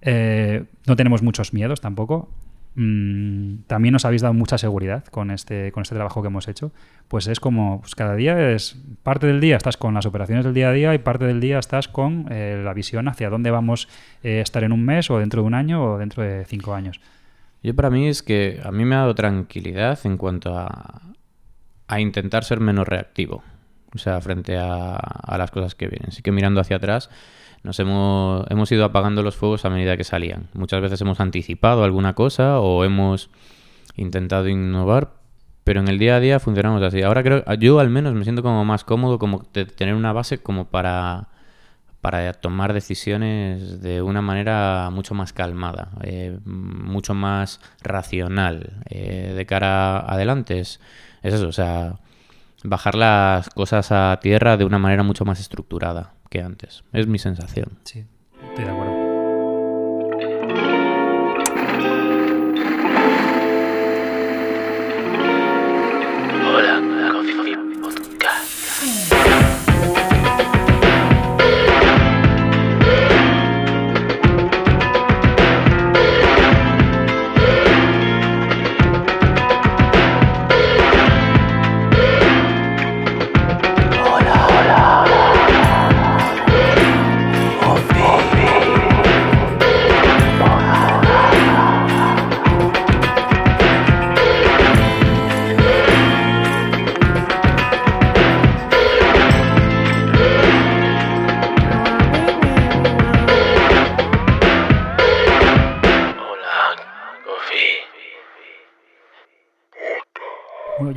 [0.00, 2.28] eh, no tenemos muchos miedos tampoco.
[2.76, 6.70] Mm, también nos habéis dado mucha seguridad con este, con este trabajo que hemos hecho.
[7.08, 10.54] Pues es como, pues cada día es, parte del día estás con las operaciones del
[10.54, 13.88] día a día y parte del día estás con eh, la visión hacia dónde vamos
[14.22, 16.74] eh, a estar en un mes o dentro de un año o dentro de cinco
[16.74, 17.00] años.
[17.60, 21.02] Yo para mí es que a mí me ha dado tranquilidad en cuanto a,
[21.88, 23.42] a intentar ser menos reactivo.
[23.94, 26.12] O sea, frente a, a las cosas que vienen.
[26.12, 27.10] Sí que mirando hacia atrás
[27.62, 30.48] nos hemos, hemos ido apagando los fuegos a medida que salían.
[30.54, 33.30] Muchas veces hemos anticipado alguna cosa o hemos
[33.96, 35.12] intentado innovar,
[35.64, 37.02] pero en el día a día funcionamos así.
[37.02, 40.38] Ahora creo, yo al menos me siento como más cómodo como de tener una base
[40.38, 41.28] como para
[42.00, 49.46] para tomar decisiones de una manera mucho más calmada, eh, mucho más racional eh, de
[49.46, 50.58] cara adelante.
[50.58, 50.80] Es
[51.22, 52.00] eso, o sea,
[52.64, 56.84] bajar las cosas a tierra de una manera mucho más estructurada que antes.
[56.92, 57.78] Es mi sensación.
[57.84, 58.04] Sí,
[58.50, 59.01] estoy de acuerdo.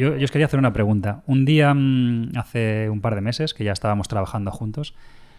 [0.06, 1.24] Yo, yo os quería hacer una pregunta.
[1.26, 4.94] Un día, mm, hace un par de meses, que ya estábamos trabajando juntos,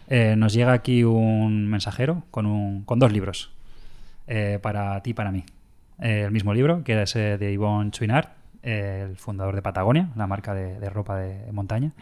[0.09, 3.53] eh, nos llega aquí un mensajero con, un, con dos libros
[4.27, 5.45] eh, para ti y para mí.
[6.01, 8.29] Eh, el mismo libro, que es de Yvonne Chouinard,
[8.63, 11.93] el fundador de Patagonia, la marca de, de ropa de, montaña.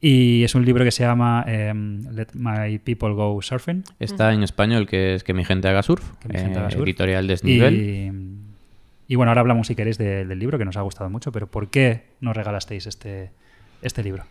[0.00, 3.84] Y es un libro que se llama em, Let My People Go Surfing.
[3.98, 6.82] Está en español, que es Que mi gente haga surf, gente haga surf.
[6.82, 7.74] editorial Desnivel.
[7.74, 8.45] Y,
[9.08, 11.46] y bueno, ahora hablamos, si queréis, de- del libro, que nos ha gustado mucho, pero
[11.46, 13.30] ¿por qué nos regalasteis este,
[13.82, 14.24] este libro?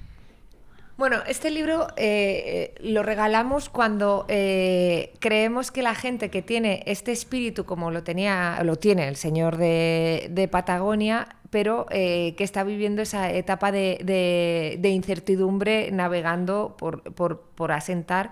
[0.97, 6.83] Bueno, este libro eh, eh, lo regalamos cuando eh, creemos que la gente que tiene
[6.85, 13.01] este espíritu como lo tenía, lo tiene el señor de, Patagonia, pero que está viviendo
[13.01, 18.31] esa etapa de, incertidumbre navegando por, por- por asentar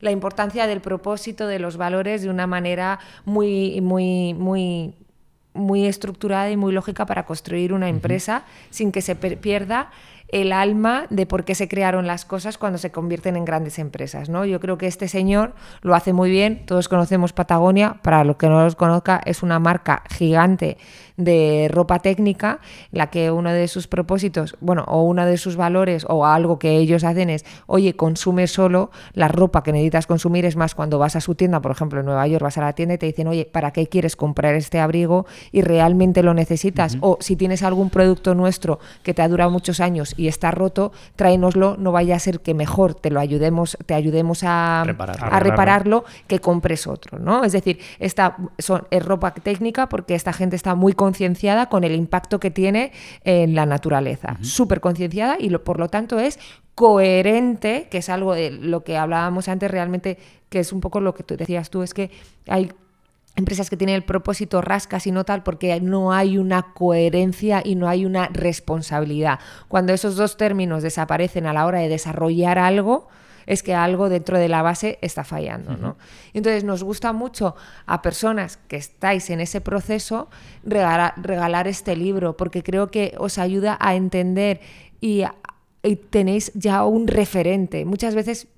[0.00, 4.94] la importancia del propósito, de los valores de una manera muy, muy, muy,
[5.54, 9.90] muy estructurada y muy lógica para construir una empresa sin que se pierda
[10.28, 14.28] el alma de por qué se crearon las cosas cuando se convierten en grandes empresas.
[14.28, 14.44] ¿no?
[14.44, 16.66] Yo creo que este señor lo hace muy bien.
[16.66, 18.00] Todos conocemos Patagonia.
[18.02, 20.76] Para los que no los conozca, es una marca gigante
[21.16, 22.60] de ropa técnica,
[22.90, 26.76] la que uno de sus propósitos, bueno, o uno de sus valores o algo que
[26.76, 31.16] ellos hacen es, oye, consume solo la ropa que necesitas consumir, es más, cuando vas
[31.16, 33.28] a su tienda, por ejemplo, en Nueva York, vas a la tienda y te dicen,
[33.28, 36.96] oye, ¿para qué quieres comprar este abrigo y realmente lo necesitas?
[37.00, 40.92] O si tienes algún producto nuestro que te ha durado muchos años y está roto,
[41.16, 45.26] tráenoslo, no vaya a ser que mejor te lo ayudemos, te ayudemos a Repararlo.
[45.34, 47.44] a repararlo que compres otro, ¿no?
[47.44, 51.94] Es decir, esta son, es ropa técnica porque esta gente está muy concienciada con el
[51.94, 52.90] impacto que tiene
[53.24, 56.38] en la naturaleza, súper concienciada y lo- por lo tanto es
[56.74, 60.16] coherente, que es algo de lo que hablábamos antes realmente,
[60.48, 62.10] que es un poco lo que tú decías tú, es que
[62.48, 62.72] hay
[63.36, 67.74] empresas que tienen el propósito rascas y no tal porque no hay una coherencia y
[67.74, 69.38] no hay una responsabilidad.
[69.68, 73.08] Cuando esos dos términos desaparecen a la hora de desarrollar algo,
[73.46, 75.96] es que algo dentro de la base está fallando, ¿no?
[76.32, 77.54] Entonces nos gusta mucho
[77.86, 80.28] a personas que estáis en ese proceso
[80.64, 84.60] regala- regalar este libro porque creo que os ayuda a entender
[85.00, 85.24] y,
[86.10, 87.84] tenéis ya un referente.
[87.84, 88.48] Muchas veces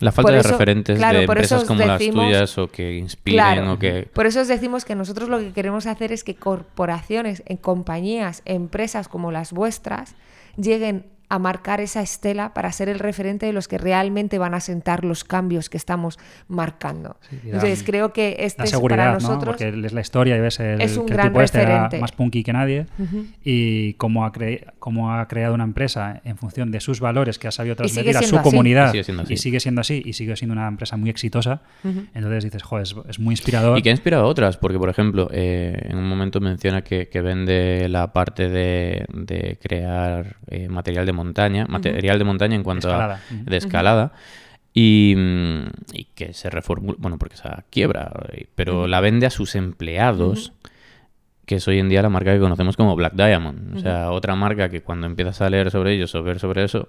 [0.00, 3.36] La falta Por de eso- referentes claro, de empresas como las tuyas o que inspiren
[3.36, 3.72] Claro.
[3.72, 4.08] o que...
[4.14, 8.42] Por eso os decimos que nosotros lo que queremos hacer es que corporaciones, en compañías,
[8.44, 10.14] empresas como las vuestras,
[10.56, 14.60] lleguen a marcar esa estela para ser el referente de los que realmente van a
[14.60, 16.18] sentar los cambios que estamos
[16.48, 17.16] marcando.
[17.30, 19.12] da- Entonces creo que este es para ¿no?
[19.14, 21.58] nosotros Porque es la historia y ves el, es un que el gran tipo este
[21.60, 21.98] era referente.
[22.00, 22.86] más punky que nadie
[23.44, 27.48] y cómo ha, cre- cómo ha creado una empresa en función de sus valores que
[27.48, 28.42] ha sabido transmitir a su así.
[28.44, 29.32] comunidad Y sigue siendo así.
[29.34, 31.62] y sigue siendo así y sigue siendo una empresa muy exitosa.
[32.14, 33.78] Entonces dices, joder, es, es muy inspirador.
[33.78, 37.08] Y que ha inspirado a otras, porque por ejemplo, eh, en un momento menciona que,
[37.08, 42.62] que vende la parte de, de crear eh, material de montaña, material de montaña en
[42.62, 43.20] cuanto Escalada.
[43.30, 44.12] a de escalada.
[44.72, 45.62] Y, mm,
[45.92, 50.52] y que se reformula, bueno, porque se quiebra, eh, pero la vende a sus empleados,
[51.46, 53.76] que es hoy en día la marca que conocemos como Black Diamond.
[53.76, 56.88] O sea, otra marca que cuando empiezas a leer sobre ellos o ver sobre eso,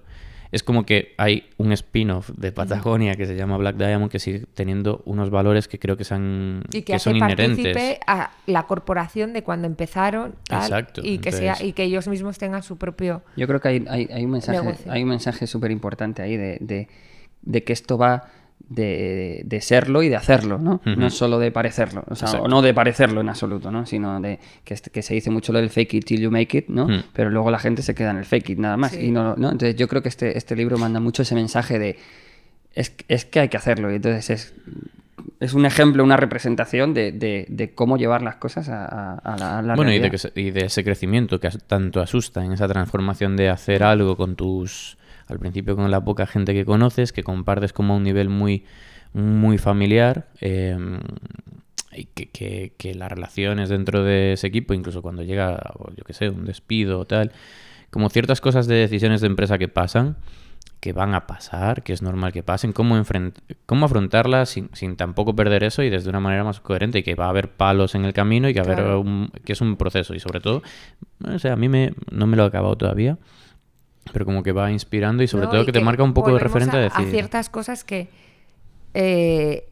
[0.51, 4.45] es como que hay un spin-off de Patagonia que se llama Black Diamond que sigue
[4.53, 7.99] teniendo unos valores que creo que, son, y que, que hace son inherentes.
[8.07, 12.07] a la corporación de cuando empezaron tal, Exacto, y que entonces- sea y que ellos
[12.07, 14.91] mismos tengan su propio Yo creo que hay, hay- hay un mensaje, Negocio.
[14.91, 16.87] hay un mensaje súper importante ahí de, de-
[17.41, 18.23] de que esto va
[18.69, 20.79] de, de serlo y de hacerlo, ¿no?
[20.85, 22.45] No solo de parecerlo, o sea, Exacto.
[22.45, 23.85] o no de parecerlo en absoluto, ¿no?
[23.87, 26.55] Sino de que, este- que se dice mucho lo del fake it till you make
[26.57, 26.87] it, ¿no?
[26.87, 27.03] Mm.
[27.13, 28.91] Pero luego la gente se queda en el fake it nada más.
[28.91, 29.07] Sí.
[29.07, 29.51] Y no, ¿no?
[29.51, 31.97] Entonces yo creo que este, este libro manda mucho ese mensaje de
[32.75, 33.91] es, es que hay que hacerlo.
[33.91, 34.53] Y entonces es,
[35.39, 39.35] es un ejemplo, una representación de, de- de cómo llevar las cosas a, a- a
[39.37, 40.11] la, a la Bueno, y de, realidad.
[40.11, 44.15] que se- y de ese crecimiento que tanto asusta en esa transformación de hacer algo
[44.15, 44.98] con tus,
[45.29, 48.65] al principio con la poca gente que conoces, que compartes como a un nivel muy,
[49.13, 50.77] muy familiar, eh,
[51.91, 55.59] y que, que- que las relaciones dentro de ese equipo, incluso cuando llega,
[55.95, 57.31] yo qué sé, un despido o tal,
[57.89, 60.17] como ciertas cosas de decisiones de empresa que pasan,
[60.79, 63.01] que van a pasar, que es normal que pasen, cómo,
[63.65, 67.15] cómo afrontarlas sin, sin tampoco perder eso y desde una manera más coherente y que
[67.15, 69.01] va a haber palos en el camino y que, a haber Claro.
[69.01, 70.61] un- que es un proceso y sobre todo,
[71.25, 73.17] o sea, a mí me, no me lo he acabado todavía,
[74.11, 75.51] pero como que va inspirando y sobre ¿no?
[75.51, 77.09] todo Y que te marca un poco de referente a, a, a decir...
[77.11, 78.09] ciertas cosas que
[78.93, 79.65] eh,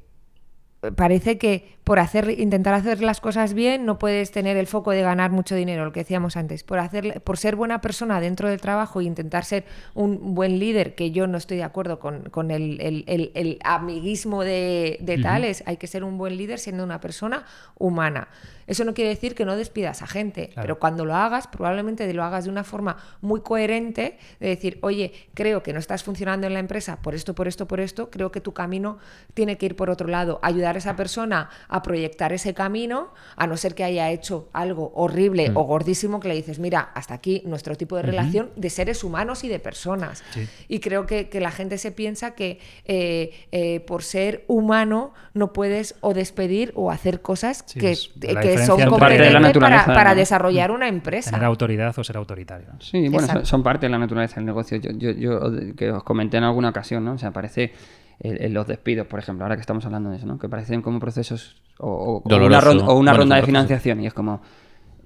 [0.95, 5.01] parece que por hacer intentar hacer las cosas bien no puedes tener el foco de
[5.01, 6.63] ganar mucho dinero, lo que decíamos antes.
[6.63, 9.63] Por hacer por ser buena persona dentro del trabajo e intentar ser
[9.95, 13.59] un buen líder, que yo no estoy de acuerdo con, con el, el- el- el
[13.63, 17.43] amiguismo de, de tales, hay que ser un buen líder siendo una persona
[17.79, 18.27] humana.
[18.67, 20.61] Eso no quiere decir que no despidas a gente, Claro.
[20.61, 25.13] pero cuando lo hagas, probablemente lo hagas de una forma muy coherente, de decir, oye,
[25.33, 28.31] creo que no estás funcionando en la empresa por esto, por esto, por esto, creo
[28.31, 28.97] que tu camino
[29.33, 33.47] tiene que ir por otro lado, ayudar a esa persona a proyectar ese camino, a
[33.47, 37.41] no ser que haya hecho algo horrible o gordísimo que le dices, mira, hasta aquí
[37.45, 40.23] nuestro tipo de relación de seres humanos y de personas.
[40.31, 40.47] Sí.
[40.67, 45.53] Y creo que, que la gente se piensa que eh, eh, por ser humano no
[45.53, 49.19] puedes o despedir o hacer cosas Sí, que, es que son diferencia entre- Parte de
[49.19, 51.31] la competentes para, naturaleza, para desarrollar una empresa.
[51.31, 52.67] Tener autoridad o ser autoritario.
[52.79, 54.77] Sí, bueno, son, parte de la naturaleza del negocio.
[54.77, 55.39] Yo, yo, yo
[55.75, 57.13] que os comenté en alguna ocasión, ¿no?
[57.13, 57.71] O sea, parece
[58.19, 60.39] el- el- los despidos, por ejemplo, ahora que estamos hablando de eso, ¿no?
[60.39, 64.01] Que parecen como procesos o, o- o una, ronda, o una Bueno, ronda de financiación
[64.01, 64.41] y es como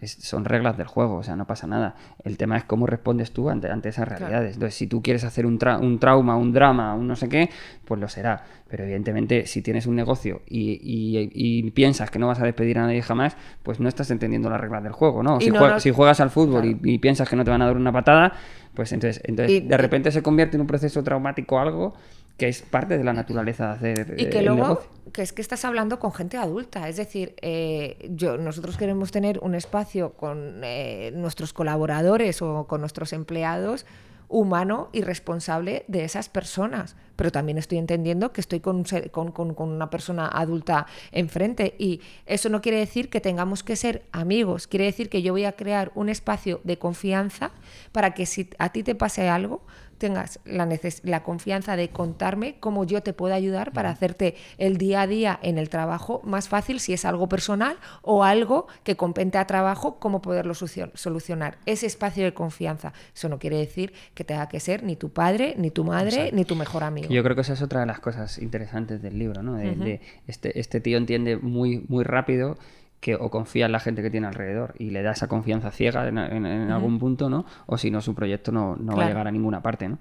[0.01, 1.95] es- son reglas del juego, o sea, no pasa nada.
[2.23, 4.55] El tema es cómo respondes tú ante, ante esas realidades.
[4.55, 7.49] Entonces, si tú quieres hacer un, tra- un trauma, un drama, un no sé qué,
[7.85, 8.43] pues lo será.
[8.67, 12.79] Pero evidentemente, si tienes un negocio y, y- y piensas que no vas a despedir
[12.79, 15.39] a nadie jamás, pues no estás entendiendo las reglas del juego, ¿no?
[15.39, 16.77] Si, no jue- si juegas al fútbol Claro.
[16.83, 18.33] y, y piensas que no te van a dar una patada,
[18.73, 21.93] pues entonces, entonces de repente se convierte en un proceso traumático algo
[22.37, 24.89] que es parte de la naturaleza de hacer Y eh, que el luego, negocio.
[25.13, 29.39] que es que estás hablando con gente adulta, es decir, eh, yo, nosotros queremos tener
[29.43, 33.85] un espacio con eh, nuestros colaboradores o con nuestros empleados
[34.27, 36.95] humano y responsable de esas personas.
[37.17, 40.87] Pero también estoy entendiendo que estoy con, un ser- con- con- con una persona adulta
[41.11, 45.33] enfrente y eso no quiere decir que tengamos que ser amigos, quiere decir que yo
[45.33, 47.51] voy a crear un espacio de confianza
[47.91, 49.61] para que si a ti te pase algo,
[50.01, 54.77] tengas la, neces- la confianza de contarme cómo yo te puedo ayudar para hacerte el
[54.77, 58.97] día a día en el trabajo más fácil si es algo personal o algo que
[58.97, 61.59] compete a trabajo, cómo poderlo solucionar.
[61.67, 62.93] Ese espacio de confianza.
[63.15, 66.43] Eso no quiere decir que tenga que ser ni tu padre, ni tu madre, ni
[66.45, 67.07] tu mejor amigo.
[67.09, 69.53] Yo creo que esa es otra de las cosas interesantes del libro, ¿no?
[69.53, 72.57] De, de este, este tío entiende muy, muy rápido
[73.01, 76.07] que o confía en la gente que tiene alrededor y le da esa confianza ciega
[76.07, 77.45] en, en- en algún punto, ¿no?
[77.65, 79.97] O si no, su proyecto no, no va a llegar a ninguna parte, ¿no?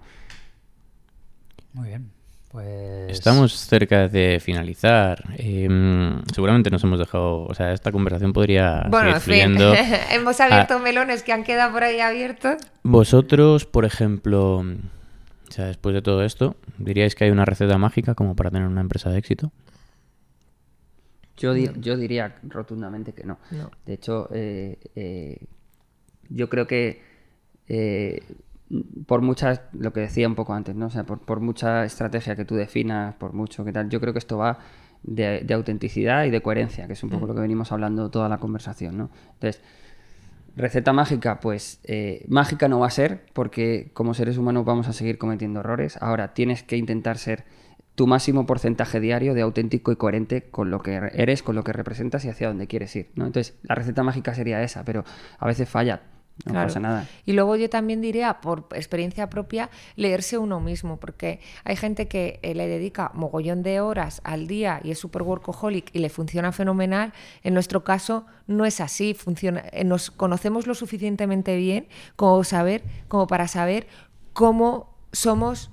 [1.72, 2.10] Muy bien.
[2.50, 3.10] Pues...
[3.10, 5.22] Estamos cerca de finalizar.
[5.38, 7.44] Em, seguramente nos hemos dejado.
[7.44, 9.72] O sea, esta conversación podría Bueno, en fin, fluyendo.
[10.10, 12.56] hemos abierto melones que han quedado por ahí abiertos.
[12.82, 18.14] Vosotros, por ejemplo, o sea, después de todo esto, ¿diríais que hay una receta mágica
[18.16, 19.52] como para tener una empresa de éxito?
[21.40, 23.38] Yo, yo diría rotundamente que no.
[23.50, 23.70] No.
[23.86, 25.46] De hecho, eh, eh,
[26.28, 27.02] yo creo que
[27.68, 28.22] eh,
[29.06, 30.86] por muchas, lo que decía un poco antes, ¿no?
[30.86, 34.12] O sea, por, por mucha estrategia que tú definas, por mucho que tal, yo creo
[34.12, 34.58] que esto va
[35.02, 38.28] de, de autenticidad y de coherencia, que es un poco lo que venimos hablando toda
[38.28, 39.10] la conversación, ¿no?
[39.34, 39.62] Entonces,
[40.56, 44.92] receta mágica, pues eh, mágica no va a ser, porque como seres humanos vamos a
[44.92, 45.96] seguir cometiendo errores.
[46.00, 47.44] Ahora tienes que intentar ser
[47.94, 51.72] tu máximo porcentaje diario de auténtico y coherente con lo que eres, con lo que
[51.72, 53.10] representas y hacia dónde quieres ir.
[53.14, 53.26] ¿no?
[53.26, 55.04] Entonces, la receta mágica sería esa, pero
[55.38, 56.02] a veces falla.
[56.46, 56.68] No Claro.
[56.68, 57.06] pasa nada.
[57.26, 62.40] Y luego yo también diría, por experiencia propia, leerse uno mismo, porque hay gente que
[62.42, 66.50] eh, le dedica mogollón de horas al día y es super workaholic y le funciona
[66.52, 67.12] fenomenal.
[67.42, 72.84] En nuestro caso no es así, funciona, eh, nos conocemos lo suficientemente bien como, saber,
[73.08, 73.86] como para saber
[74.32, 75.70] cómo somos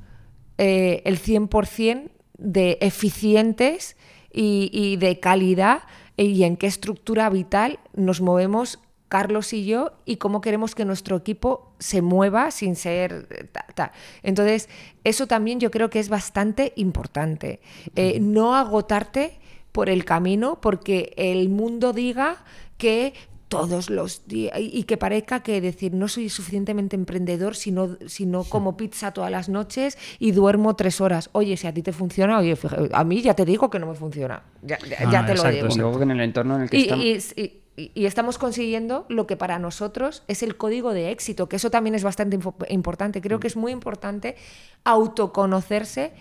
[0.58, 3.96] eh, el 100% de eficientes
[4.32, 5.84] y, y de calidad
[6.18, 8.80] y en qué estructura vital nos movemos
[9.10, 13.66] Carlos y yo y cómo queremos que nuestro equipo se mueva sin ser eh, ta-
[13.74, 13.92] ta.
[14.22, 14.68] Entonces,
[15.04, 17.62] eso también yo creo que es bastante importante.
[17.96, 19.40] Eh, no agotarte
[19.72, 22.44] por el camino porque el mundo diga
[22.78, 23.14] que
[23.48, 28.26] todos los días y que parezca que decir no soy suficientemente emprendedor si no, si
[28.26, 31.30] no como pizza todas las noches y duermo tres horas.
[31.32, 32.58] Oye, si a ti te funciona, oye,
[32.92, 34.44] a mí ya te digo que no me funciona.
[34.62, 35.82] Ya, ya- Ah, ya te exacto, lo digo.
[35.82, 37.06] Luego en el entorno en el que Y, estamos...
[37.06, 41.48] y- y- y- y estamos consiguiendo lo que para nosotros es el código de éxito,
[41.48, 42.38] que eso también es bastante
[42.70, 43.22] importante.
[43.22, 44.36] Creo que es muy importante
[44.84, 46.12] autoconocerse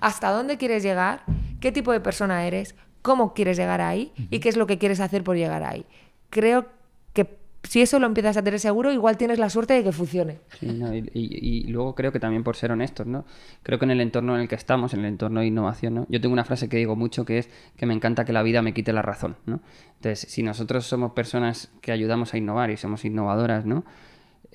[0.00, 1.22] hasta dónde quieres llegar,
[1.60, 5.00] qué tipo de persona eres, cómo quieres llegar ahí y qué es lo que quieres
[5.00, 5.84] hacer por llegar ahí.
[6.32, 6.64] Creo
[7.12, 10.38] que si eso lo empiezas a tener seguro, igual tienes la suerte de que funcione.
[10.62, 13.26] Y- y luego creo que también por ser honestos, ¿no?
[13.62, 16.06] Creo que en el entorno en el que estamos, en el entorno de innovación, ¿no?
[16.08, 18.62] Yo tengo una frase que digo mucho que es que me encanta que la vida
[18.62, 19.60] me quite la razón, ¿no?
[19.96, 23.84] Entonces, si nosotros somos personas que ayudamos a innovar y somos innovadoras, ¿no?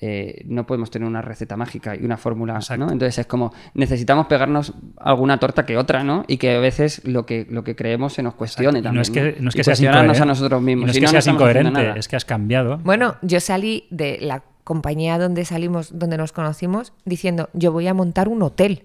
[0.00, 2.86] Eh, no podemos tener una receta mágica y una fórmula, Exacto.
[2.86, 2.92] ¿no?
[2.92, 6.24] Entonces es como necesitamos pegarnos alguna torta que otra, ¿no?
[6.28, 8.94] Y que a veces lo que lo que creemos se nos cuestione también.
[8.94, 10.22] no es que, no es que seas incoherente.
[10.22, 10.86] a nosotros y mismos.
[10.86, 11.94] No es Si que no, seas incoherente, nada.
[11.96, 12.78] es que has cambiado.
[12.78, 17.94] Bueno, yo salí de la compañía donde salimos, donde nos conocimos, diciendo, yo voy a
[17.94, 18.84] montar un hotel.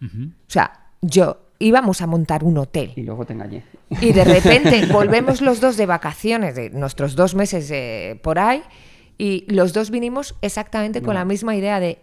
[0.00, 0.06] O
[0.46, 2.92] sea, yo íbamos a montar un hotel.
[2.96, 3.64] Y luego te engañé.
[4.00, 8.62] Y de repente volvemos los dos de vacaciones, de nuestros dos meses eh, por ahí,
[9.22, 11.98] y los dos vinimos exactamente con la misma idea de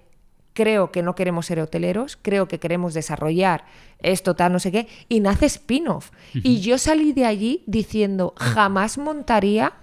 [0.53, 3.65] creo que no queremos ser hoteleros, creo que queremos desarrollar
[3.99, 6.11] esto, tal, no sé qué, y nace spin-off.
[6.33, 9.73] Y yo salí de allí diciendo, jamás montaría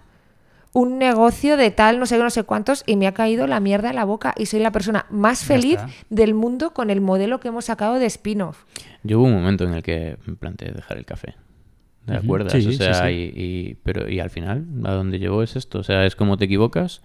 [0.73, 3.61] un negocio de tal, no sé qué, no sé cuántos, y me ha caído la
[3.61, 5.89] mierda en la boca y soy la persona más Ya feliz está.
[6.11, 8.65] del mundo con el modelo que hemos sacado de spin-off.
[9.03, 11.35] Yo hubo un momento en el que me planteé dejar el café.
[12.07, 12.25] ¿De Ujú.
[12.25, 12.51] acuerdo?
[12.51, 13.13] Sí, o sea, sí.
[13.35, 15.79] Y, y- pero y al final, ¿a dónde llevó es esto?
[15.79, 17.01] O sea, es como te equivocas,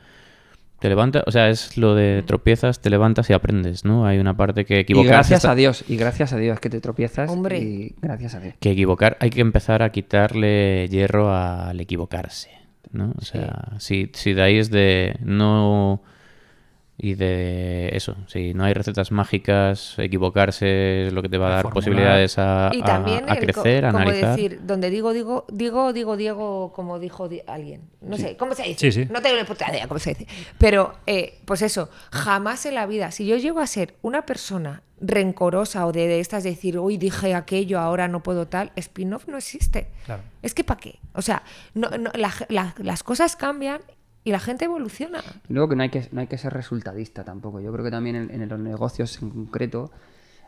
[0.82, 4.06] te levantas, o sea, es lo de tropiezas, te levantas y aprendes, ¿no?
[4.08, 6.70] Hay una parte que Y equivocarse gracias está- a Dios, y gracias a Dios que
[6.72, 7.30] te tropiezas.
[7.30, 7.60] Hombre.
[7.60, 8.56] Y gracias a Dios.
[8.60, 12.50] que equivocar, hay que empezar a quitarle hierro al equivocarse,
[12.92, 13.14] ¿no?
[13.18, 16.02] O sea, si, si de ahí es de no...
[17.04, 21.50] Y de eso, si no hay recetas mágicas, equivocarse es lo que te va a
[21.56, 21.74] dar formular.
[21.74, 24.36] posibilidades a, Y a- también a co- crecer, a como analizar.
[24.36, 27.90] decir, donde digo, digo, digo, digo, Diego, como dijo di- alguien.
[28.02, 28.92] No sé, ¿cómo se dice?
[28.92, 29.10] Sí, sí.
[29.12, 30.28] No tengo ni puta idea cómo se dice.
[30.60, 34.84] Pero, eh, pues eso, jamás en la vida, si yo llego a ser una persona
[35.02, 39.28] rencorosa o de, de estas de decir, hoy dije aquello, ahora no puedo tal, spin-off
[39.28, 39.88] no existe.
[40.06, 40.22] Claro.
[40.44, 41.00] Es que ¿para qué?
[41.16, 41.42] O sea,
[41.74, 43.82] no, no, la- la- las cosas cambian
[44.24, 45.22] y la gente evoluciona.
[45.50, 47.60] Y luego que no hay que, no hay que ser resultadista tampoco.
[47.60, 49.92] Yo creo que también en, en los negocios en concreto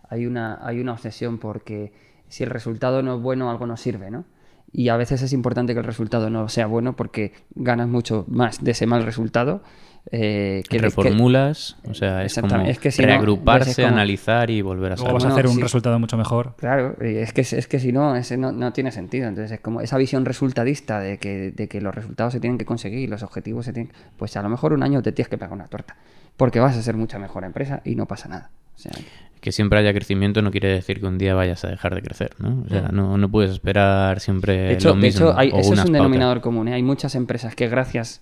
[0.09, 1.93] hay una, hay una obsesión porque
[2.27, 4.25] si el resultado no es bueno, algo no sirve, ¿no?
[4.71, 8.63] Y a veces es importante que el resultado no sea bueno porque ganas mucho más
[8.63, 9.61] de ese mal resultado.
[10.11, 14.61] Eh, que reformulas, o sea, es como es que si reagruparse, es como- analizar y
[14.61, 15.13] volver a saber.
[15.13, 15.61] vas a hacer un sí.
[15.61, 16.55] resultado mucho mejor.
[16.57, 19.27] Claro, es que, es que si no, ese no, no tiene sentido.
[19.27, 22.65] Entonces es como esa visión resultadista de que, de que los resultados se tienen que
[22.65, 23.93] conseguir, los objetivos se tienen...
[24.17, 25.95] Pues a lo mejor un año te tienes que pegar una torta,
[26.37, 28.51] porque vas a ser mucha mejor empresa y no pasa nada.
[28.75, 28.91] O sea,
[29.39, 32.31] Que siempre haya crecimiento no quiere decir que un día vayas a dejar de crecer,
[32.39, 32.63] ¿no?
[32.65, 35.61] O sea, no, no puedes esperar siempre de hecho, lo de hecho hay- o eso
[35.61, 35.91] es un pautas.
[35.93, 36.67] denominador común.
[36.67, 36.73] ¿eh?
[36.73, 38.21] Hay muchas empresas que gracias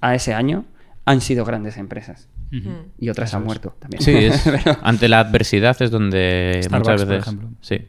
[0.00, 0.64] a ese año
[1.04, 2.28] han sido grandes empresas
[2.98, 3.46] y otras Eso han es.
[3.46, 4.02] muerto también.
[4.02, 7.26] Sí, es- Pero- ante la adversidad es donde Starbucks, muchas por veces...
[7.26, 7.48] ejemplo.
[7.60, 7.88] Sí.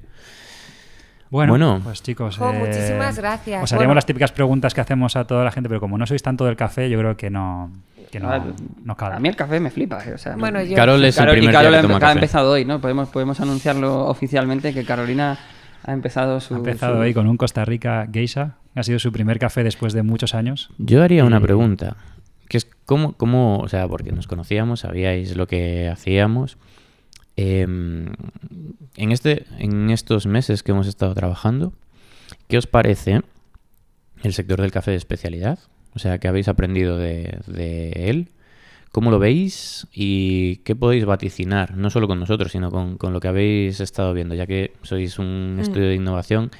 [1.29, 1.79] Bueno, Bueno.
[1.83, 3.63] pues chicos, eh, muchísimas gracias.
[3.63, 3.93] Os Bueno.
[3.93, 6.57] las típicas preguntas que hacemos a toda la gente, pero como no sois tanto del
[6.57, 7.71] café, yo creo que no,
[8.11, 8.43] que no, Ah,
[8.83, 9.15] no cabe.
[9.15, 10.03] A mí el café me flipa.
[10.05, 11.87] eh, O sea, Bueno, yo- Carol es el Carol- y primer Carol día ha que
[11.87, 12.13] toma ha café.
[12.13, 12.81] empezado hoy, ¿no?
[12.81, 15.37] Podemos, podemos anunciarlo oficialmente que Carolina
[15.85, 16.53] ha empezado su...
[16.55, 18.55] Ha empezado su- hoy con un Costa Rica Geisha.
[18.75, 20.69] Ha sido su primer café después de muchos años.
[20.79, 21.95] Yo haría una pregunta,
[22.91, 26.57] cómo, cómo, o sea, porque nos conocíamos, sabíais lo que hacíamos.
[27.37, 28.07] Em,
[28.97, 31.71] en, este, en estos meses que hemos estado trabajando,
[32.49, 33.21] ¿qué os parece
[34.23, 35.57] el sector del café de especialidad?
[35.93, 38.27] O sea, ¿qué habéis aprendido de, de él?
[38.91, 39.87] ¿Cómo lo veis?
[39.93, 41.77] ¿Y qué podéis vaticinar?
[41.77, 45.17] No solo con nosotros, sino con, con lo que habéis estado viendo, ya que sois
[45.17, 46.51] un estudio de innovación.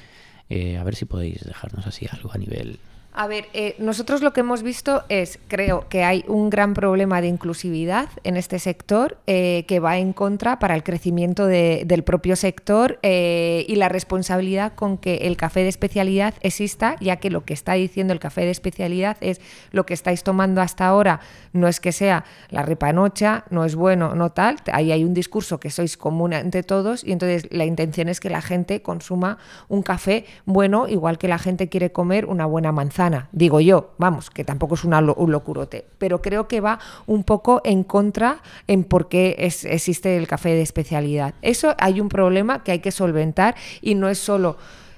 [0.48, 2.78] eh, a ver si podéis dejarnos así algo a nivel
[3.14, 7.20] A ver, eh, nosotros lo que hemos visto es, creo que hay un gran problema
[7.20, 12.04] de inclusividad en este sector eh, que va en contra para el crecimiento de- del
[12.04, 17.28] propio sector eh, y la responsabilidad con que el café de especialidad exista, ya que
[17.28, 21.20] lo que está diciendo el café de especialidad es lo que estáis tomando hasta ahora
[21.52, 25.60] no es que sea la repanocha, no es bueno, no tal, ahí hay un discurso
[25.60, 29.36] que sois común entre todos y entonces la intención es que la gente consuma
[29.68, 33.01] un café bueno, igual que la gente quiere comer una buena manzana,
[33.32, 34.92] digo yo, vamos, que tampoco es un
[35.30, 40.50] locurote, pero creo que va un poco en contra en por qué existe el café
[40.50, 41.34] de especialidad.
[41.42, 44.56] Eso hay un problema que hay que solventar y no es solo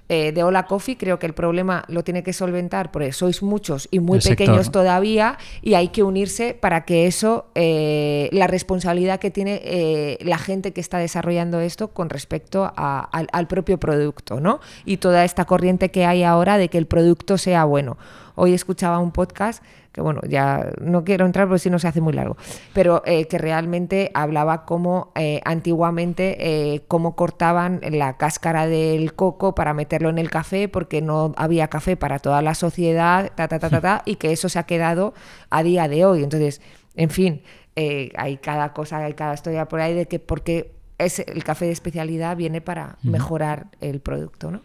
[0.08, 3.88] eh, de Hola Coffee, creo que el problema lo tiene que solventar porque sois muchos
[3.90, 4.72] y muy El sector, pequeños ¿no?
[4.72, 10.36] todavía y hay que unirse para que eso, eh, la responsabilidad que tiene eh, la
[10.38, 14.60] gente que está desarrollando esto con respecto a- al, al propio producto, ¿no?
[14.84, 17.96] Y toda esta corriente que hay ahora de que el producto sea bueno.
[18.36, 19.62] Hoy escuchaba un podcast
[19.94, 22.36] que bueno, ya no quiero entrar porque si no se hace muy largo,
[22.72, 29.54] pero eh, que realmente hablaba cómo eh, antiguamente eh, cómo cortaban la cáscara del coco
[29.54, 33.60] para meterlo en el café porque no había café para toda la sociedad, ta, ta,
[33.60, 35.14] ta, ta, ta, y que eso se ha quedado
[35.48, 36.24] a día de hoy.
[36.24, 36.60] Entonces,
[36.96, 37.42] en fin,
[37.76, 41.66] eh, hay cada cosa, hay cada historia por ahí de que porque es el café
[41.66, 44.60] de especialidad viene para mejorar el producto, ¿no?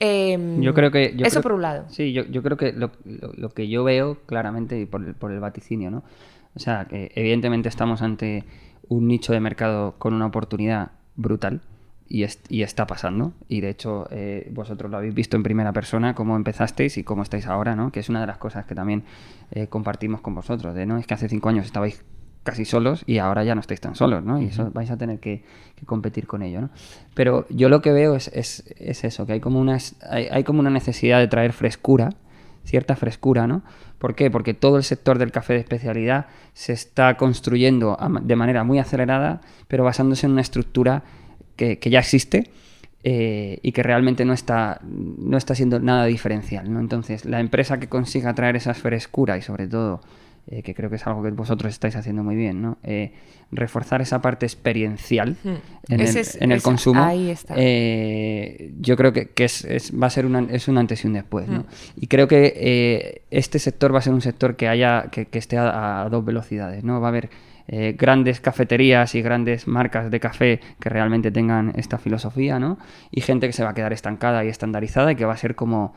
[0.00, 1.14] Em, Yo creo que...
[1.16, 1.84] yo eso creo- por un lado.
[1.88, 5.14] Sí, yo, yo creo que lo, lo- lo que yo veo claramente y por el,
[5.14, 6.02] por el vaticinio, ¿no?
[6.54, 8.44] O sea, que evidentemente estamos ante
[8.88, 11.62] un nicho de mercado con una oportunidad brutal
[12.08, 13.32] y, es- y está pasando.
[13.48, 17.22] Y de hecho, eh, vosotros lo habéis visto en primera persona, cómo empezasteis y cómo
[17.22, 17.90] estáis ahora, ¿no?
[17.92, 19.04] Que es una de las cosas que también
[19.52, 20.98] eh, compartimos con vosotros, de, ¿no?
[20.98, 22.04] Es que hace cinco años estabais
[22.44, 24.40] casi solos y ahora ya no estáis tan solos, ¿no?
[24.40, 25.42] Y eso vais a tener que,
[25.74, 26.70] que competir con ello, ¿no?
[27.14, 30.44] Pero yo lo que veo es, es- es eso, que hay como, una, hay, hay
[30.44, 32.10] como una necesidad de traer frescura,
[32.64, 33.62] cierta frescura, ¿no?
[33.98, 34.30] ¿Por qué?
[34.30, 39.40] Porque todo el sector del café de especialidad se está construyendo de manera muy acelerada,
[39.66, 41.02] pero basándose en una estructura
[41.56, 42.50] que, que ya existe
[43.04, 46.80] eh, y que realmente no está, no está siendo nada diferencial, ¿no?
[46.80, 50.00] Entonces, la empresa que consiga traer esa frescura y sobre todo
[50.48, 52.78] eh, que creo que es algo que vosotros estáis haciendo muy bien, ¿no?
[52.82, 53.12] Eh,
[53.50, 55.48] reforzar esa parte experiencial Hmm.
[55.88, 57.02] en, el, es- en el ese- consumo.
[57.02, 57.54] ahí está.
[57.56, 61.06] eh, yo creo que, que es, es- va a ser una, es un antes y
[61.06, 61.54] un después, Hmm.
[61.54, 61.66] ¿no?
[61.96, 65.56] Y creo que este sector va a ser un sector que haya que, que esté
[65.56, 67.00] a, a dos velocidades, ¿no?
[67.00, 67.30] Va a haber
[67.96, 72.76] grandes cafeterías y grandes marcas de café que realmente tengan esta filosofía, ¿no?
[73.10, 75.54] Y gente que se va a quedar estancada y estandarizada y que va a ser
[75.54, 75.94] como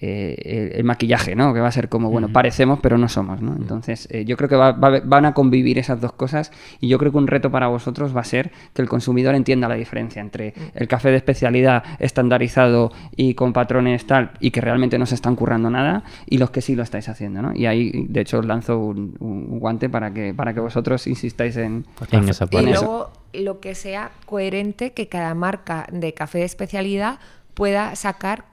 [0.00, 0.36] eh,
[0.72, 1.52] el, el maquillaje, ¿no?
[1.52, 3.56] Que va a ser como, bueno, parecemos pero no somos, ¿no?
[3.56, 6.88] Entonces, eh, yo creo que va- va a- van a convivir esas dos cosas y
[6.88, 9.74] yo creo que un reto para vosotros va a ser que el consumidor entienda la
[9.74, 15.06] diferencia entre el café de especialidad estandarizado y con patrones tal y que realmente no
[15.06, 17.52] se están currando nada y los que sí lo estáis haciendo, ¿no?
[17.54, 21.56] Y ahí, de hecho, os lanzo un, un guante para que, para que vosotros insistáis
[21.56, 22.70] en, en esa Y parte.
[22.70, 22.82] eso.
[22.82, 27.18] luego lo que sea coherente que cada marca de café de especialidad
[27.54, 28.44] pueda sacar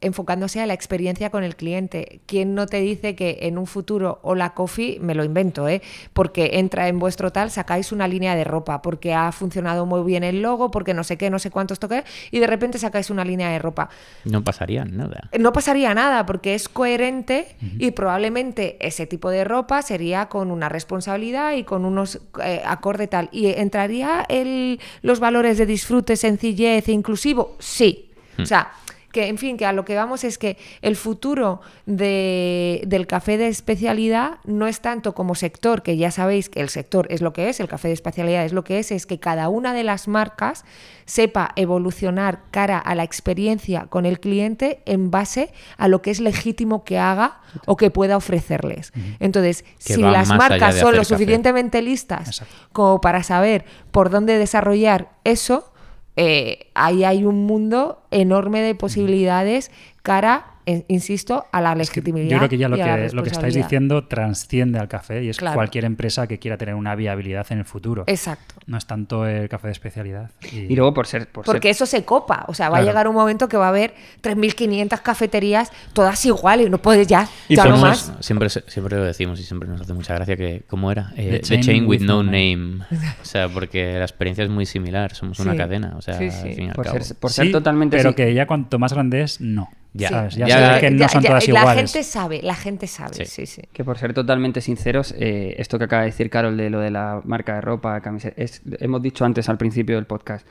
[0.00, 2.20] enfocándose a la experiencia con el cliente.
[2.26, 5.82] ¿Quién no te dice que en un futuro Hola Coffee, me lo invento, ¿eh?
[6.12, 10.22] porque entra en vuestro tal, sacáis una línea de ropa, porque ha funcionado muy bien
[10.22, 13.24] el logo, porque no sé qué, no sé cuántos toques, y de repente sacáis una
[13.24, 13.88] línea de ropa?
[14.24, 15.30] No pasaría nada.
[15.38, 20.68] no pasaría nada porque es coherente y probablemente ese tipo de ropa sería con una
[20.68, 23.28] responsabilidad y con unos eh, acorde tal.
[23.32, 27.56] ¿Y entraría el, los valores de disfrute, sencillez e inclusivo?
[27.58, 28.10] Sí.
[28.38, 28.70] O sea,
[29.16, 33.38] que en fin, que a lo que vamos es que el futuro de- del café
[33.38, 37.32] de especialidad no es tanto como sector, que ya sabéis que el sector es lo
[37.32, 39.84] que es, el café de especialidad es lo que es, es que cada una de
[39.84, 40.64] las marcas
[41.06, 46.20] sepa evolucionar cara a la experiencia con el cliente en base a lo que es
[46.20, 48.92] legítimo que haga o que pueda ofrecerles.
[49.18, 51.14] Entonces, Que si las marcas son lo café.
[51.14, 52.54] suficientemente listas Exacto.
[52.72, 55.72] como para saber por dónde desarrollar eso,
[56.16, 59.70] eh, ahí hay un mundo enorme de posibilidades
[60.02, 60.55] cara,
[60.88, 62.28] insisto, a la Es que legitimidad.
[62.30, 65.36] yo creo que ya lo que, lo que estáis diciendo transciende al café y es
[65.36, 65.54] Claro.
[65.54, 68.04] cualquier empresa que quiera tener una viabilidad en el futuro.
[68.06, 68.54] Exacto.
[68.66, 70.30] No es tanto el café de especialidad.
[70.52, 71.28] Y luego por ser...
[71.28, 72.44] Por Porque ser- eso se copa.
[72.48, 72.82] O sea, va Claro.
[72.88, 76.68] a llegar un momento que va a haber 3.500 cafeterías, todas iguales.
[76.70, 78.12] No puedes ya, Y ya no más.
[78.20, 81.12] Siempre, siempre lo decimos y siempre nos hace mucha gracia que, ¿cómo era?
[81.16, 82.78] Eh, The the, chain with, with no name.
[83.22, 86.48] O sea, porque la experiencia es muy similar, somos una cadena, o sea, Sí, sí.
[86.48, 87.00] al fin y al por cabo.
[87.00, 87.96] ser, por Sí, ser totalmente...
[87.96, 89.68] Pero sí- que ya cuanto más grande es, no.
[89.96, 90.08] Ya.
[90.08, 90.34] ¿sabes?
[90.36, 91.92] Ya, ve que no Ya- son ya- todas la iguales.
[91.92, 93.24] gente sabe, la gente sabe, Sí.
[93.26, 93.62] sí, sí.
[93.72, 96.90] Que por ser totalmente sinceros, eh, esto que acaba de decir Carol de lo de
[96.90, 100.46] la marca de ropa, camiseta, es- hemos dicho antes al principio del podcast.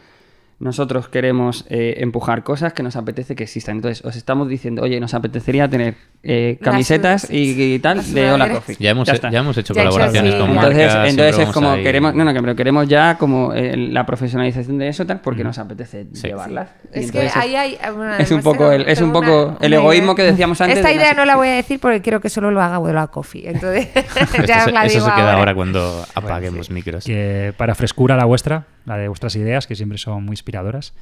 [0.58, 3.76] Nosotros queremos eh, empujar cosas que nos apetece que existan.
[3.76, 8.50] Entonces, os estamos diciendo, oye, nos apetecería tener eh, camisetas y, y tal de Hola.
[8.50, 8.78] Coffee.
[8.80, 10.72] Ya hemos, ya hemos hecho Ya he hecho colaboraciones con marcas.
[10.80, 14.78] Entonces, entonces es como ahí- queremos, no, no, pero queremos ya como eh, la profesionalización
[14.78, 16.28] de eso tal, porque nos apetece Sí.
[16.28, 16.70] llevarlas.
[16.94, 17.78] Es que ahí hay.
[17.94, 20.78] bueno, es un poco el, es un poco una- el egoísmo que decíamos antes.
[20.78, 23.08] Esta de idea no la voy a decir porque quiero que solo lo haga Abuela
[23.08, 23.50] Coffee.
[23.50, 25.34] Entonces, Esto ya se- os la eso se queda ahora.
[25.40, 27.04] ahora cuando apaguemos micros.
[27.04, 30.94] Que para frescura la vuestra, la de vuestras ideas, que siempre son muy inspiradoras.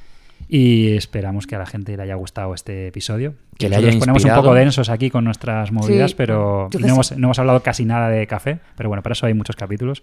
[0.48, 3.34] Y esperamos que a la gente le haya gustado este episodio.
[3.58, 7.12] Que le haya ponemos un poco densos aquí con nuestras movidas, Sí, pero no hemos,
[7.12, 8.58] no hemos hablado casi nada de café.
[8.76, 10.02] Pero bueno, para eso hay muchos capítulos.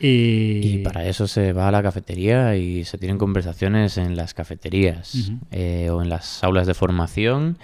[0.00, 4.32] Y, Y para eso se va a la cafetería y se tienen conversaciones en las
[4.34, 7.58] cafeterías eh, o en las aulas de formación.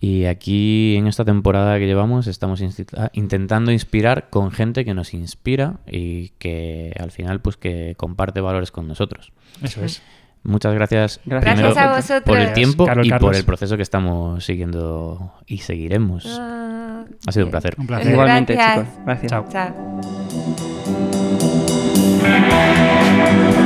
[0.00, 5.12] Y aquí en esta temporada que llevamos estamos insti- intentando inspirar con gente que nos
[5.12, 9.30] inspira y que al final pues que comparte valores con nosotros.
[9.62, 10.00] Eso es.
[10.42, 12.22] Muchas gracias, Gracias primero a vosotros.
[12.24, 13.28] por el tiempo Carol, y Carlos.
[13.28, 16.24] por el proceso que estamos siguiendo y seguiremos.
[16.40, 17.74] Ah, Ha sido un placer.
[17.78, 18.12] Un placer.
[18.12, 18.86] Igualmente, Gracias.
[18.88, 19.04] chicos.
[19.04, 19.30] Gracias.
[19.30, 19.46] Chao.
[23.50, 23.60] Chao.